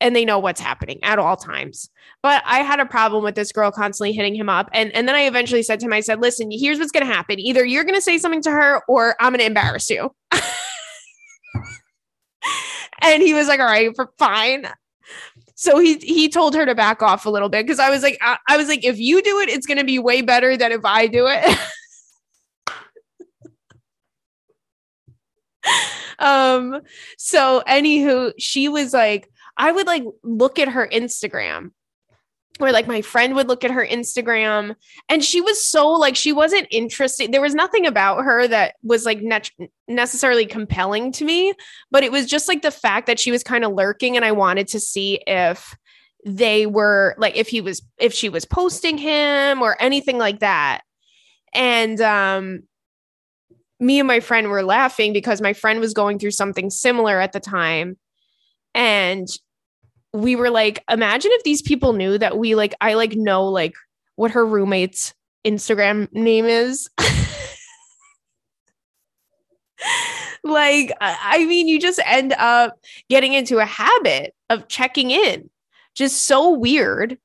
and 0.00 0.14
they 0.14 0.24
know 0.24 0.38
what's 0.38 0.60
happening 0.60 0.98
at 1.02 1.18
all 1.18 1.36
times. 1.36 1.90
But 2.22 2.42
I 2.44 2.58
had 2.58 2.80
a 2.80 2.86
problem 2.86 3.24
with 3.24 3.34
this 3.34 3.52
girl 3.52 3.70
constantly 3.70 4.12
hitting 4.12 4.34
him 4.34 4.48
up. 4.48 4.68
And, 4.72 4.94
and 4.94 5.08
then 5.08 5.14
I 5.14 5.22
eventually 5.22 5.62
said 5.62 5.80
to 5.80 5.86
him, 5.86 5.92
I 5.92 6.00
said, 6.00 6.20
listen, 6.20 6.50
here's 6.50 6.78
what's 6.78 6.92
going 6.92 7.06
to 7.06 7.12
happen. 7.12 7.38
Either 7.38 7.64
you're 7.64 7.84
going 7.84 7.94
to 7.94 8.02
say 8.02 8.18
something 8.18 8.42
to 8.42 8.50
her 8.50 8.82
or 8.88 9.16
I'm 9.20 9.32
going 9.32 9.40
to 9.40 9.46
embarrass 9.46 9.88
you. 9.88 10.14
and 13.00 13.22
he 13.22 13.32
was 13.34 13.48
like, 13.48 13.60
all 13.60 13.66
right, 13.66 13.90
fine. 14.18 14.66
So 15.58 15.78
he 15.78 15.94
he 15.96 16.28
told 16.28 16.54
her 16.54 16.66
to 16.66 16.74
back 16.74 17.00
off 17.00 17.24
a 17.24 17.30
little 17.30 17.48
bit 17.48 17.64
because 17.64 17.78
I 17.78 17.88
was 17.88 18.02
like 18.02 18.18
I, 18.20 18.36
I 18.46 18.58
was 18.58 18.68
like 18.68 18.84
if 18.84 18.98
you 18.98 19.22
do 19.22 19.40
it, 19.40 19.48
it's 19.48 19.66
going 19.66 19.78
to 19.78 19.84
be 19.84 19.98
way 19.98 20.20
better 20.20 20.54
than 20.54 20.70
if 20.70 20.84
I 20.84 21.06
do 21.06 21.26
it. 21.30 21.58
um. 26.18 26.82
So 27.16 27.62
anywho, 27.66 28.34
she 28.38 28.68
was 28.68 28.92
like, 28.92 29.30
I 29.56 29.72
would 29.72 29.86
like 29.86 30.04
look 30.22 30.58
at 30.58 30.68
her 30.68 30.88
Instagram 30.88 31.70
where 32.58 32.72
like 32.72 32.86
my 32.86 33.02
friend 33.02 33.34
would 33.34 33.48
look 33.48 33.64
at 33.64 33.70
her 33.70 33.86
Instagram 33.86 34.74
and 35.10 35.22
she 35.22 35.42
was 35.42 35.62
so 35.62 35.90
like 35.90 36.16
she 36.16 36.32
wasn't 36.32 36.66
interested 36.70 37.30
there 37.30 37.42
was 37.42 37.54
nothing 37.54 37.86
about 37.86 38.24
her 38.24 38.48
that 38.48 38.76
was 38.82 39.04
like 39.04 39.20
ne- 39.20 39.68
necessarily 39.88 40.46
compelling 40.46 41.12
to 41.12 41.26
me 41.26 41.52
but 41.90 42.02
it 42.02 42.10
was 42.10 42.24
just 42.24 42.48
like 42.48 42.62
the 42.62 42.70
fact 42.70 43.06
that 43.06 43.20
she 43.20 43.30
was 43.30 43.42
kind 43.42 43.62
of 43.62 43.72
lurking 43.72 44.16
and 44.16 44.24
I 44.24 44.32
wanted 44.32 44.68
to 44.68 44.80
see 44.80 45.20
if 45.26 45.76
they 46.26 46.66
were 46.66 47.14
like 47.18 47.36
if 47.36 47.46
he 47.46 47.60
was 47.60 47.82
if 47.98 48.12
she 48.12 48.28
was 48.28 48.44
posting 48.44 48.98
him 48.98 49.62
or 49.62 49.80
anything 49.80 50.18
like 50.18 50.40
that. 50.40 50.80
And 51.54 52.00
um 52.00 52.64
me 53.78 54.00
and 54.00 54.08
my 54.08 54.18
friend 54.18 54.48
were 54.48 54.64
laughing 54.64 55.12
because 55.12 55.40
my 55.40 55.52
friend 55.52 55.78
was 55.78 55.94
going 55.94 56.18
through 56.18 56.32
something 56.32 56.68
similar 56.68 57.20
at 57.20 57.32
the 57.32 57.40
time. 57.40 57.96
And 58.74 59.28
we 60.16 60.36
were 60.36 60.50
like, 60.50 60.82
imagine 60.90 61.30
if 61.34 61.44
these 61.44 61.62
people 61.62 61.92
knew 61.92 62.18
that 62.18 62.38
we 62.38 62.54
like, 62.54 62.74
I 62.80 62.94
like 62.94 63.12
know 63.12 63.44
like 63.44 63.74
what 64.16 64.30
her 64.32 64.44
roommate's 64.44 65.14
Instagram 65.44 66.12
name 66.12 66.44
is. 66.46 66.88
like, 70.44 70.92
I 71.00 71.44
mean, 71.44 71.68
you 71.68 71.80
just 71.80 72.00
end 72.04 72.32
up 72.38 72.78
getting 73.08 73.32
into 73.34 73.58
a 73.58 73.64
habit 73.64 74.34
of 74.50 74.68
checking 74.68 75.10
in. 75.10 75.50
Just 75.94 76.24
so 76.24 76.50
weird. 76.50 77.18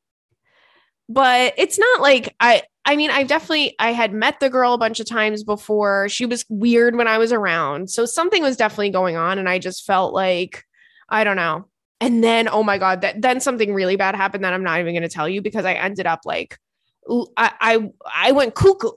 But 1.09 1.53
it's 1.57 1.77
not 1.77 2.01
like 2.01 2.33
I, 2.39 2.63
I 2.85 2.95
mean, 2.95 3.11
I 3.11 3.23
definitely 3.23 3.75
I 3.79 3.91
had 3.91 4.13
met 4.13 4.39
the 4.39 4.49
girl 4.49 4.73
a 4.73 4.77
bunch 4.77 4.99
of 5.01 5.05
times 5.05 5.43
before. 5.43 6.07
She 6.07 6.25
was 6.25 6.45
weird 6.49 6.95
when 6.95 7.07
I 7.07 7.17
was 7.17 7.33
around. 7.33 7.89
So 7.89 8.05
something 8.05 8.41
was 8.41 8.55
definitely 8.55 8.91
going 8.91 9.17
on 9.17 9.37
and 9.37 9.49
I 9.49 9.59
just 9.59 9.85
felt 9.85 10.13
like 10.13 10.63
I 11.09 11.25
don't 11.25 11.35
know. 11.35 11.65
And 12.01 12.23
then, 12.23 12.49
oh 12.49 12.63
my 12.63 12.79
God, 12.79 13.01
that 13.01 13.21
then 13.21 13.39
something 13.39 13.75
really 13.75 13.95
bad 13.95 14.15
happened 14.15 14.43
that 14.43 14.53
I'm 14.53 14.63
not 14.63 14.79
even 14.79 14.93
going 14.93 15.03
to 15.03 15.09
tell 15.09 15.29
you 15.29 15.39
because 15.39 15.65
I 15.65 15.73
ended 15.73 16.07
up 16.07 16.21
like, 16.25 16.57
I, 17.37 17.51
I, 17.61 17.89
I 18.13 18.31
went 18.31 18.55
cuckoo. 18.55 18.89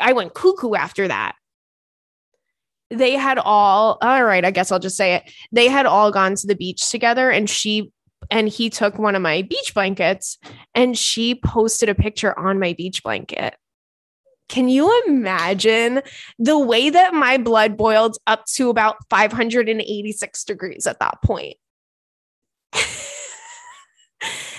I 0.00 0.14
went 0.14 0.32
cuckoo 0.32 0.74
after 0.74 1.06
that. 1.06 1.36
They 2.88 3.12
had 3.12 3.36
all, 3.38 3.98
all 4.00 4.24
right, 4.24 4.44
I 4.44 4.50
guess 4.52 4.72
I'll 4.72 4.78
just 4.78 4.96
say 4.96 5.16
it. 5.16 5.30
They 5.52 5.68
had 5.68 5.84
all 5.84 6.10
gone 6.10 6.34
to 6.36 6.46
the 6.46 6.54
beach 6.54 6.90
together 6.90 7.30
and 7.30 7.48
she, 7.48 7.92
and 8.30 8.48
he 8.48 8.70
took 8.70 8.98
one 8.98 9.14
of 9.14 9.20
my 9.22 9.42
beach 9.42 9.74
blankets 9.74 10.38
and 10.74 10.96
she 10.96 11.34
posted 11.34 11.90
a 11.90 11.94
picture 11.94 12.36
on 12.38 12.58
my 12.58 12.72
beach 12.72 13.02
blanket. 13.02 13.54
Can 14.48 14.68
you 14.68 15.02
imagine 15.08 16.00
the 16.38 16.58
way 16.58 16.88
that 16.88 17.12
my 17.12 17.36
blood 17.36 17.76
boiled 17.76 18.16
up 18.26 18.46
to 18.54 18.70
about 18.70 18.96
586 19.10 20.44
degrees 20.44 20.86
at 20.86 21.00
that 21.00 21.20
point? 21.22 21.56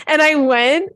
And 0.08 0.22
I 0.22 0.36
went 0.36 0.92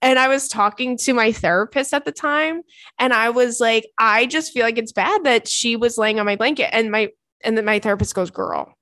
and 0.00 0.18
I 0.18 0.28
was 0.28 0.48
talking 0.48 0.96
to 0.98 1.12
my 1.12 1.32
therapist 1.32 1.92
at 1.92 2.04
the 2.04 2.12
time 2.12 2.62
and 2.98 3.12
I 3.12 3.30
was 3.30 3.60
like 3.60 3.86
I 3.98 4.26
just 4.26 4.52
feel 4.52 4.64
like 4.64 4.78
it's 4.78 4.92
bad 4.92 5.24
that 5.24 5.48
she 5.48 5.76
was 5.76 5.98
laying 5.98 6.20
on 6.20 6.26
my 6.26 6.36
blanket 6.36 6.74
and 6.74 6.90
my 6.90 7.08
and 7.42 7.56
then 7.56 7.64
my 7.64 7.78
therapist 7.78 8.14
goes 8.14 8.30
girl 8.30 8.74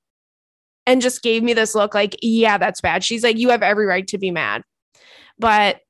and 0.86 1.02
just 1.02 1.22
gave 1.22 1.42
me 1.42 1.52
this 1.52 1.74
look 1.74 1.94
like 1.94 2.16
yeah 2.22 2.58
that's 2.58 2.80
bad. 2.80 3.04
She's 3.04 3.22
like 3.22 3.38
you 3.38 3.50
have 3.50 3.62
every 3.62 3.86
right 3.86 4.06
to 4.08 4.18
be 4.18 4.30
mad. 4.30 4.62
But 5.38 5.80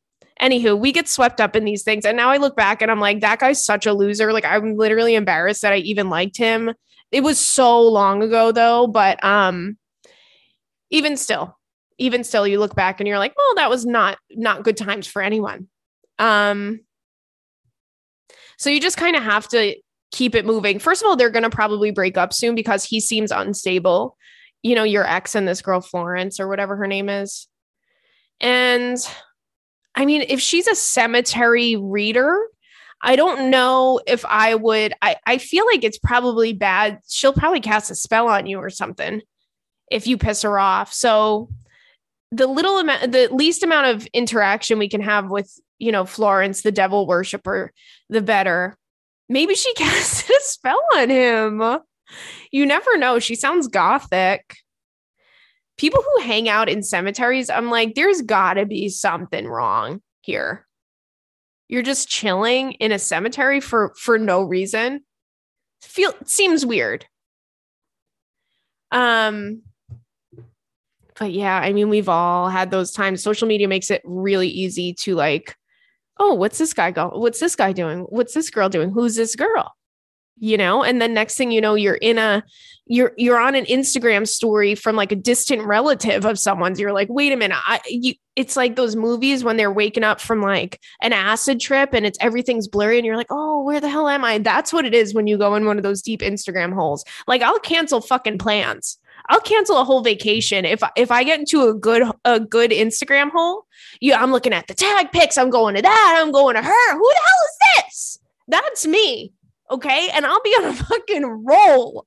anywho, 0.40 0.79
we 0.79 0.92
get 0.92 1.09
swept 1.09 1.40
up 1.40 1.57
in 1.57 1.64
these 1.64 1.83
things 1.83 2.05
and 2.05 2.16
now 2.16 2.31
I 2.31 2.37
look 2.37 2.57
back 2.57 2.83
and 2.83 2.90
I'm 2.90 3.01
like 3.01 3.20
that 3.20 3.40
guy's 3.40 3.64
such 3.64 3.87
a 3.87 3.94
loser. 3.94 4.33
Like 4.33 4.44
I'm 4.44 4.77
literally 4.77 5.14
embarrassed 5.14 5.62
that 5.62 5.72
I 5.72 5.79
even 5.79 6.11
liked 6.11 6.37
him. 6.37 6.72
It 7.12 7.22
was 7.22 7.38
so 7.38 7.81
long 7.83 8.22
ago 8.22 8.53
though, 8.53 8.87
but 8.87 9.22
um 9.25 9.77
even 10.90 11.16
still, 11.16 11.56
even 11.99 12.25
still 12.25 12.47
you 12.47 12.59
look 12.59 12.75
back 12.75 13.01
and 13.01 13.09
you're 13.09 13.19
like 13.19 13.35
well 13.37 13.55
that 13.57 13.71
was 13.71 13.87
not 13.87 14.19
not 14.31 14.63
good 14.63 14.77
times 14.77 15.07
for 15.07 15.23
anyone. 15.23 15.69
Um 16.19 16.81
so 18.59 18.71
you 18.71 18.81
just 18.81 18.97
kind 18.97 19.17
of 19.17 19.23
have 19.23 19.49
to 19.49 19.77
keep 20.13 20.35
it 20.35 20.47
moving. 20.47 20.79
First 20.79 21.03
of 21.03 21.09
all 21.09 21.17
they're 21.17 21.31
going 21.31 21.43
to 21.43 21.51
probably 21.51 21.91
break 21.91 22.17
up 22.17 22.33
soon 22.33 22.55
because 22.55 22.85
he 22.85 23.01
seems 23.01 23.31
unstable. 23.31 24.17
You 24.63 24.75
know 24.75 24.85
your 24.85 25.07
ex 25.07 25.35
and 25.35 25.47
this 25.47 25.63
girl 25.63 25.81
florence 25.81 26.41
or 26.41 26.49
whatever 26.49 26.77
her 26.77 26.87
name 26.87 27.09
is. 27.09 27.49
And 28.41 28.99
i 29.95 30.05
mean 30.05 30.25
if 30.29 30.41
she's 30.41 30.67
a 30.67 30.75
cemetery 30.75 31.75
reader 31.77 32.39
i 33.01 33.17
don't 33.17 33.51
know 33.51 33.99
if 34.07 34.27
i 34.27 34.55
would 34.55 34.93
i 35.01 35.17
i 35.27 35.39
feel 35.39 35.65
like 35.65 35.85
it's 35.85 35.99
probably 35.99 36.53
bad. 36.53 37.01
She'll 37.09 37.33
probably 37.33 37.61
cast 37.61 37.91
a 37.91 37.95
spell 37.95 38.29
on 38.29 38.47
you 38.47 38.59
or 38.59 38.69
something 38.69 39.23
if 39.91 40.07
you 40.07 40.19
piss 40.19 40.43
her 40.43 40.59
off. 40.59 40.93
So 40.93 41.49
the 42.33 42.47
little 42.47 42.79
amount 42.79 43.12
the 43.12 43.29
least 43.33 43.62
amount 43.62 43.87
of 43.87 44.07
interaction 44.07 44.79
we 44.79 44.89
can 44.89 45.01
have 45.01 45.31
with 45.31 45.61
you 45.79 45.93
know 45.93 46.05
florence 46.05 46.62
the 46.62 46.73
devil 46.73 47.07
worshiper 47.07 47.73
the 48.09 48.23
better. 48.23 48.77
Maybe 49.29 49.55
she 49.55 49.73
casted 49.77 50.31
a 50.37 50.41
spell 50.41 50.81
on 50.97 51.11
him. 51.11 51.81
You 52.53 52.67
never 52.67 52.97
know. 52.97 53.19
She 53.19 53.35
sounds 53.35 53.67
gothic. 53.67 54.57
People 55.77 56.03
who 56.03 56.23
hang 56.23 56.49
out 56.49 56.69
in 56.69 56.83
cemeteries 56.83 57.51
i'm 57.51 57.71
like 57.71 57.95
there's 57.95 58.23
gotta 58.23 58.67
be 58.67 58.89
something 58.89 59.47
wrong 59.47 60.01
here. 60.23 60.67
You're 61.69 61.83
just 61.83 62.09
chilling 62.09 62.73
in 62.73 62.93
a 62.93 62.99
cemetery 62.99 63.61
for 63.61 63.93
for 63.99 64.19
no 64.19 64.43
reason. 64.43 65.03
Feel 65.83 66.15
seems 66.25 66.65
weird. 66.65 67.07
Um 68.91 69.62
but 71.19 71.33
yeah, 71.33 71.59
I 71.59 71.73
mean, 71.73 71.89
we've 71.89 72.09
all 72.09 72.49
had 72.49 72.71
those 72.71 72.93
times. 72.93 73.23
Social 73.23 73.49
media 73.49 73.69
makes 73.69 73.91
it 73.91 74.03
really 74.05 74.49
easy 74.49 74.93
to 74.95 75.15
like, 75.15 75.57
oh, 76.19 76.35
what's 76.35 76.59
this 76.59 76.75
guy 76.75 76.91
go? 76.91 77.11
What's 77.15 77.41
this 77.41 77.57
guy 77.57 77.73
doing? 77.73 78.01
What's 78.01 78.35
this 78.35 78.51
girl 78.51 78.69
doing? 78.69 78.91
Who's 78.91 79.17
this 79.17 79.37
girl? 79.37 79.75
You 80.39 80.59
know, 80.59 80.85
and 80.85 81.01
then 81.01 81.15
next 81.15 81.37
thing 81.37 81.51
you 81.51 81.63
know, 81.63 81.75
you're 81.75 81.95
in 81.95 82.19
a 82.19 82.45
you're 82.89 83.13
you're 83.17 83.41
on 83.41 83.55
an 83.55 83.65
Instagram 83.65 84.29
story 84.29 84.75
from 84.75 84.95
like 84.95 85.11
a 85.11 85.17
distant 85.17 85.63
relative 85.63 86.27
of 86.27 86.39
someone's. 86.39 86.79
You're 86.79 86.93
like, 86.93 87.09
wait 87.09 87.33
a 87.33 87.37
minute, 87.37 87.59
I 87.67 87.81
you 87.87 88.15
it's 88.37 88.55
like 88.55 88.77
those 88.77 88.97
movies 88.97 89.43
when 89.43 89.57
they're 89.57 89.73
waking 89.73 90.05
up 90.05 90.21
from 90.21 90.43
like 90.43 90.79
an 91.01 91.15
acid 91.15 91.59
trip 91.59 91.95
and 91.95 92.05
it's 92.05 92.19
everything's 92.21 92.69
blurry 92.69 92.99
and 92.99 93.07
you're 93.07 93.17
like, 93.17 93.31
oh, 93.31 93.63
where 93.63 93.81
the 93.81 93.89
hell 93.89 94.09
am 94.09 94.27
I? 94.27 94.37
That's 94.37 94.75
what 94.75 94.85
it 94.85 94.93
is 94.93 95.15
when 95.15 95.27
you 95.27 95.39
go 95.39 95.55
in 95.55 95.65
one 95.65 95.79
of 95.79 95.83
those 95.83 96.03
deep 96.03 96.21
Instagram 96.21 96.75
holes. 96.75 97.03
Like 97.27 97.41
I'll 97.41 97.59
cancel 97.59 98.03
fucking 98.03 98.37
plans 98.37 98.99
I'll 99.29 99.41
cancel 99.41 99.79
a 99.79 99.85
whole 99.85 100.03
vacation 100.03 100.65
if 100.65 100.83
if 100.97 101.11
I 101.11 101.25
get 101.25 101.41
into 101.41 101.69
a 101.69 101.75
good 101.75 102.03
a 102.25 102.41
good 102.41 102.71
Instagram 102.71 103.31
hole. 103.31 103.67
Yeah, 104.01 104.23
I'm 104.23 104.33
looking 104.33 104.53
at 104.53 104.67
the 104.67 104.75
tag 104.75 105.12
pics. 105.12 105.39
I'm 105.39 105.51
going 105.51 105.75
to 105.75 105.83
that. 105.83 106.15
I'm 106.19 106.33
going 106.33 106.55
to 106.55 106.62
her. 106.62 106.93
Who 106.93 107.09
the 107.09 107.21
hell 107.27 107.45
is 107.45 107.85
this? 107.85 108.19
That's 108.49 108.87
me. 108.87 109.33
Okay, 109.71 110.09
and 110.12 110.25
I'll 110.25 110.43
be 110.43 110.51
on 110.51 110.65
a 110.67 110.75
fucking 110.85 111.45
roll. 111.45 112.07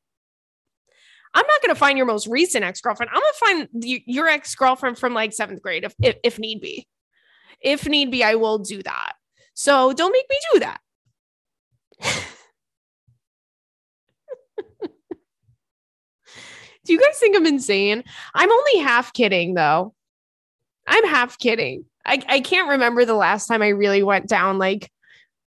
I'm 1.33 1.45
not 1.45 1.61
going 1.61 1.75
to 1.75 1.79
find 1.79 1.97
your 1.97 2.07
most 2.07 2.27
recent 2.27 2.63
ex 2.63 2.81
girlfriend. 2.81 3.11
I'm 3.13 3.21
going 3.21 3.33
to 3.33 3.39
find 3.39 4.03
your 4.07 4.27
ex 4.27 4.55
girlfriend 4.55 4.97
from 4.97 5.13
like 5.13 5.33
seventh 5.33 5.61
grade 5.61 5.83
if, 5.83 5.93
if 6.01 6.15
if 6.23 6.39
need 6.39 6.61
be. 6.61 6.87
If 7.61 7.87
need 7.87 8.11
be, 8.11 8.23
I 8.23 8.35
will 8.35 8.59
do 8.59 8.81
that. 8.83 9.13
So 9.53 9.91
don't 9.93 10.13
make 10.13 10.29
me 10.29 10.37
do 10.53 10.59
that. 10.61 10.81
Do 16.89 16.93
you 16.93 16.99
guys 16.99 17.19
think 17.19 17.35
I'm 17.35 17.45
insane? 17.45 18.03
I'm 18.33 18.51
only 18.51 18.79
half 18.79 19.13
kidding 19.13 19.53
though. 19.53 19.93
I'm 20.87 21.05
half 21.05 21.37
kidding. 21.37 21.85
I, 22.03 22.19
I 22.27 22.39
can't 22.39 22.67
remember 22.67 23.05
the 23.05 23.13
last 23.13 23.45
time 23.45 23.61
I 23.61 23.67
really 23.67 24.01
went 24.01 24.27
down 24.27 24.57
like 24.57 24.91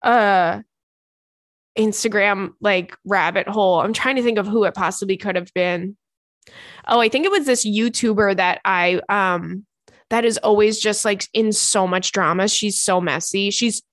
uh 0.02 0.62
Instagram 1.78 2.54
like 2.60 2.98
rabbit 3.06 3.48
hole. 3.48 3.82
I'm 3.82 3.94
trying 3.94 4.16
to 4.16 4.24
think 4.24 4.40
of 4.40 4.48
who 4.48 4.64
it 4.64 4.74
possibly 4.74 5.16
could 5.16 5.36
have 5.36 5.54
been. 5.54 5.96
Oh, 6.88 7.00
I 7.00 7.08
think 7.08 7.24
it 7.24 7.32
was 7.32 7.46
this 7.46 7.64
YouTuber 7.64 8.38
that 8.38 8.60
I 8.66 9.00
um 9.08 9.64
that 10.10 10.26
is 10.26 10.40
always 10.40 10.80
just 10.80 11.06
like 11.06 11.28
in 11.34 11.52
so 11.52 11.86
much 11.86 12.14
drama. 12.14 12.48
She's 12.48 12.82
so 12.82 13.00
messy. 13.00 13.52
She's 13.52 13.84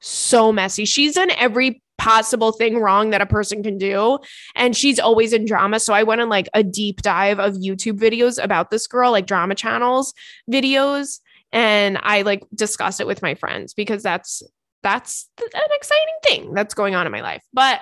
so 0.00 0.52
messy. 0.52 0.86
She's 0.86 1.16
done 1.16 1.32
every 1.32 1.82
possible 2.04 2.52
thing 2.52 2.76
wrong 2.76 3.10
that 3.10 3.22
a 3.22 3.26
person 3.26 3.62
can 3.62 3.78
do. 3.78 4.18
And 4.54 4.76
she's 4.76 4.98
always 4.98 5.32
in 5.32 5.46
drama. 5.46 5.80
So 5.80 5.94
I 5.94 6.02
went 6.02 6.20
on 6.20 6.28
like 6.28 6.50
a 6.52 6.62
deep 6.62 7.00
dive 7.00 7.38
of 7.38 7.54
YouTube 7.54 7.98
videos 7.98 8.42
about 8.42 8.70
this 8.70 8.86
girl, 8.86 9.10
like 9.10 9.26
drama 9.26 9.54
channels 9.54 10.12
videos. 10.50 11.20
And 11.50 11.98
I 12.02 12.20
like 12.20 12.44
discuss 12.54 13.00
it 13.00 13.06
with 13.06 13.22
my 13.22 13.34
friends 13.34 13.72
because 13.72 14.02
that's 14.02 14.42
that's 14.82 15.30
an 15.38 15.62
exciting 15.72 16.14
thing 16.24 16.52
that's 16.52 16.74
going 16.74 16.94
on 16.94 17.06
in 17.06 17.12
my 17.12 17.22
life. 17.22 17.42
But 17.54 17.80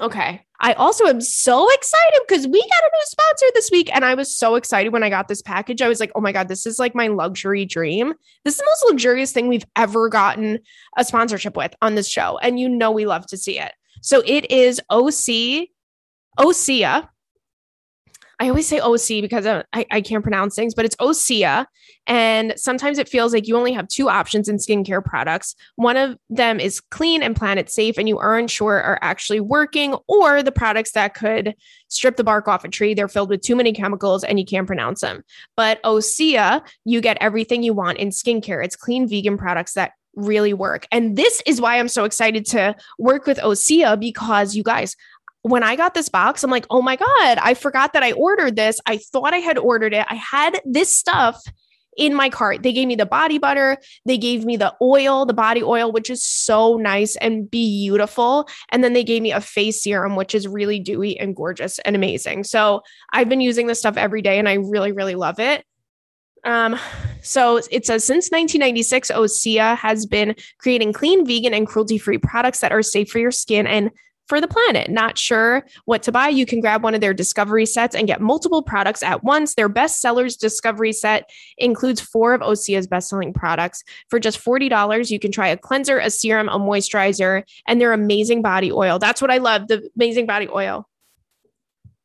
okay. 0.00 0.46
I 0.64 0.72
also 0.72 1.04
am 1.04 1.20
so 1.20 1.70
excited 1.74 2.20
because 2.26 2.46
we 2.46 2.58
got 2.58 2.84
a 2.84 2.90
new 2.90 3.02
sponsor 3.02 3.46
this 3.52 3.70
week. 3.70 3.94
And 3.94 4.02
I 4.02 4.14
was 4.14 4.34
so 4.34 4.54
excited 4.54 4.94
when 4.94 5.02
I 5.02 5.10
got 5.10 5.28
this 5.28 5.42
package. 5.42 5.82
I 5.82 5.88
was 5.88 6.00
like, 6.00 6.10
oh 6.14 6.22
my 6.22 6.32
God, 6.32 6.48
this 6.48 6.64
is 6.64 6.78
like 6.78 6.94
my 6.94 7.08
luxury 7.08 7.66
dream. 7.66 8.14
This 8.46 8.54
is 8.54 8.60
the 8.60 8.64
most 8.64 8.84
luxurious 8.88 9.30
thing 9.30 9.48
we've 9.48 9.66
ever 9.76 10.08
gotten 10.08 10.60
a 10.96 11.04
sponsorship 11.04 11.54
with 11.54 11.74
on 11.82 11.96
this 11.96 12.08
show. 12.08 12.38
And 12.38 12.58
you 12.58 12.70
know, 12.70 12.90
we 12.90 13.04
love 13.04 13.26
to 13.26 13.36
see 13.36 13.58
it. 13.58 13.72
So 14.00 14.22
it 14.24 14.50
is 14.50 14.80
OC, 14.88 15.68
Osea. 16.38 17.10
I 18.40 18.48
always 18.48 18.66
say 18.66 18.80
OC 18.80 19.22
because 19.22 19.46
I, 19.46 19.64
I 19.72 20.00
can't 20.00 20.22
pronounce 20.22 20.54
things, 20.54 20.74
but 20.74 20.84
it's 20.84 20.96
Osea. 20.96 21.66
And 22.06 22.52
sometimes 22.56 22.98
it 22.98 23.08
feels 23.08 23.32
like 23.32 23.48
you 23.48 23.56
only 23.56 23.72
have 23.72 23.88
two 23.88 24.08
options 24.08 24.48
in 24.48 24.56
skincare 24.56 25.02
products. 25.02 25.54
One 25.76 25.96
of 25.96 26.18
them 26.28 26.60
is 26.60 26.80
clean 26.80 27.22
and 27.22 27.34
planet 27.34 27.70
safe, 27.70 27.96
and 27.96 28.08
you 28.08 28.18
aren't 28.18 28.50
sure 28.50 28.80
are 28.82 28.98
actually 29.00 29.40
working, 29.40 29.96
or 30.08 30.42
the 30.42 30.52
products 30.52 30.92
that 30.92 31.14
could 31.14 31.54
strip 31.88 32.16
the 32.16 32.24
bark 32.24 32.48
off 32.48 32.64
a 32.64 32.68
tree. 32.68 32.92
They're 32.92 33.08
filled 33.08 33.30
with 33.30 33.40
too 33.40 33.56
many 33.56 33.72
chemicals 33.72 34.24
and 34.24 34.38
you 34.38 34.44
can't 34.44 34.66
pronounce 34.66 35.00
them. 35.00 35.22
But 35.56 35.82
Osea, 35.82 36.62
you 36.84 37.00
get 37.00 37.18
everything 37.20 37.62
you 37.62 37.72
want 37.72 37.98
in 37.98 38.08
skincare. 38.08 38.64
It's 38.64 38.76
clean 38.76 39.08
vegan 39.08 39.38
products 39.38 39.74
that 39.74 39.92
really 40.16 40.52
work. 40.52 40.86
And 40.92 41.16
this 41.16 41.42
is 41.46 41.60
why 41.60 41.78
I'm 41.78 41.88
so 41.88 42.04
excited 42.04 42.46
to 42.46 42.74
work 42.98 43.26
with 43.26 43.38
Osea 43.38 43.98
because 43.98 44.54
you 44.54 44.62
guys, 44.62 44.96
when 45.44 45.62
I 45.62 45.76
got 45.76 45.92
this 45.92 46.08
box, 46.08 46.42
I'm 46.42 46.50
like, 46.50 46.64
oh 46.70 46.80
my 46.80 46.96
God, 46.96 47.38
I 47.38 47.52
forgot 47.52 47.92
that 47.92 48.02
I 48.02 48.12
ordered 48.12 48.56
this. 48.56 48.80
I 48.86 48.96
thought 48.96 49.34
I 49.34 49.38
had 49.38 49.58
ordered 49.58 49.92
it. 49.92 50.06
I 50.08 50.14
had 50.14 50.58
this 50.64 50.96
stuff 50.96 51.38
in 51.98 52.14
my 52.14 52.30
cart. 52.30 52.62
They 52.62 52.72
gave 52.72 52.88
me 52.88 52.94
the 52.94 53.04
body 53.04 53.36
butter, 53.36 53.76
they 54.06 54.16
gave 54.16 54.46
me 54.46 54.56
the 54.56 54.74
oil, 54.80 55.26
the 55.26 55.34
body 55.34 55.62
oil, 55.62 55.92
which 55.92 56.08
is 56.08 56.22
so 56.22 56.78
nice 56.78 57.14
and 57.16 57.48
beautiful. 57.50 58.48
And 58.72 58.82
then 58.82 58.94
they 58.94 59.04
gave 59.04 59.20
me 59.20 59.32
a 59.32 59.40
face 59.40 59.82
serum, 59.82 60.16
which 60.16 60.34
is 60.34 60.48
really 60.48 60.80
dewy 60.80 61.20
and 61.20 61.36
gorgeous 61.36 61.78
and 61.80 61.94
amazing. 61.94 62.44
So 62.44 62.80
I've 63.12 63.28
been 63.28 63.42
using 63.42 63.66
this 63.66 63.80
stuff 63.80 63.98
every 63.98 64.22
day 64.22 64.38
and 64.38 64.48
I 64.48 64.54
really, 64.54 64.92
really 64.92 65.14
love 65.14 65.38
it. 65.38 65.62
Um, 66.44 66.78
so 67.22 67.60
it 67.70 67.84
says 67.84 68.02
since 68.02 68.30
1996, 68.30 69.10
Osea 69.10 69.76
has 69.76 70.06
been 70.06 70.36
creating 70.58 70.94
clean, 70.94 71.26
vegan, 71.26 71.52
and 71.52 71.66
cruelty 71.66 71.98
free 71.98 72.18
products 72.18 72.60
that 72.60 72.72
are 72.72 72.82
safe 72.82 73.10
for 73.10 73.18
your 73.18 73.30
skin 73.30 73.66
and 73.66 73.90
for 74.26 74.40
the 74.40 74.48
planet. 74.48 74.90
Not 74.90 75.18
sure 75.18 75.66
what 75.84 76.02
to 76.04 76.12
buy? 76.12 76.28
You 76.28 76.46
can 76.46 76.60
grab 76.60 76.82
one 76.82 76.94
of 76.94 77.00
their 77.00 77.14
discovery 77.14 77.66
sets 77.66 77.94
and 77.94 78.06
get 78.06 78.20
multiple 78.20 78.62
products 78.62 79.02
at 79.02 79.22
once. 79.22 79.54
Their 79.54 79.68
best 79.68 80.00
sellers 80.00 80.36
discovery 80.36 80.92
set 80.92 81.30
includes 81.58 82.00
four 82.00 82.34
of 82.34 82.40
Osea's 82.40 82.86
best 82.86 83.08
selling 83.08 83.32
products. 83.32 83.84
For 84.08 84.18
just 84.18 84.42
$40, 84.42 85.10
you 85.10 85.18
can 85.18 85.32
try 85.32 85.48
a 85.48 85.56
cleanser, 85.56 85.98
a 85.98 86.10
serum, 86.10 86.48
a 86.48 86.58
moisturizer, 86.58 87.42
and 87.66 87.80
their 87.80 87.92
amazing 87.92 88.42
body 88.42 88.72
oil. 88.72 88.98
That's 88.98 89.20
what 89.20 89.30
I 89.30 89.38
love 89.38 89.68
the 89.68 89.88
amazing 89.96 90.26
body 90.26 90.48
oil. 90.48 90.88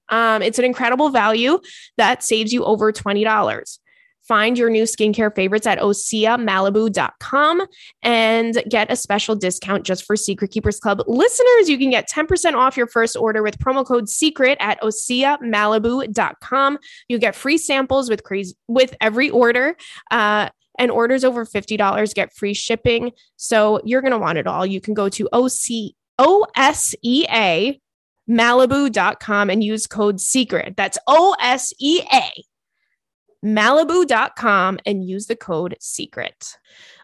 Um, 0.10 0.42
it's 0.42 0.60
an 0.60 0.66
incredible 0.66 1.10
value 1.10 1.60
that 1.98 2.24
saves 2.24 2.52
you 2.52 2.64
over 2.66 2.92
$20. 2.92 3.80
Find 4.30 4.58
your 4.60 4.70
new 4.70 4.84
skincare 4.84 5.34
favorites 5.34 5.65
at 5.65 5.80
oseamalibu.com 5.80 7.65
and 8.04 8.63
get 8.70 8.92
a 8.92 8.96
special 8.96 9.36
discount 9.36 9.84
just 9.88 10.06
for 10.06 10.15
Secret 10.15 10.52
Keepers 10.52 10.80
Club 10.80 11.02
listeners. 11.08 11.68
You 11.68 11.80
can 11.80 11.89
get 11.89 12.08
10% 12.08 12.54
off 12.54 12.78
your 12.78 12.86
first 12.86 13.18
order 13.18 13.42
with 13.42 13.58
promo 13.58 13.84
code 13.84 14.06
SECRET 14.06 14.58
at 14.60 14.80
oseamalibu.com. 14.82 16.78
You 17.08 17.18
get 17.18 17.36
free 17.36 17.58
samples 17.58 18.08
with 18.08 18.24
crazy 18.24 18.56
with 18.68 18.96
every 19.02 19.32
order. 19.32 19.76
Uh, 20.12 20.50
and 20.78 20.92
orders 20.92 21.24
over 21.24 21.44
$50 21.44 22.13
get 22.13 22.32
free 22.32 22.54
shipping. 22.54 23.12
So 23.36 23.82
you're 23.84 24.02
going 24.02 24.12
to 24.12 24.20
want 24.20 24.38
it 24.38 24.46
all. 24.46 24.63
You 24.63 24.80
can 24.80 24.94
go 24.94 25.10
to 25.10 25.28
OC, 25.34 25.96
OSEA 26.22 27.80
malibu.com 28.30 29.50
and 29.50 29.63
use 29.63 29.88
code 29.88 30.22
secret. 30.22 30.76
That's 30.78 31.00
O 31.08 31.36
S 31.42 31.74
E 31.80 32.04
A 32.13 32.32
malibu.com 33.43 34.80
and 34.86 35.08
use 35.08 35.28
the 35.28 35.36
code 35.36 35.75
secret. 35.80 36.58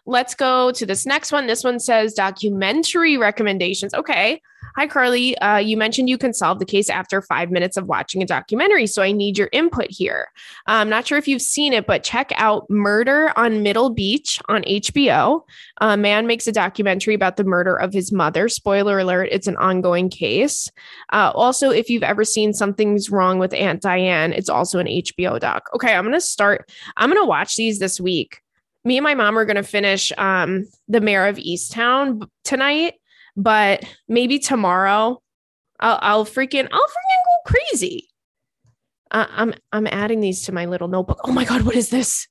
Let's 0.05 0.35
go 0.35 0.71
to 0.71 0.85
this 0.85 1.05
next 1.05 1.31
one. 1.31 1.47
This 1.47 1.63
one 1.63 1.79
says 1.79 2.13
documentary 2.13 3.17
recommendations. 3.17 3.93
Okay. 3.93 4.41
Hi, 4.75 4.87
Carly. 4.87 5.37
Uh, 5.37 5.57
you 5.57 5.77
mentioned 5.77 6.09
you 6.09 6.17
can 6.17 6.33
solve 6.33 6.59
the 6.59 6.65
case 6.65 6.89
after 6.89 7.21
five 7.21 7.49
minutes 7.49 7.77
of 7.77 7.85
watching 7.87 8.21
a 8.21 8.25
documentary. 8.25 8.87
So 8.87 9.01
I 9.01 9.13
need 9.13 9.37
your 9.37 9.47
input 9.53 9.87
here. 9.89 10.27
I'm 10.67 10.89
not 10.89 11.07
sure 11.07 11.17
if 11.17 11.29
you've 11.29 11.41
seen 11.41 11.71
it, 11.71 11.87
but 11.87 12.03
check 12.03 12.33
out 12.35 12.69
Murder 12.69 13.31
on 13.37 13.63
Middle 13.63 13.89
Beach 13.89 14.41
on 14.49 14.63
HBO. 14.63 15.43
A 15.79 15.95
man 15.95 16.27
makes 16.27 16.45
a 16.45 16.51
documentary 16.51 17.13
about 17.13 17.37
the 17.37 17.45
murder 17.45 17.77
of 17.77 17.93
his 17.93 18.11
mother. 18.11 18.49
Spoiler 18.49 18.99
alert, 18.99 19.29
it's 19.31 19.47
an 19.47 19.55
ongoing 19.57 20.09
case. 20.09 20.69
Uh, 21.13 21.31
also, 21.33 21.69
if 21.69 21.89
you've 21.89 22.03
ever 22.03 22.25
seen 22.25 22.51
Something's 22.51 23.09
Wrong 23.09 23.39
with 23.39 23.53
Aunt 23.53 23.81
Diane, 23.81 24.33
it's 24.33 24.49
also 24.49 24.79
an 24.79 24.87
HBO 24.87 25.39
doc. 25.39 25.69
Okay, 25.73 25.95
I'm 25.95 26.03
going 26.03 26.13
to 26.13 26.21
start. 26.21 26.69
I'm 26.97 27.09
going 27.09 27.21
to 27.21 27.27
watch 27.27 27.55
these 27.55 27.79
this 27.79 28.01
week 28.01 28.41
me 28.85 28.97
and 28.97 29.03
my 29.03 29.15
mom 29.15 29.37
are 29.37 29.45
going 29.45 29.55
to 29.55 29.63
finish 29.63 30.13
um, 30.17 30.65
the 30.87 31.01
mayor 31.01 31.25
of 31.25 31.37
Easttown 31.37 32.29
tonight, 32.43 32.93
but 33.35 33.83
maybe 34.07 34.39
tomorrow 34.39 35.21
I'll, 35.79 35.99
I'll 36.01 36.25
freaking 36.25 36.67
I'll 36.71 36.79
freaking 36.79 37.23
go 37.25 37.51
crazy. 37.51 38.07
Uh, 39.11 39.25
I'm 39.29 39.53
I'm 39.71 39.87
adding 39.87 40.21
these 40.21 40.43
to 40.43 40.51
my 40.51 40.65
little 40.65 40.87
notebook. 40.87 41.21
Oh 41.25 41.31
my 41.31 41.45
god, 41.45 41.63
what 41.63 41.75
is 41.75 41.89
this? 41.89 42.27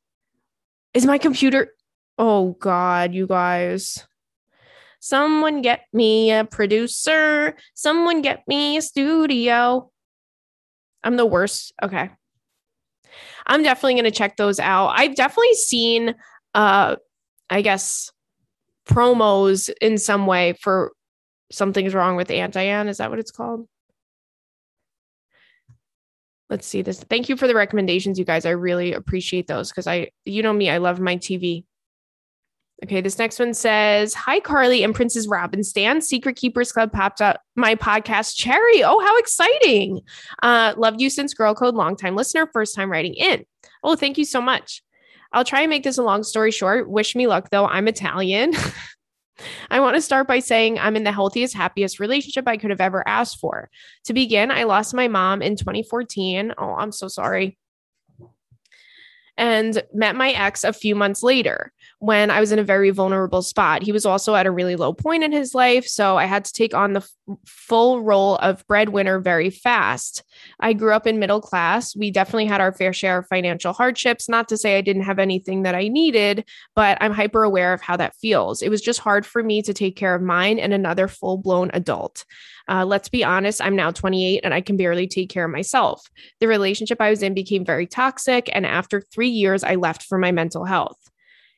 Is 0.95 1.05
my 1.05 1.19
computer? 1.19 1.75
Oh 2.19 2.53
god, 2.61 3.13
you 3.13 3.27
guys. 3.27 4.07
Someone 5.01 5.61
get 5.61 5.83
me 5.93 6.31
a 6.31 6.45
producer. 6.45 7.57
Someone 7.75 8.23
get 8.23 8.47
me 8.47 8.79
a 8.79 8.83
studio. 8.83 9.91
I'm 11.03 11.17
the 11.17 11.27
worst. 11.27 11.75
Okay. 11.83 12.11
I'm 13.47 13.63
definitely 13.63 13.95
going 13.95 14.05
to 14.05 14.11
check 14.11 14.37
those 14.37 14.59
out. 14.59 14.95
I've 14.97 15.15
definitely 15.15 15.55
seen 15.55 16.15
uh 16.55 16.97
I 17.51 17.63
guess 17.63 18.11
promos 18.87 19.71
in 19.81 19.99
some 19.99 20.27
way 20.27 20.55
for 20.55 20.93
something's 21.51 21.95
wrong 21.95 22.17
with 22.17 22.31
Aunt 22.31 22.55
Diane. 22.55 22.89
Is 22.89 22.99
that 22.99 23.11
what 23.11 23.19
it's 23.19 23.31
called? 23.31 23.69
Let's 26.51 26.67
see 26.67 26.83
this. 26.83 27.01
Thank 27.01 27.29
you 27.29 27.37
for 27.37 27.47
the 27.47 27.55
recommendations, 27.55 28.19
you 28.19 28.25
guys. 28.25 28.45
I 28.45 28.51
really 28.51 28.93
appreciate 28.93 29.47
those 29.47 29.71
because 29.71 29.87
I, 29.87 30.11
you 30.25 30.43
know 30.43 30.53
me, 30.53 30.69
I 30.69 30.77
love 30.77 31.01
my 31.01 31.17
TV. 31.17 31.65
Okay, 32.85 33.01
this 33.01 33.19
next 33.19 33.39
one 33.39 33.55
says, 33.55 34.13
Hi, 34.15 34.41
Carly 34.41 34.83
and 34.83 34.95
Princess 34.95 35.27
Robin 35.27 35.63
Stan. 35.65 36.03
Secret 36.03 36.37
Keepers 36.37 36.71
Club 36.71 36.93
popped 36.93 37.23
up 37.23 37.41
my 37.57 37.75
podcast, 37.77 38.37
Cherry. 38.37 38.85
Oh, 38.85 39.01
how 39.01 39.17
exciting. 39.19 40.01
Uh, 40.43 40.75
loved 40.77 41.01
you 41.01 41.09
since 41.09 41.33
Girl 41.33 41.55
Code, 41.55 41.75
long 41.75 41.97
time 41.97 42.15
listener, 42.15 42.47
first 42.53 42.75
time 42.75 42.91
writing 42.91 43.15
in. 43.15 43.45
Oh, 43.83 43.97
thank 43.97 44.19
you 44.19 44.25
so 44.25 44.43
much. 44.43 44.83
I'll 45.35 45.45
try 45.45 45.63
and 45.63 45.71
make 45.71 45.83
this 45.83 45.99
a 45.99 46.03
long 46.03 46.23
story 46.23 46.53
short. 46.53 46.89
Wish 46.89 47.15
me 47.17 47.27
luck, 47.27 47.51
though. 47.51 47.67
I'm 47.67 47.89
Italian. 47.89 48.53
I 49.71 49.81
want 49.81 49.97
to 49.97 50.01
start 50.01 50.29
by 50.29 50.39
saying 50.39 50.79
I'm 50.79 50.95
in 50.95 51.03
the 51.03 51.11
healthiest, 51.11 51.55
happiest 51.55 51.99
relationship 51.99 52.47
I 52.47 52.57
could 52.57 52.71
have 52.71 52.81
ever 52.81 53.07
asked 53.07 53.41
for. 53.41 53.69
To 54.05 54.15
begin, 54.15 54.53
I 54.53 54.63
lost 54.63 54.95
my 54.95 55.09
mom 55.09 55.43
in 55.43 55.57
2014. 55.57 56.55
Oh, 56.57 56.75
I'm 56.75 56.93
so 56.93 57.09
sorry. 57.09 57.59
And 59.37 59.83
met 59.93 60.15
my 60.15 60.31
ex 60.31 60.63
a 60.63 60.73
few 60.73 60.95
months 60.95 61.25
later 61.25 61.73
when 62.05 62.31
I 62.31 62.39
was 62.39 62.53
in 62.53 62.59
a 62.59 62.65
very 62.65 62.91
vulnerable 62.91 63.41
spot. 63.41 63.83
He 63.83 63.91
was 63.91 64.05
also 64.05 64.35
at 64.35 64.45
a 64.45 64.51
really 64.51 64.77
low 64.77 64.93
point 64.93 65.25
in 65.25 65.33
his 65.33 65.55
life. 65.55 65.87
So 65.87 66.19
I 66.19 66.27
had 66.27 66.45
to 66.45 66.53
take 66.53 66.75
on 66.75 66.93
the 66.93 67.01
f- 67.01 67.39
full 67.47 68.03
role 68.03 68.37
of 68.37 68.67
breadwinner 68.67 69.21
very 69.21 69.49
fast. 69.49 70.23
I 70.61 70.75
grew 70.75 70.93
up 70.93 71.07
in 71.07 71.19
middle 71.19 71.41
class. 71.41 71.97
We 71.97 72.11
definitely 72.11 72.45
had 72.45 72.61
our 72.61 72.73
fair 72.73 72.93
share 72.93 73.19
of 73.19 73.27
financial 73.29 73.73
hardships. 73.73 74.29
Not 74.29 74.51
to 74.51 74.59
say 74.59 74.77
I 74.77 74.83
didn't 74.83 75.05
have 75.05 75.19
anything 75.19 75.63
that 75.63 75.75
I 75.75 75.89
needed, 75.89 76.45
but 76.75 76.99
I'm 77.01 77.13
hyper 77.13 77.43
aware 77.43 77.73
of 77.73 77.81
how 77.81 77.97
that 77.97 78.17
feels. 78.17 78.61
It 78.61 78.69
was 78.69 78.83
just 78.83 79.01
hard 79.01 79.25
for 79.25 79.43
me 79.43 79.63
to 79.63 79.73
take 79.73 79.97
care 79.97 80.15
of 80.15 80.21
mine 80.21 80.59
and 80.59 80.75
another 80.75 81.09
full 81.09 81.39
blown 81.39 81.71
adult. 81.73 82.27
Uh, 82.69 82.85
let's 82.85 83.09
be 83.09 83.25
honest, 83.25 83.63
I'm 83.63 83.77
now 83.77 83.91
28 83.91 84.41
and 84.45 84.53
I 84.53 84.61
can 84.61 84.77
barely 84.77 85.07
take 85.07 85.31
care 85.31 85.47
of 85.47 85.51
myself. 85.51 86.07
The 86.41 86.49
relationship 86.49 87.01
I 87.01 87.09
was 87.09 87.23
in 87.23 87.33
became 87.33 87.65
very 87.65 87.87
toxic. 87.87 88.51
And 88.53 88.67
after 88.67 89.01
three 89.01 89.29
years, 89.29 89.65
I 89.65 89.77
left 89.77 90.03
for 90.03 90.19
my 90.19 90.33
mental 90.33 90.67
health. 90.67 90.99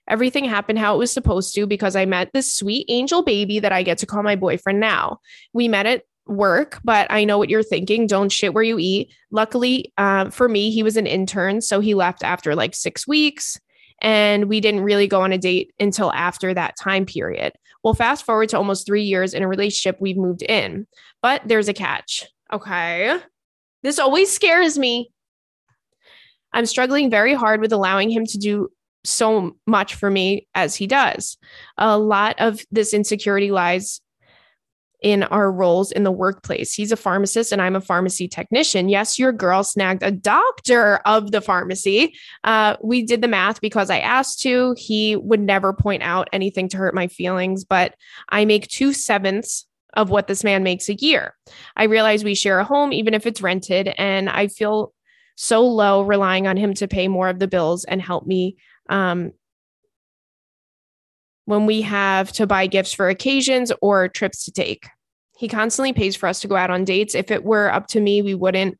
Everything 0.09 0.45
happened 0.45 0.79
how 0.79 0.95
it 0.95 0.99
was 0.99 1.13
supposed 1.13 1.55
to 1.55 1.67
because 1.67 1.97
I 1.97 2.05
met 2.05 2.31
this 2.33 2.55
sweet 2.55 2.87
angel 2.89 3.23
baby 3.23 3.59
that 3.59 3.73
I 3.73 3.83
get 3.83 3.99
to 3.99 4.07
call 4.07 4.23
my 4.23 4.37
boyfriend 4.37 4.81
now. 4.81 5.21
We 5.53 5.69
met 5.69 5.87
at 5.87 6.03
work, 6.27 6.81
but 6.85 7.07
I 7.11 7.25
know 7.25 7.39
what 7.39 7.51
you're 7.51 7.63
thinking. 7.63 8.07
Don't 8.07 8.31
shit 8.31 8.55
where 8.55 8.63
you 8.65 8.79
eat. 8.79 9.13
Luckily 9.31 9.93
uh, 9.99 10.31
for 10.31 10.49
me, 10.49 10.71
he 10.71 10.83
was 10.83 10.97
an 10.97 11.07
intern. 11.07 11.61
So 11.61 11.81
he 11.81 11.95
left 11.95 12.23
after 12.25 12.55
like 12.55 12.75
six 12.75 13.07
weeks. 13.07 13.59
And 14.03 14.47
we 14.47 14.61
didn't 14.61 14.83
really 14.83 15.07
go 15.07 15.23
on 15.23 15.33
a 15.33 15.39
date 15.39 15.73
until 15.81 16.13
after 16.13 16.53
that 16.53 16.77
time 16.77 17.07
period. 17.07 17.55
Well, 17.83 17.95
fast 17.95 18.27
forward 18.27 18.51
to 18.51 18.59
almost 18.59 18.87
three 18.87 19.05
years 19.05 19.33
in 19.33 19.43
a 19.43 19.49
relationship, 19.49 19.97
we've 20.01 20.19
moved 20.19 20.43
in, 20.43 20.87
but 21.23 21.41
there's 21.47 21.69
a 21.69 21.73
catch. 21.73 22.27
Okay. 22.53 23.19
This 23.83 23.99
always 23.99 24.31
scares 24.31 24.79
me. 24.79 25.13
I'm 26.53 26.67
struggling 26.67 27.11
very 27.11 27.35
hard 27.35 27.61
with 27.61 27.73
allowing 27.73 28.11
him 28.11 28.27
to 28.27 28.39
do 28.39 28.69
so 29.07 29.57
much 29.67 29.95
for 29.95 30.11
me 30.11 30.47
as 30.55 30.75
he 30.75 30.87
does. 30.87 31.39
A 31.79 31.99
lot 31.99 32.37
of 32.39 32.61
this 32.71 32.93
insecurity 32.93 33.51
lies 33.51 34.01
in 35.03 35.23
our 35.25 35.53
roles 35.53 35.93
in 35.93 36.05
the 36.05 36.11
workplace. 36.11 36.73
He's 36.73 36.91
a 36.91 36.97
pharmacist 36.97 37.53
and 37.53 37.61
I'm 37.61 37.77
a 37.77 37.81
pharmacy 37.81 38.29
technician. 38.29 38.89
Yes, 38.89 39.19
your 39.19 39.33
girl 39.33 39.63
snagged 39.63 40.03
a 40.03 40.11
doctor 40.11 40.97
of 41.05 41.33
the 41.33 41.41
pharmacy. 41.41 42.15
Uh, 42.45 42.77
we 42.83 43.03
did 43.03 43.21
the 43.21 43.29
math 43.29 43.61
because 43.61 43.91
I 43.91 43.99
asked 43.99 44.41
to. 44.41 44.75
He 44.79 45.17
would 45.17 45.41
never 45.41 45.73
point 45.73 46.03
out 46.03 46.29
anything 46.33 46.69
to 46.71 46.77
hurt 46.77 46.95
my 46.95 47.09
feelings, 47.09 47.65
but 47.65 47.95
I 48.31 48.47
make 48.47 48.69
two 48.69 48.93
sevenths 48.93 49.67
of 49.93 50.11
what 50.11 50.27
this 50.27 50.45
man 50.45 50.63
makes 50.63 50.89
a 50.89 50.95
year. 50.95 51.35
I 51.77 51.85
realize 51.85 52.25
we 52.25 52.35
share 52.35 52.59
a 52.59 52.65
home, 52.65 52.93
even 52.93 53.15
if 53.15 53.27
it's 53.27 53.43
rented, 53.43 53.95
and 53.99 54.29
I 54.29 54.49
feel 54.49 54.93
so 55.37 55.67
low, 55.67 56.03
relying 56.03 56.47
on 56.47 56.57
him 56.57 56.75
to 56.75 56.89
pay 56.89 57.09
more 57.09 57.29
of 57.29 57.39
the 57.39 57.49
bills 57.49 57.85
and 57.85 58.01
help 58.01 58.27
me 58.27 58.57
um, 58.89 59.33
when 61.45 61.67
we 61.67 61.83
have 61.83 62.33
to 62.33 62.47
buy 62.47 62.67
gifts 62.67 62.93
for 62.93 63.09
occasions 63.09 63.73
or 63.81 64.09
trips 64.09 64.45
to 64.45 64.53
take. 64.53 64.87
He 65.39 65.49
constantly 65.49 65.93
pays 65.93 66.17
for 66.17 66.29
us 66.29 66.41
to 66.41 66.49
go 66.49 66.57
out 66.57 66.71
on 66.71 66.85
dates. 66.85 67.15
If 67.15 67.31
it 67.31 67.45
were 67.45 67.73
up 67.73 67.87
to 67.89 68.01
me, 68.01 68.23
we 68.23 68.35
wouldn't 68.35 68.79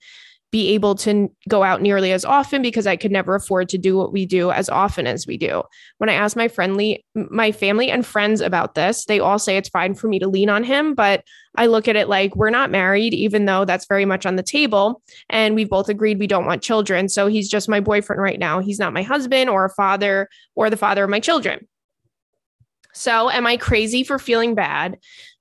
be 0.53 0.69
able 0.71 0.95
to 0.95 1.31
go 1.49 1.63
out 1.63 1.83
nearly 1.83 2.13
as 2.13 2.25
often 2.25 2.63
because 2.63 2.87
I 2.87 2.97
could 2.97 3.11
never 3.11 3.35
afford 3.35 3.69
to 3.71 3.79
do 3.79 3.97
what 3.97 4.13
we 4.13 4.27
do 4.27 4.51
as 4.51 4.69
often 4.69 5.07
as 5.07 5.27
we 5.27 5.37
do. 5.37 5.63
When 5.99 6.09
I 6.09 6.15
ask 6.15 6.37
my 6.37 6.49
friendly 6.49 7.05
my 7.15 7.53
family 7.53 7.91
and 7.91 8.07
friends 8.07 8.41
about 8.41 8.75
this, 8.75 9.05
they 9.07 9.19
all 9.19 9.39
say 9.39 9.57
it's 9.57 9.69
fine 9.69 9.95
for 9.95 10.09
me 10.09 10.19
to 10.21 10.29
lean 10.29 10.49
on 10.49 10.63
him, 10.63 10.95
but 10.95 11.25
I 11.57 11.67
look 11.67 11.89
at 11.89 11.97
it 11.97 12.09
like 12.09 12.37
we're 12.37 12.51
not 12.51 12.71
married 12.71 13.13
even 13.13 13.45
though 13.47 13.65
that's 13.65 13.87
very 13.87 14.05
much 14.05 14.25
on 14.25 14.37
the 14.37 14.43
table 14.43 15.03
and 15.29 15.55
we've 15.55 15.71
both 15.71 15.89
agreed 15.89 16.19
we 16.19 16.27
don't 16.27 16.47
want 16.47 16.63
children. 16.63 17.09
So 17.09 17.27
he's 17.27 17.49
just 17.49 17.69
my 17.69 17.81
boyfriend 17.81 18.23
right 18.23 18.39
now. 18.39 18.61
He's 18.61 18.79
not 18.79 18.93
my 18.93 19.03
husband 19.03 19.51
or 19.51 19.65
a 19.65 19.71
father 19.71 20.29
or 20.55 20.71
the 20.71 20.77
father 20.77 21.05
of 21.05 21.11
my 21.11 21.21
children. 21.21 21.67
So, 22.97 23.29
am 23.29 23.47
I 23.47 23.59
crazy 23.59 24.05
for 24.05 24.19
feeling 24.19 24.55
bad 24.55 24.97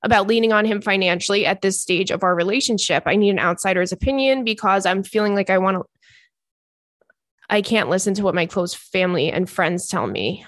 about 0.05 0.27
leaning 0.27 0.53
on 0.53 0.63
him 0.63 0.81
financially 0.81 1.45
at 1.45 1.61
this 1.61 1.81
stage 1.81 2.11
of 2.11 2.23
our 2.23 2.35
relationship? 2.35 3.03
I 3.05 3.17
need 3.17 3.31
an 3.31 3.39
outsider's 3.39 3.91
opinion 3.91 4.45
because 4.45 4.85
I'm 4.85 5.03
feeling 5.03 5.35
like 5.35 5.49
I 5.49 5.57
want 5.57 5.77
to. 5.77 5.83
I 7.49 7.61
can't 7.61 7.89
listen 7.89 8.13
to 8.13 8.23
what 8.23 8.35
my 8.35 8.45
close 8.45 8.73
family 8.73 9.31
and 9.31 9.49
friends 9.49 9.87
tell 9.87 10.07
me. 10.07 10.45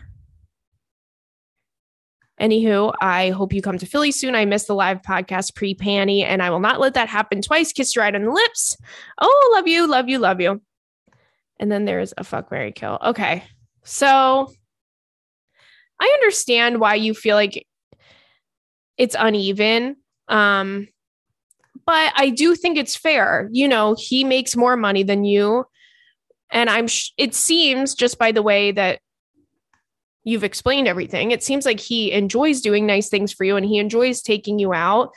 Anywho, 2.40 2.94
I 3.02 3.32
hope 3.32 3.52
you 3.52 3.64
come 3.64 3.80
to 3.80 3.86
Philly 3.88 4.12
soon. 4.12 4.36
I 4.36 4.46
missed 4.46 4.68
the 4.68 4.76
live 4.76 5.02
podcast 5.02 5.56
pre 5.56 5.74
panny, 5.74 6.24
and 6.24 6.42
I 6.42 6.52
will 6.52 6.60
not 6.60 6.80
let 6.80 6.94
that 6.94 7.10
happen 7.10 7.42
twice. 7.42 7.74
Kiss 7.74 7.96
you 7.96 8.02
right 8.02 8.14
on 8.14 8.24
the 8.24 8.32
lips. 8.32 8.78
Oh, 9.20 9.52
love 9.56 9.68
you, 9.68 9.88
love 9.88 10.08
you, 10.08 10.20
love 10.20 10.40
you. 10.40 10.62
And 11.60 11.72
then 11.72 11.86
there's 11.86 12.14
a 12.16 12.24
fuck 12.24 12.52
Mary 12.52 12.72
kill. 12.72 13.00
Okay. 13.04 13.44
So 13.84 14.52
I 16.00 16.12
understand 16.22 16.80
why 16.80 16.96
you 16.96 17.14
feel 17.14 17.36
like 17.36 17.66
it's 18.98 19.16
uneven. 19.18 19.98
Um, 20.28 20.88
but 21.86 22.12
I 22.16 22.30
do 22.30 22.56
think 22.56 22.78
it's 22.78 22.96
fair. 22.96 23.50
You 23.52 23.68
know, 23.68 23.96
he 23.98 24.24
makes 24.24 24.56
more 24.56 24.76
money 24.76 25.04
than 25.04 25.24
you. 25.24 25.66
And 26.50 26.70
I'm, 26.70 26.88
sh- 26.88 27.12
it 27.18 27.34
seems 27.34 27.96
just 27.96 28.18
by 28.18 28.32
the 28.32 28.42
way 28.42 28.72
that 28.72 29.00
you've 30.24 30.44
explained 30.44 30.88
everything, 30.88 31.32
it 31.32 31.44
seems 31.44 31.66
like 31.66 31.80
he 31.80 32.12
enjoys 32.12 32.60
doing 32.60 32.86
nice 32.86 33.10
things 33.10 33.32
for 33.32 33.46
you 33.46 33.56
and 33.56 33.66
he 33.66 33.78
enjoys 33.78 34.22
taking 34.22 34.60
you 34.60 34.74
out. 34.74 35.12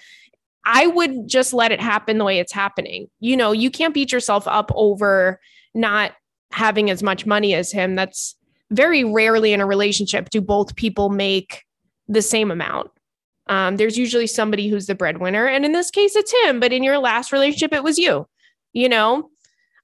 I 0.64 0.86
would 0.86 1.26
just 1.26 1.52
let 1.52 1.72
it 1.72 1.80
happen 1.80 2.18
the 2.18 2.24
way 2.24 2.38
it's 2.38 2.52
happening. 2.52 3.08
You 3.18 3.36
know, 3.36 3.50
you 3.50 3.70
can't 3.70 3.94
beat 3.94 4.12
yourself 4.12 4.46
up 4.46 4.70
over 4.74 5.40
not 5.74 6.12
having 6.52 6.90
as 6.90 7.02
much 7.02 7.26
money 7.26 7.54
as 7.54 7.72
him. 7.72 7.96
That's 7.96 8.36
very 8.70 9.02
rarely 9.02 9.52
in 9.52 9.60
a 9.60 9.66
relationship 9.66 10.30
do 10.30 10.40
both 10.40 10.76
people 10.76 11.08
make 11.08 11.64
the 12.08 12.22
same 12.22 12.50
amount. 12.50 12.90
Um, 13.50 13.76
there's 13.76 13.98
usually 13.98 14.28
somebody 14.28 14.68
who's 14.68 14.86
the 14.86 14.94
breadwinner. 14.94 15.46
And 15.46 15.64
in 15.64 15.72
this 15.72 15.90
case, 15.90 16.14
it's 16.14 16.32
him. 16.44 16.60
But 16.60 16.72
in 16.72 16.84
your 16.84 16.98
last 16.98 17.32
relationship, 17.32 17.72
it 17.72 17.82
was 17.82 17.98
you. 17.98 18.28
You 18.72 18.88
know, 18.88 19.28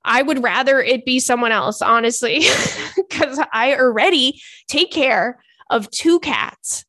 I 0.04 0.22
would 0.22 0.42
rather 0.42 0.80
it 0.80 1.04
be 1.04 1.18
someone 1.18 1.50
else, 1.50 1.82
honestly, 1.82 2.44
because 2.96 3.40
I 3.52 3.74
already 3.74 4.40
take 4.68 4.92
care 4.92 5.42
of 5.68 5.90
two 5.90 6.20
cats. 6.20 6.84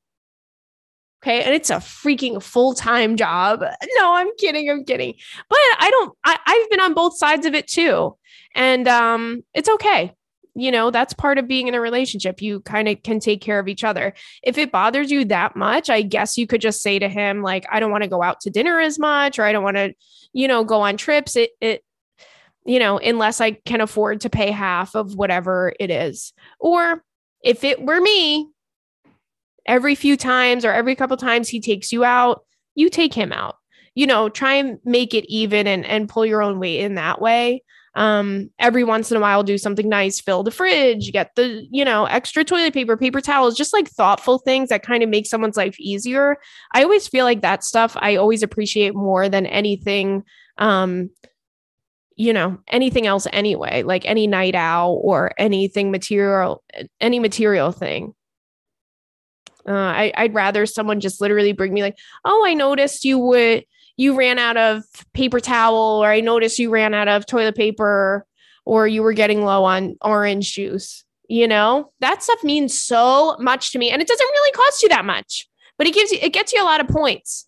Okay. 1.24 1.42
And 1.42 1.56
it's 1.56 1.72
a 1.72 1.78
freaking 1.78 2.42
full 2.42 2.76
time 2.76 3.18
job. 3.18 3.62
No, 3.96 4.13
I'm 4.13 4.30
kidding. 4.38 4.70
I'm 4.70 4.86
kidding. 4.86 5.16
But 5.50 5.58
I 5.80 5.90
don't, 5.90 6.16
I, 6.24 6.38
I've 6.46 6.70
been 6.70 6.80
on 6.80 6.94
both 6.94 7.18
sides 7.18 7.48
of 7.48 7.56
it 7.56 7.68
too. 7.68 8.16
And 8.54 8.88
um, 8.88 9.44
it's 9.56 9.68
okay 9.68 10.13
you 10.58 10.72
know 10.72 10.89
that's 10.89 11.13
part 11.13 11.38
of 11.38 11.48
being 11.48 11.67
in 11.67 11.76
a 11.76 11.82
relationship. 11.82 12.41
You 12.41 12.62
kind 12.62 12.88
of 12.88 13.04
can 13.04 13.20
take 13.20 13.41
care 13.41 13.60
of 13.60 13.67
each 13.67 13.84
other. 13.84 14.13
If 14.41 14.58
it 14.58 14.72
bothers 14.72 15.12
you 15.12 15.24
that 15.26 15.56
much 15.56 15.89
i 15.89 16.02
guess 16.02 16.38
you 16.38 16.48
could 16.48 16.62
just 16.62 16.82
say 16.82 16.98
to 17.00 17.08
him 17.08 17.43
like 17.43 17.65
i 17.72 17.80
don't 17.80 17.91
want 17.91 18.04
to 18.04 18.10
go 18.10 18.24
out 18.24 18.41
to 18.41 18.50
dinner 18.50 18.80
as 18.80 18.98
much 18.98 19.38
or 19.38 19.43
i 19.43 19.52
don't 19.52 19.63
want 19.63 19.78
to 19.78 19.93
you 20.34 20.48
know 20.48 20.63
go 20.63 20.82
on 20.82 20.98
trips. 20.98 21.36
It 21.36 21.52
it 21.62 21.84
you 22.65 22.80
know 22.80 22.98
unless 22.98 23.39
i 23.39 23.52
can 23.52 23.82
afford 23.82 24.22
to 24.22 24.30
pay 24.30 24.52
half 24.52 24.96
of 24.96 25.15
whatever 25.15 25.74
it 25.80 25.91
is. 25.91 26.34
Or 26.60 27.04
if 27.43 27.63
it 27.63 27.82
were 27.82 28.02
me 28.02 28.50
every 29.65 29.96
few 29.96 30.17
times 30.17 30.65
or 30.65 30.72
every 30.72 30.96
couple 30.96 31.17
times 31.17 31.50
he 31.50 31.60
takes 31.60 31.91
you 31.91 32.04
out 32.04 32.43
you 32.76 32.89
take 32.89 33.13
him 33.13 33.32
out. 33.32 33.58
You 33.96 34.08
know 34.08 34.30
try 34.30 34.54
and 34.54 34.80
make 34.84 35.13
it 35.13 35.26
even 35.28 35.67
and 35.67 35.86
and 35.86 36.10
pull 36.10 36.26
your 36.26 36.41
own 36.41 36.60
weight 36.60 36.80
in 36.82 36.96
that 36.96 37.22
way 37.22 37.63
um, 37.98 38.52
every 38.60 38.84
once 38.84 39.10
in 39.10 39.18
a 39.18 39.20
while 39.20 39.42
do 39.42 39.58
something 39.58 39.90
nice 39.90 40.22
fill 40.22 40.44
the 40.44 40.52
fridge 40.52 41.12
get 41.12 41.32
the 41.36 41.68
you 41.72 41.84
know 41.84 42.06
extra 42.06 42.44
toilet 42.44 42.72
paper 42.72 42.96
paper 42.96 43.20
towels 43.20 43.58
just 43.58 43.74
like 43.74 43.90
thoughtful 43.90 44.38
things 44.38 44.70
that 44.70 44.84
kind 44.84 45.02
of 45.02 45.10
make 45.10 45.26
someone's 45.26 45.58
life 45.58 45.78
easier. 45.80 46.38
I 46.74 46.84
always 46.84 47.08
feel 47.08 47.26
like 47.26 47.42
that 47.42 47.64
stuff 47.64 47.98
i 48.00 48.16
always 48.16 48.44
appreciate 48.44 48.94
more 48.94 49.28
than 49.28 49.48
anything 49.48 50.24
um 50.60 51.10
you 52.16 52.34
know 52.34 52.60
anything 52.68 53.08
else 53.08 53.26
anyway 53.34 53.82
like 53.82 54.06
any 54.06 54.28
night 54.28 54.54
out 54.54 54.92
or 54.92 55.32
anything 55.40 55.90
material 55.92 56.64
any 57.02 57.20
material 57.20 57.72
thing. 57.72 58.14
Uh, 59.68 59.74
I, 59.74 60.14
i'd 60.16 60.34
rather 60.34 60.66
someone 60.66 61.00
just 61.02 61.20
literally 61.20 61.52
bring 61.52 61.74
me 61.74 61.82
like 61.82 61.98
oh 62.24 62.46
i 62.48 62.54
noticed 62.54 63.04
you 63.04 63.18
would 63.20 63.66
you 63.98 64.16
ran 64.16 64.40
out 64.40 64.58
of 64.58 64.84
paper 65.14 65.40
towel 65.40 66.02
or 66.04 66.08
I 66.10 66.22
noticed 66.22 66.60
you 66.60 66.70
ran 66.70 66.94
out 66.94 67.08
of 67.08 67.26
toilet 67.26 67.56
paper 67.56 68.26
or 68.66 68.88
you 68.88 69.02
were 69.02 69.14
getting 69.14 69.44
low 69.44 69.64
on 69.64 69.98
orange 70.02 70.54
juice. 70.54 71.04
You 71.28 71.48
know, 71.48 71.92
that 72.00 72.24
stuff 72.24 72.44
means 72.44 72.80
so 72.80 73.36
much 73.40 73.72
to 73.72 73.80
me 73.80 73.90
and 73.90 74.02
it 74.02 74.08
doesn't 74.08 74.26
really 74.26 74.52
cost 74.52 74.84
you 74.84 74.90
that 74.90 75.04
much, 75.04 75.50
but 75.78 75.88
it 75.88 75.94
gives 75.94 76.12
you, 76.12 76.20
it 76.22 76.32
gets 76.32 76.54
you 76.54 76.62
a 76.62 76.64
lot 76.64 76.80
of 76.80 76.88
points. 76.88 77.48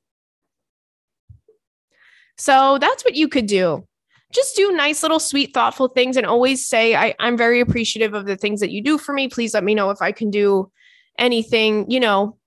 So 2.37 2.77
that's 2.79 3.05
what 3.05 3.15
you 3.15 3.27
could 3.27 3.45
do. 3.45 3.85
Just 4.33 4.55
do 4.55 4.71
nice 4.71 5.01
little 5.01 5.19
sweet, 5.19 5.53
thoughtful 5.53 5.87
things 5.87 6.17
and 6.17 6.25
always 6.25 6.65
say, 6.65 6.95
I, 6.95 7.15
I'm 7.19 7.37
very 7.37 7.59
appreciative 7.59 8.13
of 8.13 8.25
the 8.25 8.37
things 8.37 8.59
that 8.59 8.71
you 8.71 8.81
do 8.81 8.97
for 8.97 9.13
me. 9.13 9.27
Please 9.27 9.53
let 9.53 9.63
me 9.63 9.75
know 9.75 9.89
if 9.89 10.01
I 10.01 10.11
can 10.11 10.29
do 10.29 10.71
anything, 11.17 11.89
you 11.89 11.99
know, 11.99 12.37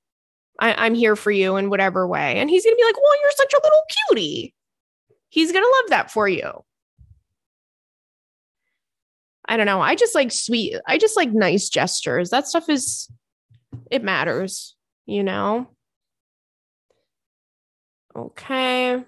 I, 0.59 0.87
am 0.87 0.95
here 0.95 1.17
for 1.17 1.31
you 1.31 1.57
in 1.57 1.71
whatever 1.71 2.07
way. 2.07 2.39
And 2.39 2.49
he's 2.49 2.65
going 2.65 2.75
to 2.75 2.81
be 2.81 2.85
like, 2.85 2.97
well, 2.97 3.21
you're 3.23 3.31
such 3.33 3.53
a 3.53 3.61
little 3.63 3.83
cutie. 4.09 4.55
He's 5.29 5.53
going 5.53 5.65
to 5.65 5.75
love 5.81 5.91
that 5.91 6.11
for 6.11 6.29
you. 6.29 6.65
I 9.49 9.57
don't 9.57 9.67
know. 9.67 9.81
I 9.81 9.95
just 9.95 10.15
like 10.15 10.31
sweet, 10.31 10.77
I 10.87 10.99
just 10.99 11.17
like 11.17 11.33
nice 11.33 11.69
gestures. 11.69 12.31
That 12.31 12.47
stuff 12.47 12.69
is, 12.69 13.11
it 13.91 14.05
matters, 14.05 14.77
you 15.07 15.23
know? 15.23 15.69
Okay. 18.15 19.03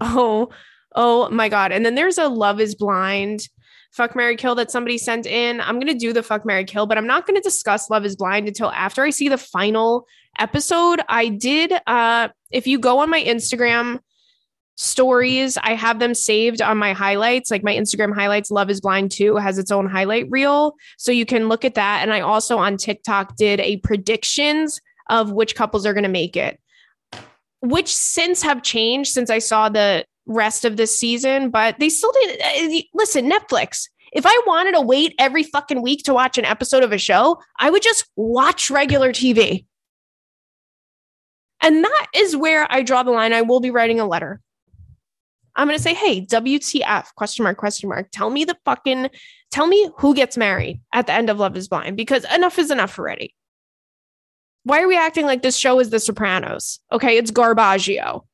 Oh, 0.00 0.48
oh 0.94 1.28
my 1.30 1.48
God. 1.48 1.72
And 1.72 1.84
then 1.84 1.94
there's 1.94 2.18
a 2.18 2.28
Love 2.28 2.60
is 2.60 2.74
Blind 2.74 3.48
fuck 3.94 4.16
Mary 4.16 4.36
Kill 4.36 4.56
that 4.56 4.70
somebody 4.70 4.98
sent 4.98 5.24
in. 5.24 5.60
I'm 5.60 5.76
going 5.76 5.86
to 5.86 5.94
do 5.94 6.12
the 6.12 6.22
fuck 6.22 6.44
Mary 6.44 6.64
Kill, 6.64 6.86
but 6.86 6.98
I'm 6.98 7.06
not 7.06 7.26
going 7.26 7.36
to 7.36 7.42
discuss 7.42 7.88
Love 7.88 8.04
is 8.04 8.16
Blind 8.16 8.48
until 8.48 8.70
after 8.72 9.02
I 9.04 9.10
see 9.10 9.28
the 9.28 9.38
final 9.38 10.06
episode. 10.38 11.00
I 11.08 11.28
did 11.28 11.72
uh 11.86 12.28
if 12.50 12.66
you 12.66 12.78
go 12.78 12.98
on 12.98 13.10
my 13.10 13.22
Instagram 13.22 14.00
stories, 14.76 15.56
I 15.62 15.74
have 15.74 16.00
them 16.00 16.14
saved 16.14 16.60
on 16.60 16.76
my 16.76 16.92
highlights, 16.92 17.52
like 17.52 17.62
my 17.62 17.74
Instagram 17.74 18.12
highlights 18.12 18.50
Love 18.50 18.68
is 18.68 18.80
Blind 18.80 19.12
2 19.12 19.36
has 19.36 19.58
its 19.58 19.70
own 19.70 19.86
highlight 19.86 20.26
reel, 20.28 20.74
so 20.98 21.12
you 21.12 21.24
can 21.24 21.48
look 21.48 21.64
at 21.64 21.76
that 21.76 22.00
and 22.02 22.12
I 22.12 22.20
also 22.20 22.58
on 22.58 22.76
TikTok 22.76 23.36
did 23.36 23.60
a 23.60 23.76
predictions 23.78 24.80
of 25.08 25.30
which 25.30 25.54
couples 25.54 25.86
are 25.86 25.94
going 25.94 26.02
to 26.02 26.08
make 26.08 26.36
it. 26.36 26.58
Which 27.60 27.94
since 27.94 28.42
have 28.42 28.62
changed 28.62 29.12
since 29.12 29.30
I 29.30 29.38
saw 29.38 29.68
the 29.68 30.04
rest 30.26 30.64
of 30.64 30.76
this 30.76 30.98
season, 30.98 31.50
but 31.50 31.78
they 31.78 31.88
still 31.88 32.12
did. 32.12 32.40
Uh, 32.40 32.82
listen, 32.94 33.30
Netflix. 33.30 33.88
If 34.14 34.24
I 34.24 34.40
wanted 34.46 34.72
to 34.72 34.80
wait 34.80 35.14
every 35.18 35.42
fucking 35.42 35.82
week 35.82 36.04
to 36.04 36.14
watch 36.14 36.38
an 36.38 36.44
episode 36.44 36.84
of 36.84 36.92
a 36.92 36.98
show, 36.98 37.42
I 37.58 37.68
would 37.68 37.82
just 37.82 38.06
watch 38.14 38.70
regular 38.70 39.12
TV. 39.12 39.66
And 41.60 41.82
that 41.82 42.06
is 42.14 42.36
where 42.36 42.66
I 42.70 42.82
draw 42.82 43.02
the 43.02 43.10
line. 43.10 43.32
I 43.32 43.42
will 43.42 43.58
be 43.58 43.72
writing 43.72 43.98
a 43.98 44.06
letter. 44.06 44.40
I'm 45.56 45.66
going 45.66 45.76
to 45.76 45.82
say, 45.82 45.94
hey, 45.94 46.24
WTF, 46.24 47.14
question 47.16 47.42
mark, 47.42 47.58
question 47.58 47.88
mark. 47.88 48.08
Tell 48.12 48.30
me 48.30 48.44
the 48.44 48.56
fucking, 48.64 49.10
tell 49.50 49.66
me 49.66 49.90
who 49.98 50.14
gets 50.14 50.36
married 50.36 50.80
at 50.92 51.06
the 51.06 51.12
end 51.12 51.28
of 51.28 51.38
Love 51.38 51.56
is 51.56 51.68
Blind 51.68 51.96
because 51.96 52.24
enough 52.32 52.58
is 52.58 52.70
enough 52.70 52.98
already. 52.98 53.34
Why 54.62 54.80
are 54.80 54.88
we 54.88 54.96
acting 54.96 55.26
like 55.26 55.42
this 55.42 55.56
show 55.56 55.80
is 55.80 55.90
The 55.90 56.00
Sopranos? 56.00 56.80
Okay, 56.92 57.18
it's 57.18 57.30
Garbaggio 57.30 58.24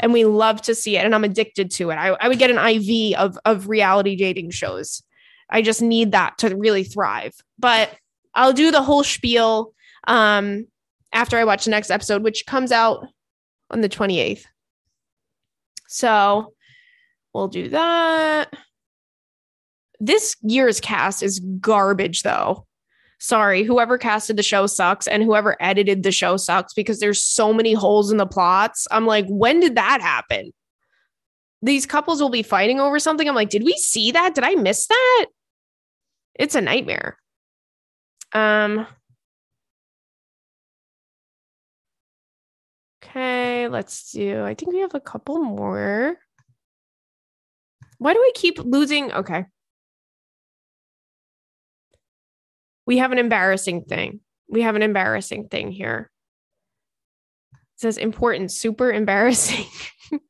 and 0.00 0.12
we 0.12 0.24
love 0.24 0.60
to 0.62 0.74
see 0.74 0.96
it 0.96 1.04
and 1.04 1.14
i'm 1.14 1.24
addicted 1.24 1.70
to 1.70 1.90
it 1.90 1.96
i, 1.96 2.08
I 2.08 2.28
would 2.28 2.38
get 2.38 2.50
an 2.50 2.58
iv 2.58 3.18
of, 3.18 3.38
of 3.44 3.68
reality 3.68 4.16
dating 4.16 4.50
shows 4.50 5.02
i 5.50 5.62
just 5.62 5.82
need 5.82 6.12
that 6.12 6.38
to 6.38 6.56
really 6.56 6.84
thrive 6.84 7.34
but 7.58 7.90
i'll 8.34 8.52
do 8.52 8.70
the 8.70 8.82
whole 8.82 9.04
spiel 9.04 9.72
um, 10.08 10.66
after 11.12 11.36
i 11.36 11.44
watch 11.44 11.64
the 11.64 11.70
next 11.70 11.90
episode 11.90 12.22
which 12.22 12.46
comes 12.46 12.72
out 12.72 13.06
on 13.70 13.80
the 13.80 13.88
28th 13.88 14.44
so 15.88 16.52
We'll 17.36 17.48
do 17.48 17.68
that. 17.68 18.48
This 20.00 20.36
year's 20.40 20.80
cast 20.80 21.22
is 21.22 21.38
garbage, 21.38 22.22
though. 22.22 22.66
Sorry, 23.18 23.62
whoever 23.62 23.96
casted 23.96 24.36
the 24.36 24.42
show 24.42 24.66
sucks, 24.66 25.06
and 25.06 25.22
whoever 25.22 25.56
edited 25.60 26.02
the 26.02 26.12
show 26.12 26.36
sucks 26.36 26.74
because 26.74 27.00
there's 27.00 27.22
so 27.22 27.52
many 27.52 27.72
holes 27.72 28.10
in 28.10 28.18
the 28.18 28.26
plots. 28.26 28.86
I'm 28.90 29.06
like, 29.06 29.26
when 29.28 29.60
did 29.60 29.76
that 29.76 30.00
happen? 30.02 30.52
These 31.62 31.86
couples 31.86 32.20
will 32.20 32.28
be 32.28 32.42
fighting 32.42 32.78
over 32.78 32.98
something. 32.98 33.26
I'm 33.26 33.34
like, 33.34 33.48
did 33.48 33.64
we 33.64 33.72
see 33.74 34.12
that? 34.12 34.34
Did 34.34 34.44
I 34.44 34.54
miss 34.54 34.86
that? 34.86 35.26
It's 36.34 36.54
a 36.54 36.60
nightmare. 36.60 37.16
Um, 38.32 38.86
okay, 43.02 43.68
let's 43.68 44.12
do. 44.12 44.44
I 44.44 44.54
think 44.54 44.72
we 44.72 44.80
have 44.80 44.94
a 44.94 45.00
couple 45.00 45.42
more. 45.42 46.18
Why 47.98 48.12
do 48.12 48.20
I 48.20 48.32
keep 48.34 48.58
losing? 48.58 49.10
Okay. 49.10 49.46
We 52.86 52.98
have 52.98 53.12
an 53.12 53.18
embarrassing 53.18 53.84
thing. 53.84 54.20
We 54.48 54.62
have 54.62 54.76
an 54.76 54.82
embarrassing 54.82 55.48
thing 55.48 55.72
here. 55.72 56.10
It 57.52 57.80
says 57.80 57.98
important, 57.98 58.52
super 58.52 58.90
embarrassing. 58.92 59.66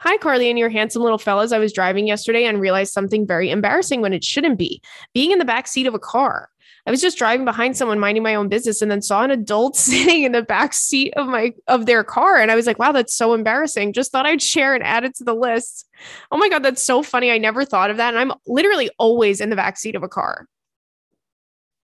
Hi, 0.00 0.16
Carly, 0.16 0.48
and 0.48 0.58
your 0.58 0.70
handsome 0.70 1.02
little 1.02 1.18
fellas. 1.18 1.52
I 1.52 1.58
was 1.58 1.72
driving 1.72 2.06
yesterday 2.06 2.44
and 2.44 2.60
realized 2.60 2.92
something 2.92 3.26
very 3.26 3.50
embarrassing 3.50 4.00
when 4.00 4.12
it 4.12 4.24
shouldn't 4.24 4.58
be 4.58 4.82
being 5.14 5.30
in 5.30 5.38
the 5.38 5.44
back 5.44 5.68
seat 5.68 5.86
of 5.86 5.94
a 5.94 5.98
car. 5.98 6.48
I 6.86 6.90
was 6.90 7.02
just 7.02 7.18
driving 7.18 7.44
behind 7.44 7.76
someone 7.76 7.98
minding 7.98 8.22
my 8.22 8.34
own 8.34 8.48
business 8.48 8.80
and 8.80 8.90
then 8.90 9.02
saw 9.02 9.22
an 9.22 9.30
adult 9.30 9.76
sitting 9.76 10.22
in 10.22 10.32
the 10.32 10.42
back 10.42 10.72
seat 10.72 11.12
of 11.16 11.26
my 11.26 11.52
of 11.68 11.86
their 11.86 12.02
car 12.02 12.38
and 12.38 12.50
I 12.50 12.56
was 12.56 12.66
like, 12.66 12.78
"Wow, 12.78 12.92
that's 12.92 13.14
so 13.14 13.34
embarrassing." 13.34 13.92
Just 13.92 14.10
thought 14.10 14.26
I'd 14.26 14.42
share 14.42 14.74
and 14.74 14.82
add 14.82 15.04
it 15.04 15.14
to 15.16 15.24
the 15.24 15.34
list. 15.34 15.86
Oh 16.32 16.38
my 16.38 16.48
god, 16.48 16.62
that's 16.62 16.82
so 16.82 17.02
funny. 17.02 17.30
I 17.30 17.38
never 17.38 17.64
thought 17.64 17.90
of 17.90 17.98
that 17.98 18.14
and 18.14 18.18
I'm 18.18 18.36
literally 18.46 18.90
always 18.98 19.40
in 19.40 19.50
the 19.50 19.56
back 19.56 19.76
seat 19.76 19.94
of 19.94 20.02
a 20.02 20.08
car. 20.08 20.46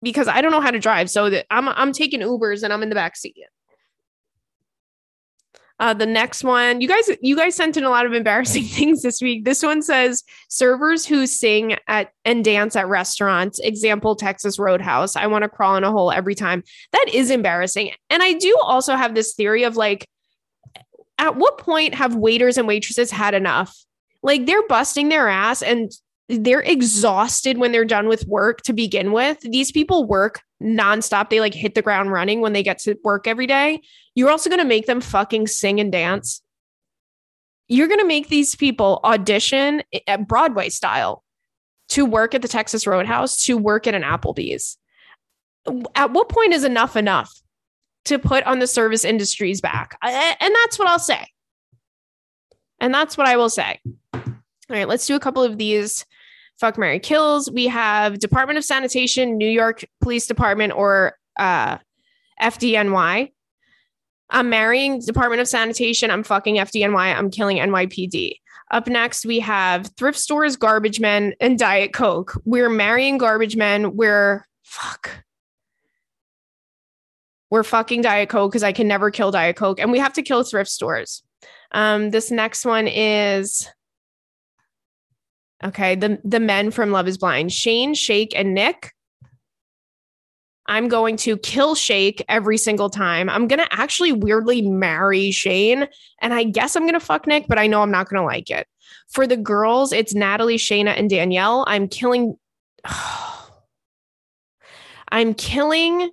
Because 0.04 0.28
I 0.28 0.42
don't 0.42 0.52
know 0.52 0.62
how 0.62 0.72
to 0.72 0.80
drive, 0.80 1.10
so 1.10 1.30
that 1.30 1.46
I'm 1.52 1.70
I'm 1.70 1.92
taking 1.92 2.22
Ubers 2.22 2.64
and 2.64 2.74
I'm 2.74 2.84
in 2.84 2.90
the 2.90 2.96
back 2.96 3.16
seat. 3.16 3.36
Uh, 5.82 5.96
the 5.96 6.06
next 6.06 6.44
one, 6.44 6.80
you 6.80 6.88
guys, 6.88 7.10
you 7.22 7.36
guys 7.36 7.56
sent 7.56 7.76
in 7.76 7.84
a 7.84 7.90
lot 7.90 8.06
of 8.06 8.14
embarrassing 8.14 8.64
things 8.66 9.02
this 9.02 9.20
week. 9.20 9.46
This 9.46 9.64
one 9.64 9.82
says 9.82 10.24
servers 10.48 11.08
who 11.08 11.26
sing 11.26 11.76
at 11.88 12.12
and 12.24 12.46
dance 12.46 12.76
at 12.76 12.88
restaurants. 12.88 13.58
Example: 13.60 14.16
Texas 14.16 14.60
Roadhouse. 14.60 15.16
I 15.16 15.26
want 15.26 15.42
to 15.44 15.50
crawl 15.50 15.76
in 15.78 15.84
a 15.84 15.92
hole 15.92 16.12
every 16.12 16.36
time. 16.36 16.64
That 16.92 17.08
is 17.12 17.32
embarrassing. 17.32 17.92
And 18.12 18.22
I 18.22 18.34
do 18.34 18.56
also 18.62 18.96
have 18.96 19.16
this 19.16 19.34
theory 19.34 19.64
of 19.64 19.76
like, 19.76 20.08
at 21.18 21.36
what 21.36 21.58
point 21.58 21.96
have 21.96 22.16
waiters 22.16 22.60
and 22.60 22.68
waitresses 22.68 23.10
had 23.10 23.34
enough? 23.34 23.76
Like 24.22 24.46
they're 24.46 24.68
busting 24.68 25.10
their 25.10 25.30
ass 25.30 25.64
and 25.64 25.92
they're 26.32 26.62
exhausted 26.62 27.58
when 27.58 27.72
they're 27.72 27.86
done 27.86 28.08
with 28.08 28.26
work 28.26 28.62
to 28.62 28.74
begin 28.74 29.12
with. 29.12 29.40
These 29.42 29.72
people 29.72 30.06
work 30.06 30.42
nonstop. 30.64 31.30
They 31.30 31.40
like 31.40 31.54
hit 31.54 31.76
the 31.76 31.82
ground 31.82 32.12
running 32.12 32.40
when 32.40 32.54
they 32.54 32.64
get 32.64 32.80
to 32.80 32.96
work 33.04 33.28
every 33.28 33.48
day. 33.48 33.82
You're 34.16 34.30
also 34.30 34.50
going 34.50 34.62
to 34.62 34.68
make 34.68 34.86
them 34.86 35.02
fucking 35.02 35.48
sing 35.48 35.80
and 35.80 35.92
dance. 35.92 36.42
You're 37.68 37.88
going 37.88 38.00
to 38.00 38.08
make 38.08 38.30
these 38.30 38.56
people 38.56 39.00
audition 39.04 39.84
at 40.08 40.28
Broadway 40.28 40.70
style 40.70 41.24
to 41.90 42.06
work 42.06 42.34
at 42.34 42.42
the 42.42 42.48
Texas 42.48 42.88
Roadhouse, 42.88 43.46
to 43.46 43.58
work 43.58 43.88
at 43.88 43.96
an 43.96 44.04
Applebee's. 44.04 44.78
At 45.96 46.12
what 46.12 46.30
point 46.30 46.54
is 46.54 46.64
enough 46.64 46.96
enough 46.96 47.32
to 48.06 48.18
put 48.18 48.44
on 48.46 48.60
the 48.60 48.68
service 48.68 49.06
industry's 49.06 49.62
back? 49.62 49.98
And 50.02 50.56
that's 50.64 50.80
what 50.80 50.88
I'll 50.88 51.00
say. 51.00 51.26
And 52.80 52.94
that's 52.94 53.18
what 53.18 53.28
I 53.28 53.38
will 53.38 53.50
say. 53.50 53.80
All 54.14 54.24
right, 54.70 54.88
let's 54.88 55.06
do 55.06 55.16
a 55.16 55.20
couple 55.20 55.44
of 55.44 55.58
these 55.58 56.06
fuck 56.62 56.78
Mary 56.78 57.00
kills. 57.00 57.52
We 57.52 57.66
have 57.68 58.20
Department 58.20 58.60
of 58.60 58.64
Sanitation, 58.64 59.36
New 59.36 59.50
York 59.50 59.84
Police 60.00 60.28
Department, 60.28 60.74
or 60.74 61.18
uh, 61.38 61.80
FDNY. 62.40 63.32
I'm 64.30 64.50
marrying 64.50 65.02
Department 65.02 65.42
of 65.42 65.48
Sanitation. 65.48 66.12
I'm 66.12 66.24
fucking 66.24 66.56
FDNY. 66.58 67.18
I'm 67.18 67.32
killing 67.32 67.58
NYPD. 67.58 68.36
Up 68.70 68.88
next, 68.88 69.26
we 69.26 69.40
have 69.40 69.90
thrift 69.98 70.20
stores, 70.20 70.56
garbage 70.56 71.00
men, 71.00 71.34
and 71.42 71.58
Diet 71.58 71.94
Coke. 71.94 72.40
We're 72.46 72.70
marrying 72.70 73.18
garbage 73.18 73.58
men. 73.58 73.98
We're 73.98 74.46
fuck. 74.64 75.10
We're 77.50 77.64
fucking 77.64 78.04
Diet 78.04 78.30
Coke 78.30 78.52
because 78.52 78.64
I 78.64 78.72
can 78.72 78.88
never 78.88 79.12
kill 79.12 79.32
Diet 79.32 79.58
Coke. 79.58 79.80
And 79.80 79.92
we 79.92 80.00
have 80.00 80.14
to 80.14 80.22
kill 80.22 80.44
thrift 80.44 80.70
stores. 80.70 81.24
Um, 81.74 82.12
this 82.12 82.32
next 82.32 82.66
one 82.66 82.88
is 82.88 83.68
okay. 85.64 85.96
The 85.96 86.20
the 86.24 86.40
men 86.40 86.72
from 86.72 86.92
Love 86.92 87.08
is 87.08 87.18
Blind. 87.18 87.52
Shane, 87.52 87.94
Shake, 87.94 88.36
and 88.36 88.54
Nick 88.54 88.94
I'm 90.72 90.88
going 90.88 91.18
to 91.18 91.38
kill 91.38 91.76
Shake 91.76 92.24
every 92.30 92.58
single 92.58 92.90
time. 92.90 93.30
I'm 93.30 93.48
going 93.48 93.60
to 93.60 93.68
actually 93.72 94.14
weirdly 94.14 94.62
marry 94.62 95.30
Shane. 95.32 95.86
And 96.22 96.34
I 96.34 96.46
guess 96.46 96.78
I'm 96.78 96.84
going 96.84 96.94
to 96.94 97.00
fuck 97.00 97.28
Nick, 97.28 97.48
but 97.48 97.60
I 97.60 97.68
know 97.68 97.82
I'm 97.82 97.92
not 97.92 98.08
going 98.10 98.22
to 98.22 98.26
like 98.26 98.50
it. 98.50 98.68
For 99.10 99.28
the 99.28 99.36
girls, 99.38 99.92
it's 99.92 100.14
Natalie, 100.14 100.58
Shaina, 100.58 100.98
and 100.98 101.10
Danielle. 101.10 101.66
I'm 101.68 101.88
killing. 101.90 102.38
I'm 105.14 105.34
killing 105.34 106.10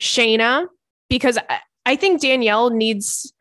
Shaina 0.00 0.68
because 1.10 1.38
I 1.84 1.96
think 1.96 2.22
Danielle 2.22 2.70
needs 2.70 3.31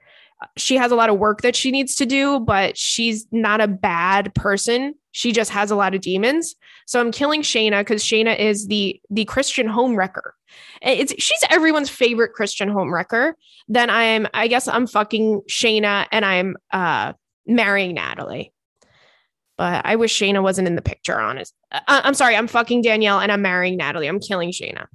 she 0.58 0.76
has 0.78 0.92
a 0.92 0.96
lot 0.96 1.10
of 1.10 1.18
work 1.18 1.42
that 1.42 1.56
she 1.56 1.72
needs 1.72 1.96
to 1.96 2.06
do, 2.06 2.40
but 2.40 2.78
she's 2.78 3.28
not 3.32 3.62
a 3.62 3.68
bad 3.68 4.34
person. 4.34 4.96
She 5.12 5.32
just 5.32 5.52
has 5.52 5.72
a 5.72 5.76
lot 5.76 5.94
of 5.94 6.02
demons. 6.02 6.56
So 6.88 7.00
I'm 7.00 7.12
killing 7.12 7.42
Shaina 7.42 7.82
because 7.82 8.04
Shaina 8.04 8.38
is 8.38 8.68
the 8.68 9.00
the 9.10 9.26
Christian 9.26 9.68
home 9.68 9.96
wrecker. 9.96 10.36
It's 10.82 11.14
she's 11.22 11.44
everyone's 11.50 11.90
favorite 11.90 12.34
Christian 12.34 12.70
home 12.70 12.94
wrecker. 12.94 13.38
Then 13.68 13.90
I'm 13.90 14.28
I 14.34 14.48
guess 14.48 14.68
I'm 14.68 14.88
fucking 14.88 15.42
Shaina 15.50 16.08
and 16.12 16.26
I'm 16.26 16.58
uh 16.72 17.14
marrying 17.46 17.96
Natalie. 17.96 18.54
But 19.58 19.86
I 19.86 19.96
wish 19.96 20.18
Shaina 20.18 20.42
wasn't 20.42 20.68
in 20.68 20.76
the 20.76 20.82
picture, 20.82 21.20
honest. 21.20 21.54
Uh, 21.72 21.82
I'm 21.88 22.16
sorry, 22.16 22.36
I'm 22.36 22.48
fucking 22.48 22.82
Danielle 22.82 23.20
and 23.20 23.32
I'm 23.32 23.44
marrying 23.44 23.78
Natalie. 23.78 24.08
I'm 24.08 24.20
killing 24.20 24.52
Shaina. 24.52 24.88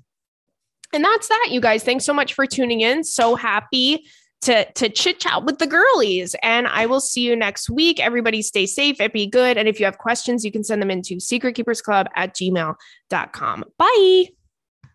And 0.93 1.05
that's 1.05 1.29
that, 1.29 1.49
you 1.51 1.61
guys. 1.61 1.85
Thanks 1.85 2.05
so 2.05 2.15
much 2.15 2.35
for 2.35 2.47
tuning 2.47 2.81
in. 2.81 3.05
So 3.05 3.37
happy 3.37 4.07
to 4.43 4.71
to 4.73 4.89
chit 4.89 5.21
chat 5.21 5.45
with 5.45 5.59
the 5.59 5.67
girlies. 5.67 6.35
And 6.43 6.67
I 6.67 6.87
will 6.87 7.01
see 7.01 7.23
you 7.23 7.37
next 7.37 7.71
week. 7.71 8.01
Everybody 8.01 8.43
stay 8.43 8.67
safe 8.67 9.01
and 9.01 9.13
be 9.13 9.27
good. 9.27 9.57
And 9.57 9.69
if 9.69 9.81
you 9.81 9.87
have 9.87 9.99
questions, 9.99 10.45
you 10.45 10.53
can 10.53 10.65
send 10.65 10.83
them 10.83 10.91
into 10.91 11.17
secretkeepersclub 11.17 12.07
at 12.15 12.35
gmail.com. 12.35 13.65
Bye. 13.79 14.36